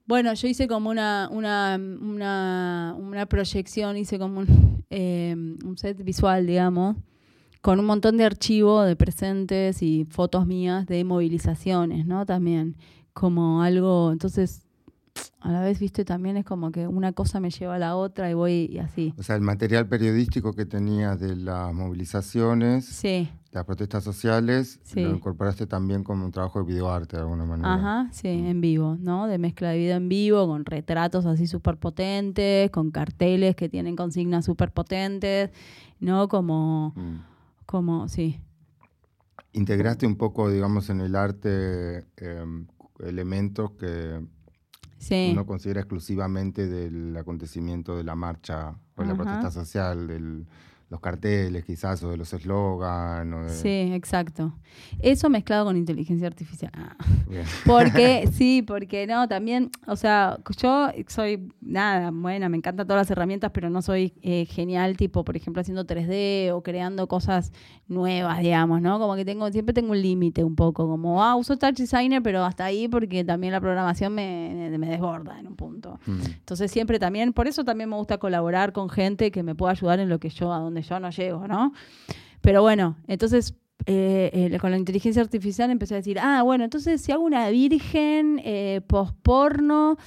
bueno, 0.09 0.33
yo 0.33 0.47
hice 0.47 0.67
como 0.67 0.89
una, 0.89 1.29
una, 1.31 1.79
una, 1.79 2.95
una 2.97 3.27
proyección, 3.27 3.95
hice 3.95 4.17
como 4.17 4.39
un, 4.39 4.83
eh, 4.89 5.35
un, 5.35 5.77
set 5.77 6.03
visual, 6.03 6.47
digamos, 6.47 6.95
con 7.61 7.79
un 7.79 7.85
montón 7.85 8.17
de 8.17 8.25
archivos 8.25 8.87
de 8.87 8.95
presentes 8.95 9.83
y 9.83 10.07
fotos 10.09 10.47
mías 10.47 10.87
de 10.87 11.03
movilizaciones, 11.03 12.07
¿no? 12.07 12.25
También 12.25 12.75
como 13.13 13.61
algo, 13.61 14.11
entonces 14.11 14.63
a 15.41 15.51
la 15.51 15.61
vez, 15.61 15.79
viste, 15.79 16.03
también 16.03 16.35
es 16.35 16.45
como 16.45 16.71
que 16.71 16.85
una 16.87 17.13
cosa 17.13 17.39
me 17.39 17.49
lleva 17.49 17.75
a 17.75 17.79
la 17.79 17.95
otra 17.95 18.29
y 18.29 18.33
voy 18.33 18.77
así. 18.79 19.13
O 19.17 19.23
sea, 19.23 19.35
el 19.35 19.41
material 19.41 19.87
periodístico 19.87 20.51
que 20.51 20.65
tenías 20.65 21.17
de 21.19 21.35
las 21.37 21.73
movilizaciones, 21.73 22.85
sí. 22.85 23.29
las 23.51 23.63
protestas 23.63 24.03
sociales, 24.03 24.81
lo 24.95 25.09
incorporaste 25.11 25.65
también 25.65 26.03
como 26.03 26.25
un 26.25 26.31
trabajo 26.31 26.59
de 26.59 26.65
videoarte 26.65 27.15
de 27.15 27.21
alguna 27.21 27.45
manera. 27.45 27.73
Ajá, 27.73 28.09
sí, 28.11 28.27
mm. 28.27 28.45
en 28.47 28.61
vivo, 28.61 28.97
¿no? 28.99 29.27
De 29.27 29.37
mezcla 29.37 29.69
de 29.69 29.77
vida 29.77 29.95
en 29.95 30.09
vivo, 30.09 30.45
con 30.45 30.65
retratos 30.65 31.25
así 31.25 31.47
súper 31.47 31.77
potentes, 31.77 32.69
con 32.71 32.91
carteles 32.91 33.55
que 33.55 33.69
tienen 33.69 33.95
consignas 33.95 34.43
súper 34.43 34.73
potentes, 34.73 35.51
¿no? 36.01 36.27
Como, 36.27 36.93
mm. 36.97 37.15
como, 37.65 38.09
sí. 38.09 38.41
Integraste 39.53 40.05
un 40.05 40.17
poco, 40.17 40.49
digamos, 40.49 40.89
en 40.89 40.99
el 40.99 41.15
arte 41.15 42.05
em, 42.17 42.67
elementos 42.99 43.71
que 43.71 44.21
uno 45.31 45.45
considera 45.45 45.81
exclusivamente 45.81 46.67
del 46.67 47.15
acontecimiento 47.15 47.95
de 47.95 48.03
la 48.03 48.15
marcha 48.15 48.75
o 48.95 49.01
de 49.01 49.07
la 49.07 49.15
protesta 49.15 49.51
social, 49.51 50.07
del 50.07 50.45
los 50.89 50.99
carteles 51.01 51.63
quizás 51.65 52.03
o 52.03 52.09
de 52.09 52.17
los 52.17 52.33
eslogans. 52.33 53.53
Sí, 53.53 53.91
exacto. 53.93 54.53
Eso 54.99 55.29
mezclado 55.29 55.65
con 55.65 55.77
inteligencia 55.77 56.27
artificial. 56.27 56.71
Ah. 56.75 56.95
Porque, 57.65 58.27
sí, 58.33 58.63
porque 58.65 59.05
no, 59.05 59.27
también, 59.27 59.69
o 59.85 59.95
sea, 59.95 60.39
yo 60.57 60.89
soy, 61.07 61.47
nada, 61.61 62.09
buena, 62.11 62.49
me 62.49 62.57
encantan 62.57 62.87
todas 62.87 63.01
las 63.01 63.11
herramientas, 63.11 63.51
pero 63.53 63.69
no 63.69 63.81
soy 63.83 64.13
eh, 64.23 64.45
genial, 64.45 64.97
tipo, 64.97 65.23
por 65.23 65.35
ejemplo, 65.35 65.61
haciendo 65.61 65.85
3D 65.85 66.51
o 66.51 66.63
creando 66.63 67.07
cosas 67.07 67.51
nuevas, 67.87 68.39
digamos, 68.39 68.81
¿no? 68.81 68.97
Como 68.99 69.15
que 69.15 69.25
tengo, 69.25 69.51
siempre 69.51 69.73
tengo 69.73 69.91
un 69.91 70.01
límite 70.01 70.43
un 70.43 70.55
poco, 70.55 70.87
como, 70.87 71.23
ah, 71.23 71.35
uso 71.35 71.57
Touch 71.57 71.75
Designer, 71.75 72.23
pero 72.23 72.43
hasta 72.43 72.65
ahí 72.65 72.87
porque 72.87 73.23
también 73.23 73.53
la 73.53 73.61
programación 73.61 74.13
me, 74.13 74.75
me 74.77 74.87
desborda 74.87 75.39
en 75.39 75.47
un 75.47 75.55
punto. 75.55 75.99
Mm. 76.07 76.21
Entonces 76.25 76.71
siempre 76.71 76.97
también, 76.97 77.33
por 77.33 77.47
eso 77.47 77.63
también 77.63 77.89
me 77.89 77.95
gusta 77.95 78.17
colaborar 78.17 78.73
con 78.73 78.89
gente 78.89 79.29
que 79.31 79.43
me 79.43 79.53
pueda 79.53 79.73
ayudar 79.73 79.99
en 79.99 80.09
lo 80.09 80.19
que 80.19 80.29
yo, 80.29 80.51
a 80.51 80.59
donde 80.59 80.78
yo 80.81 80.99
no 80.99 81.09
llego, 81.09 81.47
¿no? 81.47 81.73
Pero 82.41 82.61
bueno, 82.61 82.97
entonces 83.07 83.55
eh, 83.85 84.49
eh, 84.53 84.59
con 84.59 84.71
la 84.71 84.77
inteligencia 84.77 85.21
artificial 85.21 85.71
empecé 85.71 85.93
a 85.93 85.97
decir, 85.97 86.19
ah, 86.19 86.43
bueno, 86.43 86.65
entonces 86.65 87.01
si 87.01 87.11
hago 87.11 87.23
una 87.23 87.49
virgen 87.49 88.41
eh, 88.43 88.81
posporno, 88.85 89.97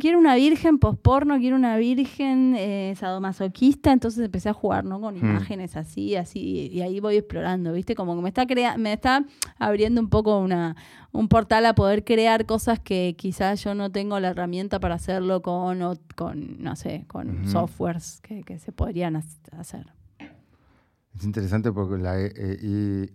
quiero 0.00 0.18
una 0.18 0.34
virgen 0.34 0.78
posporno, 0.78 1.38
quiero 1.38 1.54
una 1.56 1.76
virgen 1.76 2.54
eh, 2.56 2.94
sadomasoquista, 2.98 3.92
entonces 3.92 4.24
empecé 4.24 4.48
a 4.48 4.52
jugar, 4.52 4.84
¿no? 4.84 5.00
Con 5.00 5.14
hmm. 5.14 5.18
imágenes 5.24 5.76
así, 5.76 6.16
así, 6.16 6.68
y 6.72 6.82
ahí 6.82 6.98
voy 6.98 7.16
explorando, 7.16 7.72
¿viste? 7.72 7.94
Como 7.94 8.16
que 8.16 8.22
me 8.22 8.28
está, 8.28 8.46
crea 8.46 8.76
me 8.76 8.92
está 8.92 9.24
abriendo 9.58 10.00
un 10.00 10.08
poco 10.08 10.38
una, 10.40 10.76
un 11.12 11.28
portal 11.28 11.66
a 11.66 11.74
poder 11.74 12.04
crear 12.04 12.46
cosas 12.46 12.80
que 12.80 13.14
quizás 13.16 13.62
yo 13.62 13.74
no 13.74 13.92
tengo 13.92 14.18
la 14.18 14.30
herramienta 14.30 14.80
para 14.80 14.96
hacerlo 14.96 15.40
con, 15.40 15.98
con 16.16 16.62
no 16.62 16.74
sé, 16.74 17.04
con 17.06 17.48
softwares 17.48 18.20
que, 18.22 18.42
que 18.42 18.58
se 18.58 18.72
podrían 18.72 19.16
hacer. 19.16 19.86
Es 21.16 21.24
interesante 21.24 21.72
porque 21.72 22.02
la 22.02 22.20
IA 22.20 22.26
e, 22.26 22.58
e 22.62 23.08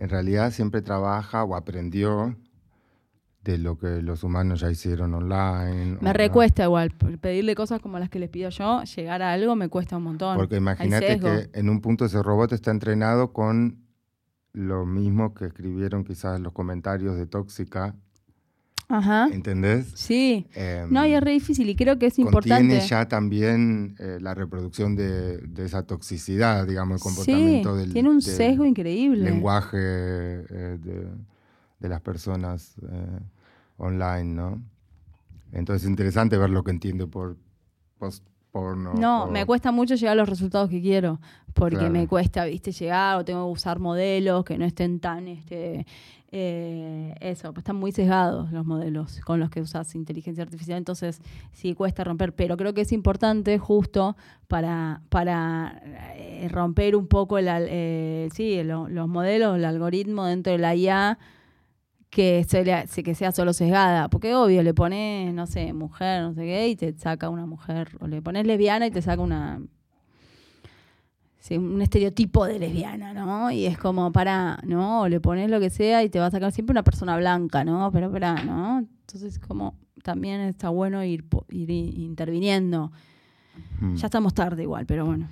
en 0.00 0.08
realidad 0.08 0.50
siempre 0.50 0.82
trabaja 0.82 1.44
o 1.44 1.54
aprendió 1.54 2.36
de 3.42 3.58
lo 3.58 3.78
que 3.78 4.02
los 4.02 4.22
humanos 4.22 4.60
ya 4.60 4.70
hicieron 4.70 5.14
online. 5.14 5.98
Me 6.00 6.12
recuesta 6.12 6.64
igual, 6.64 6.90
pedirle 7.20 7.54
cosas 7.54 7.80
como 7.80 7.98
las 7.98 8.10
que 8.10 8.18
les 8.18 8.28
pido 8.28 8.50
yo, 8.50 8.82
llegar 8.82 9.22
a 9.22 9.32
algo 9.32 9.56
me 9.56 9.68
cuesta 9.68 9.96
un 9.96 10.04
montón. 10.04 10.36
Porque 10.36 10.56
imagínate 10.56 11.18
que 11.18 11.50
en 11.52 11.70
un 11.70 11.80
punto 11.80 12.04
ese 12.04 12.22
robot 12.22 12.52
está 12.52 12.70
entrenado 12.70 13.32
con 13.32 13.86
lo 14.52 14.84
mismo 14.84 15.32
que 15.32 15.46
escribieron 15.46 16.04
quizás 16.04 16.40
los 16.40 16.52
comentarios 16.52 17.16
de 17.16 17.26
Tóxica 17.26 17.94
Ajá. 18.90 19.28
¿Entendés? 19.32 19.92
Sí. 19.94 20.46
Em, 20.52 20.92
no, 20.92 21.06
y 21.06 21.12
es 21.12 21.22
re 21.22 21.30
difícil 21.30 21.68
y 21.68 21.76
creo 21.76 21.96
que 21.96 22.06
es 22.06 22.18
importante. 22.18 22.66
Tiene 22.66 22.86
ya 22.86 23.06
también 23.08 23.94
eh, 24.00 24.18
la 24.20 24.34
reproducción 24.34 24.96
de, 24.96 25.48
esa 25.58 25.84
toxicidad, 25.84 26.66
digamos, 26.66 26.96
el 26.96 27.02
comportamiento 27.02 27.84
sí, 27.84 27.92
Tiene 27.92 28.10
un 28.10 28.20
sesgo 28.20 28.64
increíble. 28.64 29.22
Lenguaje 29.22 29.78
eh, 29.78 30.78
de, 31.78 31.88
las 31.88 32.00
personas 32.00 32.74
eh, 32.82 33.20
online, 33.76 34.24
¿no? 34.24 34.60
Entonces 35.52 35.84
es 35.84 35.88
interesante 35.88 36.36
ver 36.36 36.50
lo 36.50 36.64
que 36.64 36.72
entiende 36.72 37.06
por 37.06 37.36
post 37.98 38.24
porno. 38.50 38.94
No, 38.94 39.26
me 39.26 39.46
cuesta 39.46 39.72
mucho 39.72 39.94
llegar 39.94 40.12
a 40.12 40.16
los 40.16 40.28
resultados 40.28 40.68
que 40.68 40.80
quiero, 40.80 41.20
porque 41.54 41.90
me 41.90 42.06
cuesta, 42.06 42.44
viste, 42.44 42.72
llegar 42.72 43.18
o 43.18 43.24
tengo 43.24 43.46
que 43.46 43.52
usar 43.52 43.78
modelos 43.78 44.44
que 44.44 44.58
no 44.58 44.64
estén 44.64 45.00
tan, 45.00 45.28
este, 45.28 45.86
eh, 46.32 47.14
eso, 47.20 47.52
pues 47.52 47.62
están 47.62 47.76
muy 47.76 47.90
sesgados 47.90 48.52
los 48.52 48.64
modelos 48.64 49.20
con 49.20 49.40
los 49.40 49.50
que 49.50 49.60
usas 49.60 49.94
inteligencia 49.96 50.44
artificial, 50.44 50.78
entonces 50.78 51.20
sí 51.52 51.74
cuesta 51.74 52.04
romper, 52.04 52.34
pero 52.34 52.56
creo 52.56 52.72
que 52.72 52.82
es 52.82 52.92
importante 52.92 53.58
justo 53.58 54.16
para, 54.46 55.02
para 55.08 55.82
eh, 56.14 56.48
romper 56.50 56.94
un 56.94 57.08
poco 57.08 57.38
el, 57.38 57.48
eh, 57.48 58.28
sí, 58.32 58.62
los 58.62 59.08
modelos, 59.08 59.56
el 59.56 59.64
algoritmo 59.64 60.24
dentro 60.26 60.52
de 60.52 60.58
la 60.58 60.74
IA 60.76 61.18
que, 62.10 62.44
se 62.44 63.02
que 63.02 63.14
sea 63.14 63.32
solo 63.32 63.52
sesgada, 63.52 64.08
porque 64.08 64.34
obvio, 64.34 64.62
le 64.62 64.74
pones, 64.74 65.32
no 65.32 65.46
sé, 65.46 65.72
mujer, 65.72 66.22
no 66.22 66.34
sé 66.34 66.42
qué, 66.42 66.68
y 66.68 66.76
te 66.76 66.92
saca 66.98 67.28
una 67.28 67.46
mujer, 67.46 67.96
o 68.00 68.06
le 68.06 68.20
pones 68.20 68.46
lesbiana 68.46 68.86
y 68.86 68.90
te 68.90 69.00
saca 69.00 69.22
una 69.22 69.60
un 71.58 71.82
estereotipo 71.82 72.44
de 72.46 72.58
lesbiana, 72.58 73.12
¿no? 73.12 73.50
Y 73.50 73.66
es 73.66 73.78
como, 73.78 74.12
para, 74.12 74.60
¿no? 74.64 75.02
O 75.02 75.08
le 75.08 75.20
pones 75.20 75.50
lo 75.50 75.58
que 75.58 75.70
sea 75.70 76.04
y 76.04 76.08
te 76.08 76.20
va 76.20 76.26
a 76.26 76.30
sacar 76.30 76.52
siempre 76.52 76.72
una 76.72 76.84
persona 76.84 77.16
blanca, 77.16 77.64
¿no? 77.64 77.90
Pero 77.92 78.12
para, 78.12 78.44
¿no? 78.44 78.78
Entonces, 78.78 79.38
como 79.38 79.74
también 80.02 80.40
está 80.42 80.68
bueno 80.68 81.02
ir, 81.02 81.24
ir 81.50 81.70
interviniendo. 81.70 82.92
Ya 83.94 84.06
estamos 84.06 84.32
tarde 84.32 84.62
igual, 84.62 84.86
pero 84.86 85.06
bueno. 85.06 85.28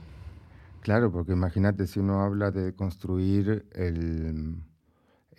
Claro, 0.81 1.13
porque 1.13 1.33
imagínate 1.33 1.87
si 1.87 2.01
uno 2.01 2.23
habla 2.23 2.51
de 2.51 2.75
construir 2.75 3.67
el, 3.73 4.57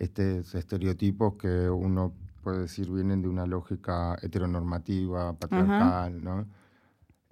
estos 0.00 0.54
estereotipos 0.54 1.34
que 1.34 1.68
uno 1.68 2.14
puede 2.42 2.62
decir 2.62 2.90
vienen 2.90 3.22
de 3.22 3.28
una 3.28 3.46
lógica 3.46 4.16
heteronormativa, 4.22 5.34
patriarcal, 5.34 6.24
¿no? 6.24 6.46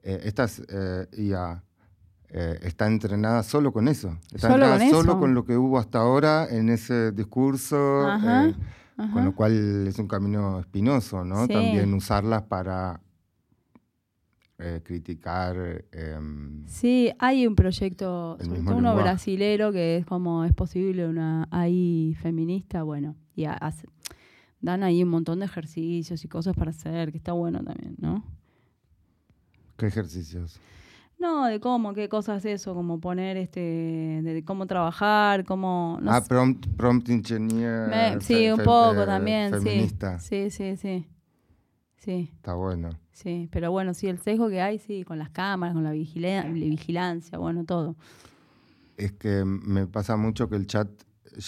Eh, 0.03 0.21
estas 0.25 0.63
eh, 0.69 1.07
IA 1.17 1.63
eh, 2.31 2.59
está 2.63 2.87
entrenada 2.87 3.43
solo 3.43 3.73
con 3.73 3.89
eso. 3.89 4.19
Está 4.31 4.49
solo 4.49 4.65
entrenada 4.67 4.79
con 4.79 4.91
solo 4.91 5.19
con 5.19 5.35
lo 5.35 5.45
que 5.45 5.57
hubo 5.57 5.79
hasta 5.79 5.99
ahora 5.99 6.47
en 6.51 6.69
ese 6.69 7.11
discurso, 7.13 8.07
eh, 8.23 8.55
con 9.13 9.25
lo 9.25 9.35
cual 9.35 9.87
es 9.87 9.99
un 9.99 10.07
camino 10.07 10.61
espinoso, 10.61 11.25
¿no? 11.25 11.49
También 11.49 11.93
usarlas 11.95 12.43
para 12.43 13.01
eh, 14.59 14.81
criticar. 14.83 15.85
Em, 15.93 16.67
sí, 16.67 17.13
hay 17.19 17.47
un 17.47 17.55
proyecto, 17.55 18.37
uno 18.67 18.97
brasilero, 18.97 19.71
que 19.71 19.99
es 19.99 20.07
como 20.07 20.45
es 20.45 20.53
posible 20.53 21.07
una 21.07 21.47
AI 21.53 22.17
feminista, 22.21 22.83
bueno, 22.83 23.15
y 23.37 23.47
dan 24.61 24.83
ahí 24.83 25.05
un 25.05 25.11
montón 25.11 25.39
de 25.39 25.45
ejercicios 25.45 26.25
y 26.25 26.29
cosas 26.29 26.57
para 26.57 26.71
hacer, 26.71 27.13
que 27.13 27.19
está 27.19 27.33
bueno 27.33 27.63
también, 27.63 27.95
¿no? 27.99 28.25
¿Qué 29.77 29.87
ejercicios? 29.87 30.59
No, 31.21 31.47
de 31.47 31.61
cómo, 31.61 31.95
qué 31.95 32.09
cosas 32.09 32.45
eso, 32.45 32.75
como 32.75 33.01
poner 33.01 33.37
este, 33.37 33.61
de 33.61 34.45
cómo 34.45 34.67
trabajar, 34.67 35.45
cómo... 35.45 36.01
ah, 36.07 36.23
prompt, 36.29 36.67
prompt 36.77 37.09
engineer. 37.11 38.21
sí, 38.23 38.51
un 38.51 38.59
poco 38.65 39.05
también, 39.05 39.53
feminista. 39.53 40.19
sí. 40.19 40.51
Sí, 40.51 40.77
sí, 40.77 41.07
sí. 41.97 42.31
Está 42.35 42.55
bueno. 42.55 42.91
Sí, 43.23 43.49
pero 43.51 43.73
bueno, 43.73 43.95
sí, 43.95 44.07
el 44.07 44.19
sesgo 44.19 44.49
que 44.49 44.61
hay, 44.61 44.79
sí, 44.79 45.03
con 45.03 45.19
las 45.19 45.31
cámaras, 45.31 45.75
con 45.75 45.83
la 45.83 45.91
vigilancia, 45.91 47.37
bueno, 47.37 47.65
todo. 47.65 47.97
Es 48.97 49.13
que 49.13 49.45
me 49.45 49.89
pasa 49.89 50.17
mucho 50.17 50.49
que 50.49 50.55
el 50.55 50.69
chat 50.69 50.89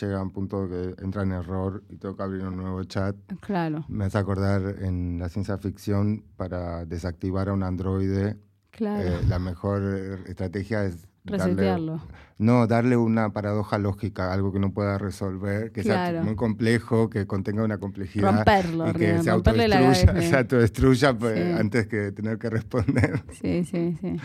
llega 0.01 0.19
a 0.19 0.23
un 0.23 0.33
punto 0.33 0.69
que 0.69 0.95
entra 1.01 1.23
en 1.23 1.31
error 1.31 1.85
y 1.89 1.97
tengo 1.97 2.17
que 2.17 2.23
abrir 2.25 2.45
un 2.45 2.57
nuevo 2.57 2.83
chat. 2.85 3.15
Claro. 3.41 3.85
Me 3.89 4.07
hace 4.07 4.19
acordar 4.19 4.83
en 4.83 5.19
la 5.21 5.29
ciencia 5.29 5.59
ficción 5.59 6.25
para 6.37 6.85
desactivar 6.87 7.49
a 7.49 7.53
un 7.53 7.63
androide 7.63 8.37
eh, 8.79 9.21
la 9.29 9.39
mejor 9.39 9.83
estrategia 10.27 10.85
es 10.85 11.07
Resetearlo. 11.25 12.01
no, 12.39 12.67
darle 12.67 12.97
una 12.97 13.33
paradoja 13.33 13.79
lógica, 13.79 14.33
algo 14.33 14.53
que 14.53 14.59
no 14.59 14.73
pueda 14.73 14.97
resolver, 14.97 15.71
que 15.73 15.83
sea 15.83 16.23
muy 16.23 16.35
complejo, 16.35 17.11
que 17.11 17.27
contenga 17.27 17.63
una 17.63 17.79
complejidad. 17.79 18.37
Romperlo, 18.37 18.89
y 18.89 18.93
que 18.95 19.23
se 19.23 19.31
autodestruya, 20.37 21.17
pues, 21.19 21.59
antes 21.59 21.87
que 21.87 22.13
tener 22.13 22.39
que 22.39 22.51
responder. 22.51 23.23
Sí, 23.33 23.65
sí, 23.65 23.97
sí. 24.01 24.17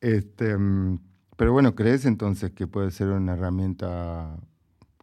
Este, 0.00 0.56
pero 1.36 1.52
bueno, 1.52 1.74
¿crees 1.74 2.04
entonces 2.04 2.50
que 2.50 2.66
puede 2.66 2.90
ser 2.90 3.08
una 3.08 3.32
herramienta 3.32 4.36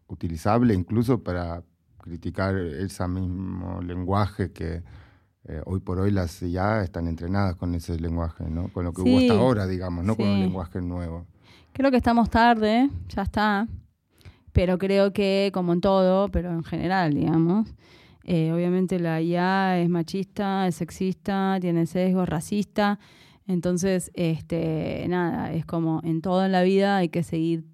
utilizable 0.08 0.74
incluso 0.74 1.24
para 1.24 1.64
criticar 2.00 2.58
ese 2.58 3.08
mismo 3.08 3.82
lenguaje 3.82 4.52
que 4.52 4.84
eh, 5.46 5.62
hoy 5.66 5.80
por 5.80 6.00
hoy 6.00 6.12
las 6.12 6.40
ya 6.42 6.82
están 6.82 7.08
entrenadas 7.08 7.56
con 7.56 7.74
ese 7.74 8.00
lenguaje, 8.00 8.50
¿no? 8.50 8.68
Con 8.70 8.86
lo 8.86 8.94
que 8.94 9.02
hubo 9.02 9.18
hasta 9.20 9.34
ahora, 9.34 9.68
digamos, 9.68 10.04
no 10.04 10.16
con 10.16 10.28
un 10.28 10.40
lenguaje 10.40 10.82
nuevo. 10.82 11.26
Creo 11.74 11.92
que 11.92 11.98
estamos 11.98 12.30
tarde, 12.30 12.90
ya 13.08 13.22
está. 13.22 13.68
Pero 14.52 14.78
creo 14.78 15.14
que, 15.14 15.52
como 15.54 15.74
en 15.74 15.82
todo, 15.82 16.30
pero 16.30 16.52
en 16.52 16.64
general, 16.64 17.14
digamos, 17.14 17.74
eh, 18.24 18.52
obviamente 18.52 19.00
la 19.00 19.22
IA 19.22 19.80
es 19.80 19.90
machista, 19.90 20.68
es 20.68 20.76
sexista, 20.76 21.58
tiene 21.62 21.86
sesgo, 21.86 22.26
racista. 22.26 23.00
Entonces, 23.48 24.12
este, 24.14 25.06
nada, 25.08 25.54
es 25.54 25.66
como 25.66 26.02
en 26.04 26.22
todo 26.22 26.46
en 26.46 26.52
la 26.52 26.62
vida 26.64 26.98
hay 26.98 27.10
que 27.10 27.24
seguir 27.24 27.66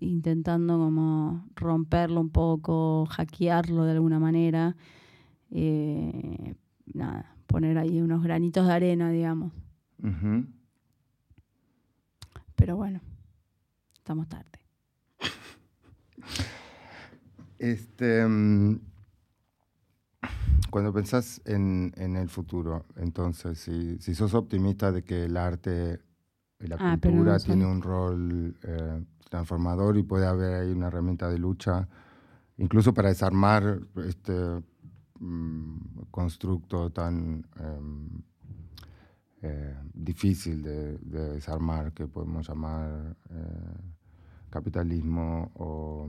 intentando 0.00 0.78
como 0.78 1.46
romperlo 1.56 2.20
un 2.20 2.30
poco, 2.30 3.06
hackearlo 3.06 3.84
de 3.84 3.92
alguna 3.92 4.18
manera. 4.18 4.76
Eh, 5.50 6.54
nada, 6.92 7.36
poner 7.46 7.78
ahí 7.78 8.00
unos 8.00 8.22
granitos 8.22 8.66
de 8.66 8.72
arena, 8.72 9.10
digamos. 9.10 9.52
Pero 12.56 12.76
bueno, 12.76 13.00
estamos 13.96 14.28
tarde. 14.28 14.50
Este, 17.58 18.26
mm, 18.26 18.78
cuando 20.70 20.92
pensás 20.92 21.40
en, 21.44 21.92
el 21.96 22.28
futuro, 22.28 22.84
entonces, 22.96 23.58
si, 23.58 24.14
sos 24.14 24.34
optimista 24.34 24.92
de 24.92 25.02
que 25.02 25.24
el 25.24 25.36
arte 25.36 26.00
y 26.60 26.66
la 26.66 26.76
ah, 26.78 26.98
cultura 27.00 27.38
tiene 27.38 27.64
un 27.64 27.80
rol 27.80 28.56
eh, 28.62 29.04
transformador 29.30 29.96
y 29.96 30.02
puede 30.02 30.26
haber 30.26 30.54
ahí 30.54 30.72
una 30.72 30.88
herramienta 30.88 31.30
de 31.30 31.38
lucha, 31.38 31.88
incluso 32.58 32.92
para 32.92 33.08
desarmar 33.08 33.80
este, 34.06 34.62
Mm, 35.24 36.04
constructo 36.10 36.90
tan 36.90 37.42
em, 37.56 38.08
eh, 39.40 39.74
difícil 39.94 40.62
de, 40.62 40.98
desarmar 40.98 41.92
que 41.92 42.06
podemos 42.06 42.46
llamar 42.46 43.16
eh, 43.30 43.80
capitalismo 44.50 45.50
o 45.54 46.06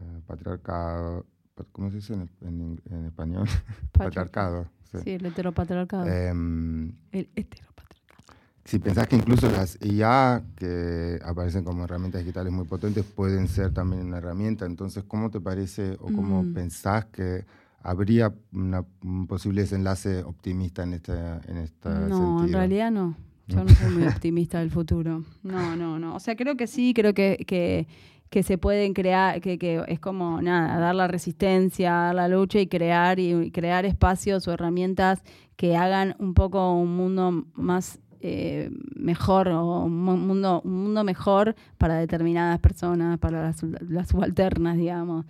eh, 0.00 0.20
patriarcado. 0.26 1.26
¿Cómo 1.72 1.90
se 1.90 1.96
dice 1.96 2.14
en, 2.14 3.04
español? 3.04 3.46
patriarcado. 3.92 4.66
Sí. 4.90 5.10
el 5.10 5.26
heteropatriarcado. 5.26 6.06
Em, 6.06 6.92
el 7.12 7.28
heteropatriarcado. 7.36 8.22
Si 8.64 8.78
pensás 8.78 9.06
que 9.06 9.16
incluso 9.16 9.50
las 9.50 9.78
IA 9.82 10.42
que 10.56 11.20
aparecen 11.22 11.62
como 11.62 11.84
herramientas 11.84 12.22
digitales 12.22 12.52
muy 12.52 12.64
potentes 12.64 13.04
pueden 13.04 13.48
ser 13.48 13.74
también 13.74 14.06
una 14.06 14.16
herramienta, 14.16 14.64
entonces, 14.64 15.04
¿cómo 15.04 15.30
te 15.30 15.40
parece 15.40 15.92
o 16.00 16.06
cómo 16.06 16.42
mm. 16.42 16.54
pensás 16.54 17.04
que 17.06 17.44
¿Habría 17.82 18.34
un 18.52 19.26
posible 19.28 19.62
desenlace 19.62 20.22
optimista 20.24 20.82
en 20.82 20.94
esta, 20.94 21.40
en 21.46 21.58
esta 21.58 21.90
No, 22.08 22.44
en 22.44 22.52
realidad 22.52 22.90
no. 22.90 23.16
Yo 23.48 23.62
no 23.62 23.68
soy 23.68 23.92
muy 23.92 24.06
optimista 24.08 24.58
del 24.58 24.70
futuro. 24.70 25.22
No, 25.44 25.76
no, 25.76 25.98
no. 25.98 26.16
O 26.16 26.20
sea, 26.20 26.34
creo 26.34 26.56
que 26.56 26.66
sí, 26.66 26.92
creo 26.94 27.14
que, 27.14 27.44
que, 27.46 27.86
que 28.28 28.42
se 28.42 28.58
pueden 28.58 28.92
crear, 28.92 29.40
que, 29.40 29.56
que, 29.58 29.84
es 29.86 30.00
como, 30.00 30.42
nada, 30.42 30.78
dar 30.80 30.94
la 30.94 31.06
resistencia, 31.06 31.92
dar 31.92 32.14
la 32.16 32.28
lucha 32.28 32.58
y 32.58 32.66
crear, 32.66 33.20
y, 33.20 33.52
crear 33.52 33.86
espacios 33.86 34.48
o 34.48 34.52
herramientas 34.52 35.22
que 35.54 35.76
hagan 35.76 36.16
un 36.18 36.34
poco 36.34 36.74
un 36.74 36.96
mundo 36.96 37.46
más 37.54 38.00
eh, 38.20 38.70
mejor 38.96 39.48
o 39.48 39.84
un 39.84 40.02
mundo, 40.02 40.60
un 40.64 40.82
mundo 40.82 41.04
mejor 41.04 41.54
para 41.78 41.94
determinadas 41.94 42.58
personas, 42.58 43.18
para 43.18 43.42
las, 43.42 43.62
las 43.62 44.08
subalternas, 44.08 44.76
digamos. 44.76 45.24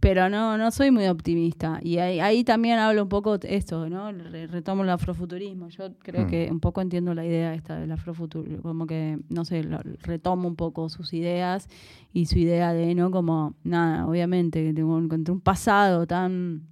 Pero 0.00 0.30
no, 0.30 0.56
no 0.56 0.70
soy 0.70 0.90
muy 0.90 1.06
optimista. 1.06 1.78
Y 1.82 1.98
ahí, 1.98 2.42
también 2.42 2.78
hablo 2.78 3.02
un 3.02 3.08
poco 3.10 3.38
esto, 3.42 3.88
¿no? 3.90 4.10
Retomo 4.10 4.82
el 4.82 4.90
afrofuturismo. 4.90 5.68
Yo 5.68 5.92
creo 5.98 6.24
mm. 6.24 6.28
que 6.28 6.48
un 6.50 6.58
poco 6.58 6.80
entiendo 6.80 7.14
la 7.14 7.24
idea 7.24 7.54
esta 7.54 7.78
del 7.78 7.92
afrofuturismo. 7.92 8.62
Como 8.62 8.86
que, 8.86 9.18
no 9.28 9.44
sé, 9.44 9.62
retomo 10.02 10.48
un 10.48 10.56
poco 10.56 10.88
sus 10.88 11.12
ideas 11.12 11.68
y 12.14 12.26
su 12.26 12.38
idea 12.38 12.72
de, 12.72 12.94
¿no? 12.94 13.10
Como, 13.10 13.54
nada, 13.62 14.06
obviamente, 14.06 14.64
que 14.64 14.72
tengo, 14.72 14.98
encontré 14.98 15.32
un 15.32 15.40
pasado 15.40 16.06
tan 16.06 16.62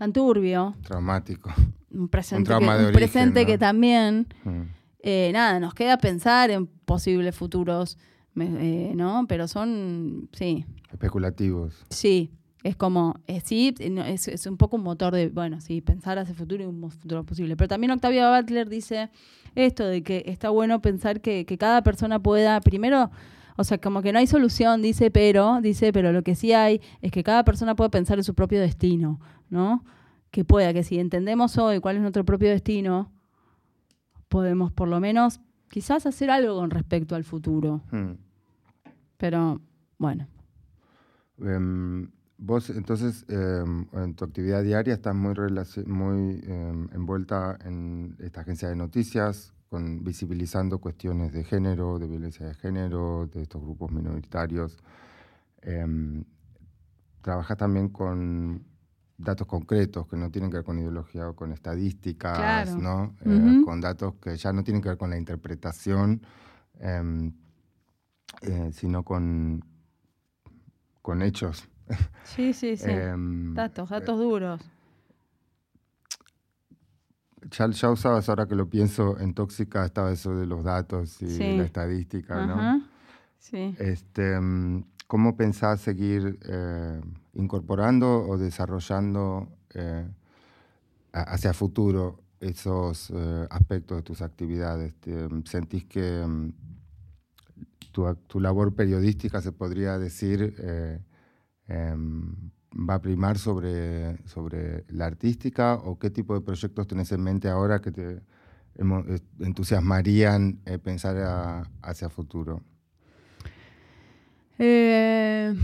tan 0.00 0.14
turbio. 0.14 0.74
Traumático. 0.82 1.52
Un 1.90 2.08
presente, 2.08 2.50
que, 2.50 2.92
presente 2.92 3.44
que 3.44 3.58
también, 3.58 4.26
mm. 4.44 4.62
eh, 5.02 5.30
nada, 5.34 5.60
nos 5.60 5.74
queda 5.74 5.98
pensar 5.98 6.50
en 6.50 6.66
posibles 6.66 7.36
futuros, 7.36 7.98
eh, 8.36 8.92
¿no? 8.94 9.26
Pero 9.28 9.48
son, 9.48 10.28
sí. 10.32 10.64
Especulativos. 10.90 11.84
Sí, 11.90 12.30
es 12.62 12.76
como, 12.76 13.14
eh, 13.26 13.40
sí, 13.40 13.74
es, 13.78 14.28
es, 14.28 14.46
un 14.46 14.56
poco 14.56 14.76
un 14.76 14.82
motor 14.82 15.14
de, 15.14 15.28
bueno, 15.28 15.60
sí, 15.60 15.80
pensar 15.80 16.18
hacia 16.18 16.32
el 16.32 16.38
futuro 16.38 16.62
y 16.62 16.66
un 16.66 16.90
futuro 16.90 17.24
posible. 17.24 17.56
Pero 17.56 17.68
también 17.68 17.90
Octavio 17.90 18.30
Butler 18.34 18.68
dice 18.68 19.10
esto 19.54 19.84
de 19.86 20.02
que 20.02 20.24
está 20.26 20.50
bueno 20.50 20.80
pensar 20.80 21.20
que, 21.20 21.46
que 21.46 21.58
cada 21.58 21.82
persona 21.82 22.20
pueda, 22.20 22.60
primero, 22.60 23.10
o 23.56 23.64
sea, 23.64 23.78
como 23.78 24.02
que 24.02 24.12
no 24.12 24.18
hay 24.18 24.26
solución, 24.26 24.82
dice, 24.82 25.10
pero, 25.10 25.60
dice, 25.60 25.92
pero 25.92 26.12
lo 26.12 26.22
que 26.22 26.34
sí 26.34 26.52
hay 26.52 26.80
es 27.00 27.12
que 27.12 27.22
cada 27.22 27.44
persona 27.44 27.74
puede 27.74 27.90
pensar 27.90 28.18
en 28.18 28.24
su 28.24 28.34
propio 28.34 28.60
destino, 28.60 29.20
¿no? 29.48 29.84
Que 30.30 30.44
pueda, 30.44 30.72
que 30.72 30.84
si 30.84 30.98
entendemos 30.98 31.58
hoy 31.58 31.80
cuál 31.80 31.96
es 31.96 32.02
nuestro 32.02 32.24
propio 32.24 32.50
destino, 32.50 33.10
podemos 34.28 34.70
por 34.70 34.88
lo 34.88 35.00
menos 35.00 35.40
quizás 35.70 36.04
hacer 36.04 36.30
algo 36.30 36.56
con 36.56 36.70
respecto 36.70 37.14
al 37.14 37.24
futuro. 37.24 37.80
Hmm. 37.90 38.12
Pero, 39.16 39.60
bueno. 39.98 40.26
Em, 41.38 42.10
vos, 42.36 42.68
entonces, 42.70 43.24
em, 43.28 43.86
en 43.92 44.14
tu 44.14 44.24
actividad 44.24 44.62
diaria 44.62 44.92
estás 44.92 45.14
muy, 45.14 45.34
muy 45.86 46.40
em, 46.46 46.88
envuelta 46.92 47.56
en 47.64 48.16
esta 48.18 48.42
agencia 48.42 48.68
de 48.68 48.76
noticias, 48.76 49.54
con, 49.68 50.02
visibilizando 50.04 50.78
cuestiones 50.78 51.32
de 51.32 51.44
género, 51.44 51.98
de 51.98 52.08
violencia 52.08 52.46
de 52.46 52.54
género, 52.54 53.28
de 53.32 53.42
estos 53.42 53.62
grupos 53.62 53.92
minoritarios. 53.92 54.76
Trabajas 57.22 57.56
también 57.58 57.90
con 57.90 58.64
datos 59.20 59.46
concretos 59.46 60.06
que 60.06 60.16
no 60.16 60.30
tienen 60.30 60.50
que 60.50 60.58
ver 60.58 60.64
con 60.64 60.78
ideología 60.78 61.28
o 61.28 61.34
con 61.34 61.52
estadísticas, 61.52 62.76
¿no? 62.76 63.14
Eh, 63.24 63.62
con 63.64 63.80
datos 63.80 64.14
que 64.14 64.36
ya 64.36 64.52
no 64.52 64.64
tienen 64.64 64.82
que 64.82 64.88
ver 64.88 64.98
con 64.98 65.10
la 65.10 65.18
interpretación, 65.18 66.22
em, 66.78 67.32
eh, 68.42 68.70
sino 68.72 69.02
con, 69.04 69.64
con 71.02 71.22
hechos. 71.22 71.68
Sí, 72.24 72.52
sí, 72.52 72.76
sí. 72.76 72.90
Em, 72.90 73.54
datos, 73.54 73.90
datos 73.90 74.18
duros 74.18 74.60
ya, 77.50 77.90
usabas, 77.90 78.28
ahora 78.28 78.46
que 78.46 78.54
lo 78.54 78.68
pienso, 78.68 79.18
en 79.18 79.34
Tóxica 79.34 79.84
estaba 79.84 80.12
eso 80.12 80.36
de 80.36 80.46
los 80.46 80.64
datos 80.64 81.20
y 81.22 81.56
la 81.56 81.64
estadística, 81.64 82.46
¿no? 82.46 82.82
Sí. 83.38 83.74
Este, 83.78 84.38
mm, 84.38 84.84
¿Cómo 85.10 85.36
pensás 85.36 85.80
seguir 85.80 86.38
eh, 86.44 87.00
incorporando 87.34 88.28
o 88.28 88.38
desarrollando 88.38 89.48
eh, 89.74 90.06
hacia 91.12 91.52
futuro 91.52 92.22
esos 92.38 93.10
eh, 93.10 93.46
aspectos 93.50 93.96
de 93.96 94.02
tus 94.04 94.22
actividades? 94.22 94.94
¿Sentís 95.46 95.86
que 95.86 96.24
mm, 96.24 96.52
tu, 97.90 98.38
labor 98.38 98.72
periodística, 98.76 99.40
se 99.40 99.50
podría 99.50 99.98
decir, 99.98 100.54
em, 101.66 102.52
va 102.72 102.94
a 102.94 103.02
primar 103.02 103.36
sobre, 103.36 104.16
sobre 104.28 104.84
la 104.90 105.06
artística 105.06 105.74
o 105.74 105.98
qué 105.98 106.10
tipo 106.10 106.34
de 106.34 106.40
proyectos 106.42 106.86
tenés 106.86 107.10
en 107.10 107.22
mente 107.24 107.48
ahora 107.48 107.80
que 107.80 107.90
te 107.90 108.22
entusiasmarían 109.40 110.60
eh, 110.66 110.78
pensar 110.78 111.64
hacia 111.82 112.08
futuro? 112.10 112.62
Eh, 114.62 115.54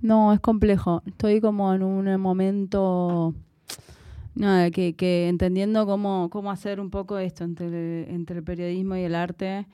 no, 0.00 0.32
es 0.32 0.40
complejo. 0.40 1.02
Estoy 1.04 1.42
como 1.42 1.74
en 1.74 1.82
un 1.82 2.18
momento 2.18 3.34
nada, 4.34 4.70
que, 4.70 4.96
que 4.96 5.28
entendiendo 5.28 5.84
cómo, 5.84 6.30
cómo 6.30 6.50
hacer 6.50 6.80
un 6.80 6.88
poco 6.88 7.18
esto 7.18 7.44
entre, 7.44 8.10
entre 8.10 8.38
el 8.38 8.42
periodismo 8.42 8.96
y 8.96 9.02
el 9.02 9.14
arte 9.14 9.66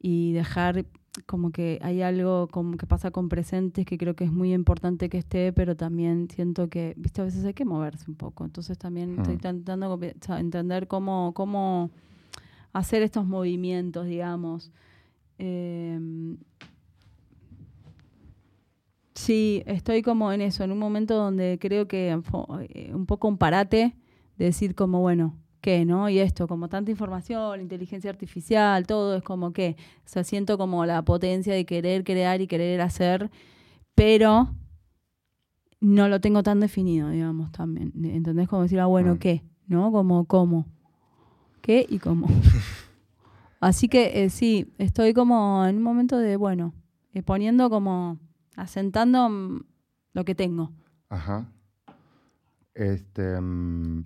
y 0.00 0.32
dejar 0.32 0.86
como 1.24 1.50
que 1.50 1.80
hay 1.82 2.02
algo 2.02 2.46
como 2.48 2.76
que 2.76 2.86
pasa 2.86 3.10
con 3.10 3.28
presentes 3.28 3.84
que 3.84 3.98
creo 3.98 4.14
que 4.14 4.24
es 4.24 4.32
muy 4.32 4.54
importante 4.54 5.08
que 5.08 5.18
esté, 5.18 5.52
pero 5.52 5.74
también 5.74 6.28
siento 6.30 6.68
que, 6.68 6.94
viste, 6.96 7.20
a 7.22 7.24
veces 7.24 7.44
hay 7.44 7.54
que 7.54 7.64
moverse 7.64 8.04
un 8.08 8.16
poco. 8.16 8.44
Entonces 8.44 8.78
también 8.78 9.18
estoy 9.18 9.34
mm. 9.34 9.38
intentando 9.38 9.98
entender 10.38 10.86
cómo, 10.86 11.32
cómo 11.34 11.90
hacer 12.72 13.02
estos 13.02 13.26
movimientos, 13.26 14.06
digamos. 14.06 14.70
Em, 15.38 16.36
sí, 19.16 19.62
estoy 19.66 20.02
como 20.02 20.32
en 20.32 20.40
eso, 20.40 20.62
en 20.64 20.72
un 20.72 20.78
momento 20.78 21.16
donde 21.16 21.58
creo 21.60 21.88
que 21.88 22.10
eh, 22.10 22.94
un 22.94 23.06
poco 23.06 23.28
un 23.28 23.38
parate 23.38 23.96
de 24.36 24.44
decir 24.44 24.74
como, 24.74 25.00
bueno, 25.00 25.34
qué, 25.60 25.84
¿no? 25.84 26.08
Y 26.08 26.18
esto, 26.18 26.46
como 26.46 26.68
tanta 26.68 26.90
información, 26.90 27.60
inteligencia 27.60 28.10
artificial, 28.10 28.86
todo 28.86 29.16
es 29.16 29.22
como 29.22 29.52
que, 29.52 29.76
o 30.04 30.08
sea, 30.08 30.22
siento 30.22 30.58
como 30.58 30.86
la 30.86 31.02
potencia 31.02 31.54
de 31.54 31.64
querer 31.64 32.04
crear 32.04 32.40
y 32.40 32.46
querer 32.46 32.80
hacer, 32.80 33.30
pero 33.94 34.48
no 35.80 36.08
lo 36.08 36.20
tengo 36.20 36.42
tan 36.42 36.60
definido, 36.60 37.10
digamos, 37.10 37.50
también. 37.52 37.92
¿Entendés? 38.04 38.48
Como 38.48 38.62
decir, 38.62 38.80
ah, 38.80 38.86
bueno, 38.86 39.14
mm. 39.14 39.18
¿qué? 39.18 39.42
¿No? 39.66 39.90
Como, 39.90 40.26
¿cómo? 40.26 40.66
¿Qué 41.62 41.86
y 41.88 41.98
cómo? 41.98 42.28
Así 43.60 43.88
que 43.88 44.22
eh, 44.22 44.30
sí, 44.30 44.72
estoy 44.78 45.14
como 45.14 45.66
en 45.66 45.78
un 45.78 45.82
momento 45.82 46.18
de, 46.18 46.36
bueno, 46.36 46.74
eh, 47.14 47.22
poniendo 47.22 47.70
como, 47.70 48.18
asentando 48.56 49.28
mm, 49.28 49.60
lo 50.14 50.24
que 50.24 50.34
tengo. 50.34 50.72
Ajá. 51.08 51.46
Este, 52.74 53.40
mm, 53.40 54.04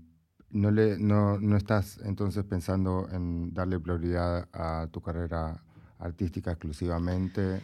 no, 0.51 0.71
le, 0.71 0.99
no, 0.99 1.39
no 1.39 1.57
estás 1.57 1.99
entonces 2.05 2.45
pensando 2.45 3.09
en 3.11 3.55
darle 3.55 3.81
prioridad 3.81 4.49
a 4.53 4.89
tu 4.91 5.01
carrera 5.01 5.63
artística 5.99 6.53
exclusivamente 6.53 7.61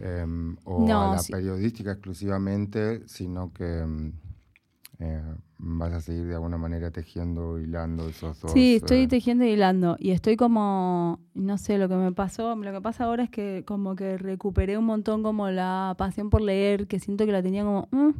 em, 0.00 0.56
o 0.64 0.84
a 0.84 1.16
la 1.16 1.22
periodística 1.22 1.92
exclusivamente, 1.92 3.06
sino 3.08 3.52
que 3.52 3.80
em, 3.80 4.12
eh, 4.98 5.34
vas 5.64 5.92
a 5.92 6.00
seguir 6.00 6.26
de 6.26 6.34
alguna 6.34 6.58
manera 6.58 6.90
tejiendo, 6.90 7.58
hilando 7.58 8.08
esos 8.08 8.40
dos. 8.40 8.52
Sí, 8.52 8.76
estoy 8.76 9.02
eh, 9.02 9.08
tejiendo 9.08 9.44
y 9.44 9.50
hilando 9.50 9.96
y 9.98 10.10
estoy 10.10 10.36
como, 10.36 11.20
no 11.34 11.56
sé, 11.56 11.78
lo 11.78 11.88
que 11.88 11.94
me 11.94 12.12
pasó, 12.12 12.56
lo 12.56 12.72
que 12.72 12.80
pasa 12.80 13.04
ahora 13.04 13.22
es 13.22 13.30
que 13.30 13.62
como 13.64 13.94
que 13.94 14.18
recuperé 14.18 14.76
un 14.76 14.84
montón 14.84 15.22
como 15.22 15.48
la 15.50 15.94
pasión 15.96 16.30
por 16.30 16.42
leer, 16.42 16.88
que 16.88 16.98
siento 16.98 17.24
que 17.26 17.32
la 17.32 17.42
tenía 17.42 17.64
como... 17.64 17.88
Mm, 17.92 18.10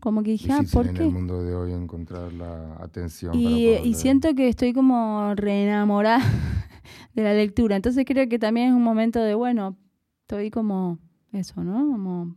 como 0.00 0.22
que 0.22 0.32
dije, 0.32 0.52
ah, 0.52 0.60
¿por 0.70 0.86
en 0.86 0.94
qué? 0.94 1.04
el 1.04 1.10
mundo 1.10 1.42
de 1.42 1.54
hoy 1.54 1.72
encontrar 1.72 2.30
la 2.34 2.76
atención. 2.78 3.34
Y, 3.34 3.94
siento 3.94 4.34
que 4.34 4.48
estoy 4.48 4.74
como 4.74 5.34
reenamorada 5.34 6.22
de 7.14 7.22
la 7.22 7.32
lectura. 7.32 7.76
Entonces 7.76 8.04
creo 8.06 8.28
que 8.28 8.38
también 8.38 8.68
es 8.68 8.74
un 8.74 8.82
momento 8.82 9.20
de, 9.20 9.34
bueno, 9.34 9.78
estoy 10.20 10.50
como 10.50 10.98
eso, 11.32 11.64
¿no? 11.64 11.90
Como 11.90 12.36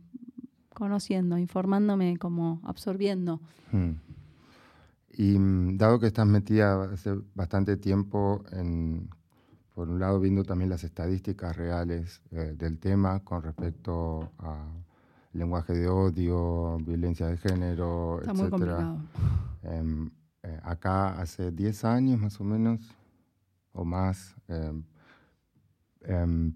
conociendo, 0.78 1.36
informándome, 1.36 2.16
como 2.18 2.60
absorbiendo. 2.62 3.40
Hmm. 3.72 3.94
Y 5.10 5.36
mm, 5.36 5.76
dado 5.76 5.98
que 5.98 6.06
estás 6.06 6.26
metida 6.26 6.84
hace 6.84 7.18
bastante 7.34 7.76
tiempo 7.76 8.44
en, 8.52 9.10
por 9.74 9.88
un 9.88 9.98
lado, 9.98 10.20
viendo 10.20 10.44
también 10.44 10.70
las 10.70 10.84
estadísticas 10.84 11.56
reales 11.56 12.22
eh, 12.30 12.54
del 12.56 12.78
tema 12.78 13.18
con 13.24 13.42
respecto 13.42 14.30
a 14.38 14.68
lenguaje 15.32 15.72
de 15.72 15.88
odio, 15.88 16.78
violencia 16.78 17.26
de 17.26 17.36
género, 17.36 18.20
Está 18.20 18.32
Muy 18.32 18.48
complicado. 18.48 18.98
Em, 19.64 20.10
eh, 20.44 20.60
acá 20.62 21.20
hace 21.20 21.50
10 21.50 21.84
años 21.84 22.20
más 22.20 22.40
o 22.40 22.44
menos, 22.44 22.80
o 23.72 23.84
más, 23.84 24.36
em, 24.46 24.84
em, 26.02 26.54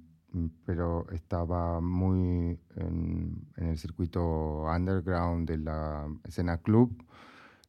pero 0.65 1.07
estaba 1.11 1.81
muy 1.81 2.59
en, 2.77 3.49
el 3.57 3.79
circuito 3.79 4.65
underground 4.65 5.49
de 5.49 5.59
la 5.59 6.07
escena 6.25 6.59
club. 6.59 7.05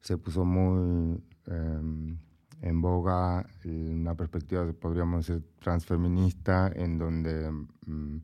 Se 0.01 0.17
puso 0.17 0.45
muy 0.45 1.23
en 1.45 2.81
boga 2.81 3.45
una 3.65 4.15
perspectiva, 4.15 4.71
podríamos 4.73 5.27
decir, 5.27 5.43
transfeminista, 5.59 6.71
en 6.73 6.97
donde 6.97 7.51
mm, 7.85 8.17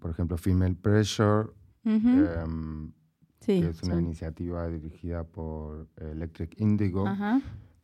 por 0.00 0.10
ejemplo, 0.10 0.36
Female 0.36 0.74
Pressure, 0.74 1.50
em, 1.84 2.92
que 3.40 3.68
es 3.68 3.82
una 3.82 4.00
iniciativa 4.00 4.68
dirigida 4.68 5.24
por 5.24 5.88
Electric 5.96 6.58
Indigo, 6.60 7.04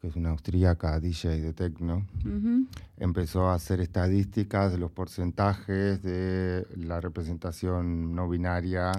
que 0.01 0.09
es 0.09 0.17
una 0.17 0.31
austríaca 0.31 0.99
DJ 0.99 1.41
de 1.41 1.53
techno. 1.53 2.07
Empezó 2.97 3.49
a 3.49 3.55
hacer 3.55 3.81
estadísticas 3.81 4.73
de 4.73 4.79
los 4.79 4.91
porcentajes 4.91 6.03
de 6.03 6.67
la 6.77 7.01
representación 7.01 8.15
no 8.15 8.29
binaria 8.29 8.93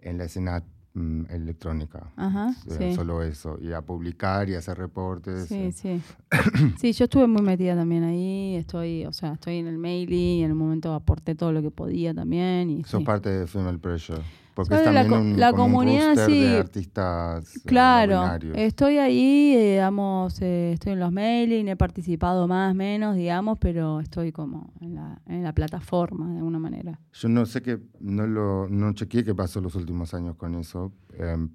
en 0.00 0.18
la 0.18 0.24
escena 0.24 0.62
Mm, 0.98 1.26
electrónica. 1.30 2.10
Ajá, 2.16 2.54
eh, 2.80 2.92
Solo 2.94 3.22
eso. 3.22 3.56
Y 3.60 3.72
a 3.72 3.82
publicar 3.82 4.48
y 4.48 4.56
a 4.56 4.58
hacer 4.58 4.78
reportes. 4.78 5.46
Sí, 5.46 5.54
eh. 5.54 5.72
sí. 5.72 6.00
sí, 6.80 6.92
yo 6.92 7.04
estuve 7.04 7.26
muy 7.28 7.42
metida 7.42 7.76
también 7.76 8.02
ahí. 8.02 8.56
Estoy, 8.56 9.06
o 9.06 9.12
sea, 9.12 9.34
estoy 9.34 9.58
en 9.58 9.68
el 9.68 9.78
mailing 9.78 10.38
y 10.40 10.42
en 10.42 10.50
el 10.50 10.56
momento 10.56 10.94
aporté 10.94 11.36
todo 11.36 11.52
lo 11.52 11.62
que 11.62 11.70
podía 11.70 12.12
también. 12.14 12.70
Y, 12.70 12.84
Sos 12.84 13.04
parte 13.04 13.30
de 13.30 13.46
Female 13.46 13.78
Pressure. 13.78 14.22
Porque 14.58 14.74
es 14.74 14.82
también 14.82 15.08
la, 15.08 15.18
un, 15.20 15.38
la 15.38 15.52
comunidad, 15.52 16.26
sí. 16.26 16.40
de 16.40 16.58
artistas. 16.58 17.54
Eh, 17.54 17.60
claro, 17.64 18.24
estoy 18.56 18.98
ahí, 18.98 19.54
digamos, 19.54 20.42
eh, 20.42 20.72
estoy 20.72 20.94
en 20.94 20.98
los 20.98 21.12
mailing, 21.12 21.68
he 21.68 21.76
participado 21.76 22.48
más, 22.48 22.74
menos, 22.74 23.14
digamos, 23.14 23.58
pero 23.60 24.00
estoy 24.00 24.32
como 24.32 24.72
en 24.80 24.96
la, 24.96 25.22
en 25.26 25.44
la 25.44 25.52
plataforma 25.52 26.32
de 26.32 26.38
alguna 26.38 26.58
manera. 26.58 26.98
Yo 27.12 27.28
no 27.28 27.46
sé 27.46 27.62
qué, 27.62 27.78
no 28.00 28.26
lo 28.26 28.68
no 28.68 28.92
chequeé 28.94 29.24
qué 29.24 29.32
pasó 29.32 29.60
los 29.60 29.76
últimos 29.76 30.12
años 30.12 30.34
con 30.34 30.56
eso, 30.56 30.92
em, 31.16 31.50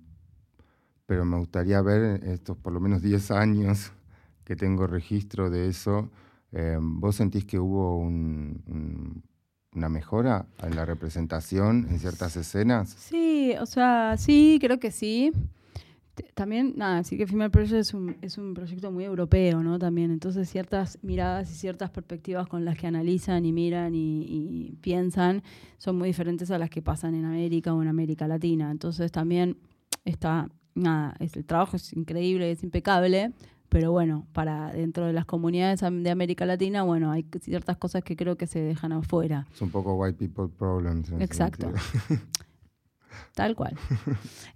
pero 1.05 1.25
me 1.25 1.37
gustaría 1.39 1.81
ver 1.81 2.23
estos 2.23 2.55
por 2.55 2.71
lo 2.71 2.79
menos 2.79 3.01
10 3.01 3.31
años 3.31 3.91
que 4.45 4.55
tengo 4.55 4.87
registro 4.87 5.49
de 5.49 5.67
eso. 5.67 6.09
Em, 6.53 7.01
¿Vos 7.01 7.17
sentís 7.17 7.43
que 7.43 7.59
hubo 7.59 7.97
un 7.97 9.23
una 9.75 9.89
mejora 9.89 10.45
en 10.61 10.75
la 10.75 10.85
representación 10.85 11.87
en 11.89 11.99
ciertas 11.99 12.35
escenas? 12.35 12.89
Sí, 12.89 13.53
o 13.59 13.65
sea, 13.65 14.15
sí, 14.17 14.57
creo 14.61 14.79
que 14.79 14.91
sí. 14.91 15.31
También, 16.35 16.73
nada, 16.75 17.03
sí 17.03 17.17
que 17.17 17.25
Female 17.25 17.49
es 17.79 17.93
un, 17.93 18.15
es 18.21 18.37
un 18.37 18.53
proyecto 18.53 18.91
muy 18.91 19.03
europeo, 19.03 19.63
¿no? 19.63 19.79
También, 19.79 20.11
entonces 20.11 20.47
ciertas 20.47 20.99
miradas 21.01 21.49
y 21.49 21.55
ciertas 21.55 21.89
perspectivas 21.89 22.47
con 22.47 22.65
las 22.65 22.77
que 22.77 22.85
analizan 22.85 23.45
y 23.45 23.51
miran 23.51 23.93
y, 23.95 24.77
piensan 24.81 25.41
son 25.77 25.97
muy 25.97 26.09
diferentes 26.09 26.51
a 26.51 26.59
las 26.59 26.69
que 26.69 26.81
pasan 26.83 27.15
en 27.15 27.25
América 27.25 27.73
o 27.73 27.81
en 27.81 27.87
América 27.87 28.27
Latina. 28.27 28.69
Entonces 28.69 29.11
también 29.11 29.57
está, 30.05 30.49
nada, 30.75 31.15
el 31.19 31.45
trabajo 31.45 31.77
es 31.77 31.93
increíble, 31.93 32.51
es 32.51 32.63
impecable, 32.63 33.31
pero 33.73 33.91
bueno, 33.91 34.27
para 34.33 34.71
dentro 34.71 35.07
de 35.07 35.13
las 35.13 35.25
comunidades 35.25 35.81
de 35.81 36.09
América 36.11 36.45
Latina, 36.45 36.83
bueno, 36.83 37.11
hay 37.11 37.25
ciertas 37.41 37.75
cosas 37.75 38.03
que 38.03 38.15
creo 38.15 38.37
que 38.37 38.45
se 38.45 38.61
dejan 38.61 38.91
afuera. 38.91 39.47
Es 39.51 39.63
un 39.63 39.71
poco 39.71 39.95
white 39.95 40.15
people 40.15 40.47
problems. 40.47 41.11
Exacto. 41.19 41.71
Tal 43.33 43.55
cual. 43.55 43.75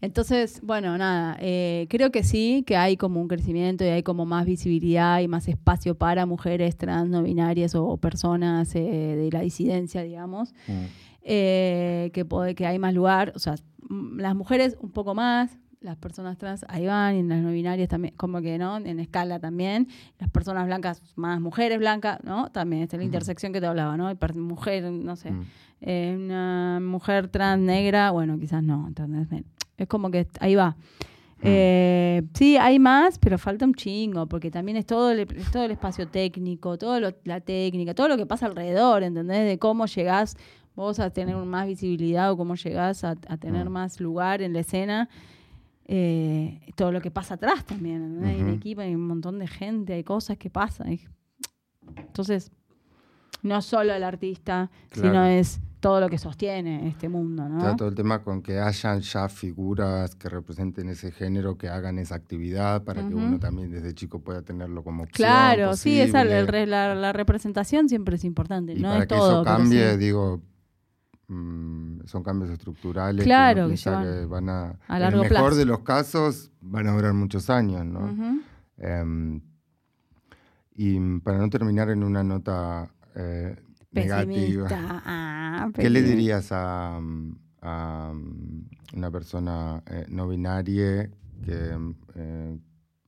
Entonces, 0.02 0.62
bueno, 0.62 0.96
nada, 1.00 1.36
eh, 1.40 1.88
creo 1.90 2.12
que 2.12 2.24
sí, 2.24 2.64
que 2.68 2.78
hay 2.78 2.96
como 2.96 3.20
un 3.20 3.28
crecimiento 3.28 3.84
y 3.84 3.88
hay 3.88 4.04
como 4.04 4.28
más 4.28 4.46
visibilidad 4.46 5.20
y 5.20 5.28
más 5.28 5.48
espacio 5.48 5.96
para 5.96 6.28
mujeres 6.28 6.78
trans, 6.78 7.10
no 7.10 7.24
binarias 7.24 7.74
o 7.74 7.98
personas 7.98 8.76
eh, 8.76 8.82
de 8.82 9.32
la 9.32 9.42
disidencia, 9.42 10.04
digamos, 10.04 10.54
mm. 10.68 10.84
eh, 11.24 12.12
que, 12.14 12.24
puede, 12.24 12.54
que 12.54 12.68
hay 12.68 12.78
más 12.78 12.94
lugar, 12.94 13.34
o 13.36 13.40
sea, 13.40 13.56
las 13.90 14.36
mujeres 14.36 14.78
un 14.80 14.92
poco 14.92 15.16
más, 15.16 15.58
las 15.82 15.96
personas 15.98 16.38
trans 16.38 16.66
ahí 16.70 16.88
van 16.88 17.16
y 17.16 17.24
las 17.24 17.40
no 17.40 17.52
binarias 17.52 17.88
también, 17.88 18.14
como 18.16 18.42
que, 18.42 18.58
¿no? 18.58 18.78
En 18.78 19.00
escala 19.00 19.40
también. 19.40 19.88
Las 20.20 20.30
personas 20.30 20.66
blancas, 20.66 21.02
más 21.16 21.40
mujeres 21.40 21.78
blancas, 21.78 22.20
¿no? 22.24 22.50
También, 22.52 22.84
esta 22.84 22.96
es 22.96 23.00
la 23.00 23.06
intersección 23.06 23.54
que 23.54 23.62
te 23.62 23.68
hablaba, 23.68 23.96
¿no? 23.98 24.12
Mujer, 24.36 24.84
no 24.92 25.16
sé, 25.16 25.32
mm. 25.32 25.46
eh, 25.82 26.16
una 26.18 26.80
mujer 26.82 27.28
trans 27.28 27.62
negra, 27.62 28.12
bueno, 28.12 28.40
quizás 28.40 28.64
no, 28.64 28.92
Es 29.78 29.88
como 29.88 30.10
que 30.10 30.28
ahí 30.40 30.56
va. 30.56 30.72
Mm. 30.72 31.44
Eh, 31.44 32.24
sí, 32.34 32.58
hay 32.58 32.80
más, 32.80 33.20
pero 33.20 33.38
falta 33.38 33.66
un 33.66 33.76
chingo, 33.76 34.26
porque 34.26 34.50
también 34.50 34.78
es 34.78 34.86
todo 34.88 35.12
el, 35.12 35.28
todo 35.52 35.64
el 35.64 35.72
espacio 35.72 36.08
técnico, 36.08 36.78
todo 36.80 37.14
la 37.24 37.42
técnica, 37.42 37.94
todo 37.94 38.08
lo 38.08 38.18
que 38.18 38.26
pasa 38.26 38.48
alrededor, 38.48 39.04
¿entendés? 39.04 39.46
De 39.46 39.60
cómo 39.60 39.86
llegás 39.86 40.36
vos 40.76 41.00
a 41.00 41.12
tener 41.12 41.36
más 41.36 41.68
visibilidad 41.68 42.32
o 42.32 42.38
cómo 42.38 42.56
llegás 42.56 43.04
a, 43.04 43.16
tener 43.16 43.70
mm. 43.70 43.74
más 43.74 44.00
lugar 44.00 44.42
en 44.42 44.54
la 44.54 44.60
escena 44.60 45.10
eh, 45.88 46.60
todo 46.76 46.92
lo 46.92 47.02
que 47.02 47.12
pasa 47.12 47.36
atrás 47.36 47.66
también. 47.66 48.24
Hay 48.24 48.42
un 48.42 48.50
equipo, 48.50 48.82
hay 48.82 48.94
un 48.94 49.08
montón 49.08 49.40
de 49.40 49.48
gente, 49.48 49.94
hay 49.94 50.04
cosas 50.04 50.38
que 50.38 50.50
pasan. 50.50 51.00
Entonces, 51.96 52.52
no 53.42 53.62
solo 53.62 53.94
el 53.94 54.04
artista, 54.04 54.70
sino 54.92 55.26
es 55.26 55.62
todo 55.80 56.02
lo 56.02 56.10
que 56.10 56.18
sostiene 56.18 56.88
este 56.88 57.08
mundo, 57.08 57.48
¿no? 57.48 57.76
todo 57.76 57.90
el 57.90 57.96
tema 57.96 58.24
con 58.24 58.42
que 58.42 58.60
hayan 58.60 59.00
ya 59.00 59.30
figuras 59.30 60.16
que 60.16 60.28
representen 60.28 60.90
ese 60.90 61.12
género, 61.12 61.58
que 61.58 61.70
hagan 61.70 62.00
esa 62.00 62.16
actividad 62.16 62.84
para 62.84 63.08
que 63.08 63.14
uno 63.14 63.40
también 63.40 63.72
desde 63.72 63.94
chico 63.94 64.20
pueda 64.20 64.42
tenerlo 64.42 64.84
como 64.84 65.04
opción 65.04 65.28
Claro, 65.28 65.76
sí, 65.76 66.02
esa, 66.02 66.26
la, 66.26 67.14
representación 67.14 67.88
siempre 67.88 68.16
es 68.16 68.24
importante, 68.24 68.74
y 68.74 68.82
no 68.82 68.90
para 68.90 69.06
que 69.06 69.16
eso 69.16 69.44
cambie, 69.44 69.98
digo, 69.98 70.42
Mm, 71.30 72.06
son 72.06 72.24
cambios 72.24 72.50
estructurales 72.52 73.26
claro, 73.26 73.68
que, 73.68 74.26
van 74.26 74.48
a, 74.48 74.80
en 74.88 75.02
el 75.02 75.16
mejor 75.18 75.56
de 75.56 75.66
los 75.66 75.80
casos, 75.80 76.52
van 76.62 76.88
a 76.88 76.94
durar 76.94 77.14
muchos 77.14 77.50
años, 77.50 77.86
¿no? 77.86 78.40
Em, 78.78 79.42
y 80.74 81.20
para 81.20 81.38
no 81.40 81.50
terminar 81.50 81.90
en 81.90 82.04
una 82.04 82.24
nota 82.24 82.90
eh, 83.14 83.58
negativa, 83.92 84.70
ah, 84.72 85.70
¿qué 85.74 85.90
le 85.90 86.02
dirías 86.02 86.54
a, 86.54 86.98
a 87.62 88.14
una 88.94 89.12
persona 89.12 89.84
eh, 89.88 90.06
no 90.08 90.30
binaria 90.30 91.10
que 91.44 91.78
eh, 92.16 92.60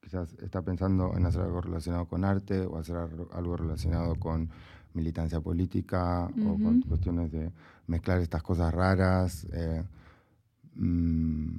quizás 0.01 0.33
está 0.41 0.61
pensando 0.61 1.15
en 1.15 1.25
hacer 1.25 1.43
algo 1.43 1.61
relacionado 1.61 2.05
con 2.05 2.25
arte 2.25 2.65
o 2.65 2.77
hacer 2.77 2.97
algo 2.97 3.55
relacionado 3.55 4.15
con 4.15 4.49
militancia 4.93 5.39
política 5.39 6.25
o 6.25 6.57
con 6.57 6.81
cuestiones 6.81 7.31
de 7.31 7.51
mezclar 7.89 8.21
estas 8.21 8.43
cosas 8.43 8.73
raras. 8.73 9.45
Eh, 9.51 9.83
mm, 10.75 11.55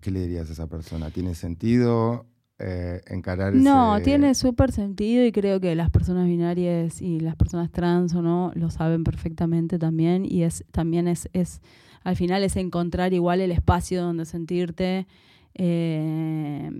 ¿Qué 0.00 0.10
le 0.10 0.20
dirías 0.20 0.48
a 0.48 0.52
esa 0.52 0.66
persona? 0.66 1.10
¿Tiene 1.10 1.34
sentido 1.34 2.26
eh, 2.58 3.02
encarar 3.08 3.54
No, 3.54 4.00
tiene 4.02 4.34
súper 4.34 4.72
sentido 4.72 5.24
y 5.24 5.32
creo 5.32 5.60
que 5.60 5.74
las 5.74 5.90
personas 5.90 6.26
binarias 6.26 7.02
y 7.02 7.20
las 7.20 7.36
personas 7.36 7.70
trans 7.70 8.14
o 8.14 8.22
no 8.22 8.52
lo 8.54 8.70
saben 8.70 9.04
perfectamente 9.04 9.78
también 9.78 10.24
y 10.24 10.42
es 10.42 10.64
también 10.70 11.08
es, 11.08 11.28
es 11.32 11.60
al 12.02 12.16
final 12.16 12.42
es 12.44 12.56
encontrar 12.56 13.12
igual 13.12 13.40
el 13.40 13.50
espacio 13.50 14.02
donde 14.02 14.24
sentirte 14.24 15.06
eh, 15.54 16.70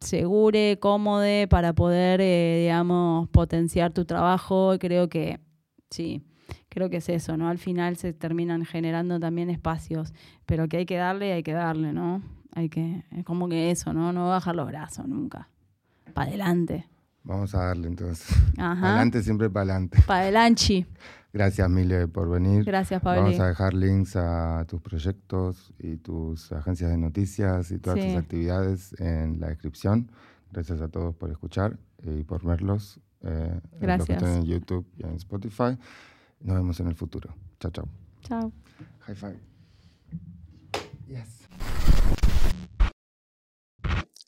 segure, 0.00 0.78
cómodo 0.78 1.24
para 1.48 1.72
poder, 1.72 2.20
eh, 2.20 2.60
digamos, 2.62 3.28
potenciar 3.30 3.92
tu 3.92 4.04
trabajo. 4.04 4.76
Creo 4.78 5.08
que 5.08 5.40
sí, 5.90 6.22
creo 6.68 6.90
que 6.90 6.98
es 6.98 7.08
eso, 7.08 7.36
¿no? 7.36 7.48
Al 7.48 7.58
final 7.58 7.96
se 7.96 8.12
terminan 8.12 8.64
generando 8.64 9.20
también 9.20 9.50
espacios, 9.50 10.12
pero 10.46 10.68
que 10.68 10.78
hay 10.78 10.86
que 10.86 10.96
darle, 10.96 11.32
hay 11.32 11.42
que 11.42 11.52
darle, 11.52 11.92
¿no? 11.92 12.22
Hay 12.52 12.68
que, 12.68 13.04
es 13.10 13.24
como 13.24 13.48
que 13.48 13.70
eso, 13.70 13.92
¿no? 13.92 14.12
No 14.12 14.28
bajar 14.28 14.54
los 14.54 14.66
brazos 14.66 15.06
nunca. 15.08 15.48
Para 16.12 16.28
adelante. 16.28 16.86
Vamos 17.24 17.54
a 17.54 17.64
darle 17.64 17.88
entonces. 17.88 18.36
Para 18.54 18.72
adelante, 18.72 19.22
siempre 19.22 19.50
para 19.50 19.62
adelante. 19.62 19.98
Para 20.06 20.20
adelante. 20.20 20.86
Gracias, 21.32 21.68
Mile, 21.68 22.06
por 22.06 22.30
venir. 22.30 22.64
Gracias, 22.64 23.02
Pablo. 23.02 23.22
Vamos 23.22 23.40
a 23.40 23.48
dejar 23.48 23.74
links 23.74 24.14
a 24.14 24.64
tus 24.68 24.80
proyectos 24.80 25.72
y 25.80 25.96
tus 25.96 26.52
agencias 26.52 26.90
de 26.90 26.96
noticias 26.96 27.72
y 27.72 27.78
todas 27.78 27.98
tus 27.98 28.14
actividades 28.14 28.94
en 29.00 29.40
la 29.40 29.48
descripción. 29.48 30.12
Gracias 30.52 30.80
a 30.80 30.88
todos 30.88 31.16
por 31.16 31.30
escuchar 31.30 31.76
y 32.04 32.22
por 32.22 32.44
verlos. 32.44 33.00
Eh, 33.24 33.60
Gracias. 33.80 34.22
En, 34.22 34.28
en 34.28 34.44
YouTube 34.44 34.86
y 34.96 35.02
en 35.02 35.14
Spotify. 35.14 35.76
Nos 36.44 36.56
vemos 36.56 36.78
en 36.78 36.88
el 36.88 36.94
futuro. 36.94 37.34
Chao, 37.58 37.70
chao. 37.70 37.88
Chao. 38.20 38.52
High 39.00 39.16
five. 39.16 39.40
Yes. 41.06 41.48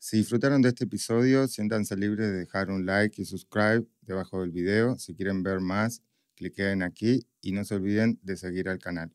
Si 0.01 0.17
disfrutaron 0.17 0.63
de 0.63 0.71
este 0.71 0.85
episodio, 0.85 1.47
siéntanse 1.47 1.95
libres 1.95 2.29
de 2.29 2.39
dejar 2.39 2.71
un 2.71 2.87
like 2.87 3.21
y 3.21 3.27
subscribe 3.27 3.87
debajo 4.01 4.41
del 4.41 4.51
video. 4.51 4.97
Si 4.97 5.15
quieren 5.15 5.43
ver 5.43 5.61
más, 5.61 6.03
cliquen 6.37 6.83
aquí 6.83 7.27
y 7.43 7.53
no 7.53 7.65
se 7.65 7.75
olviden 7.75 8.19
de 8.23 8.39
seguir 8.39 8.71
al 8.71 8.79
canal. 8.79 9.13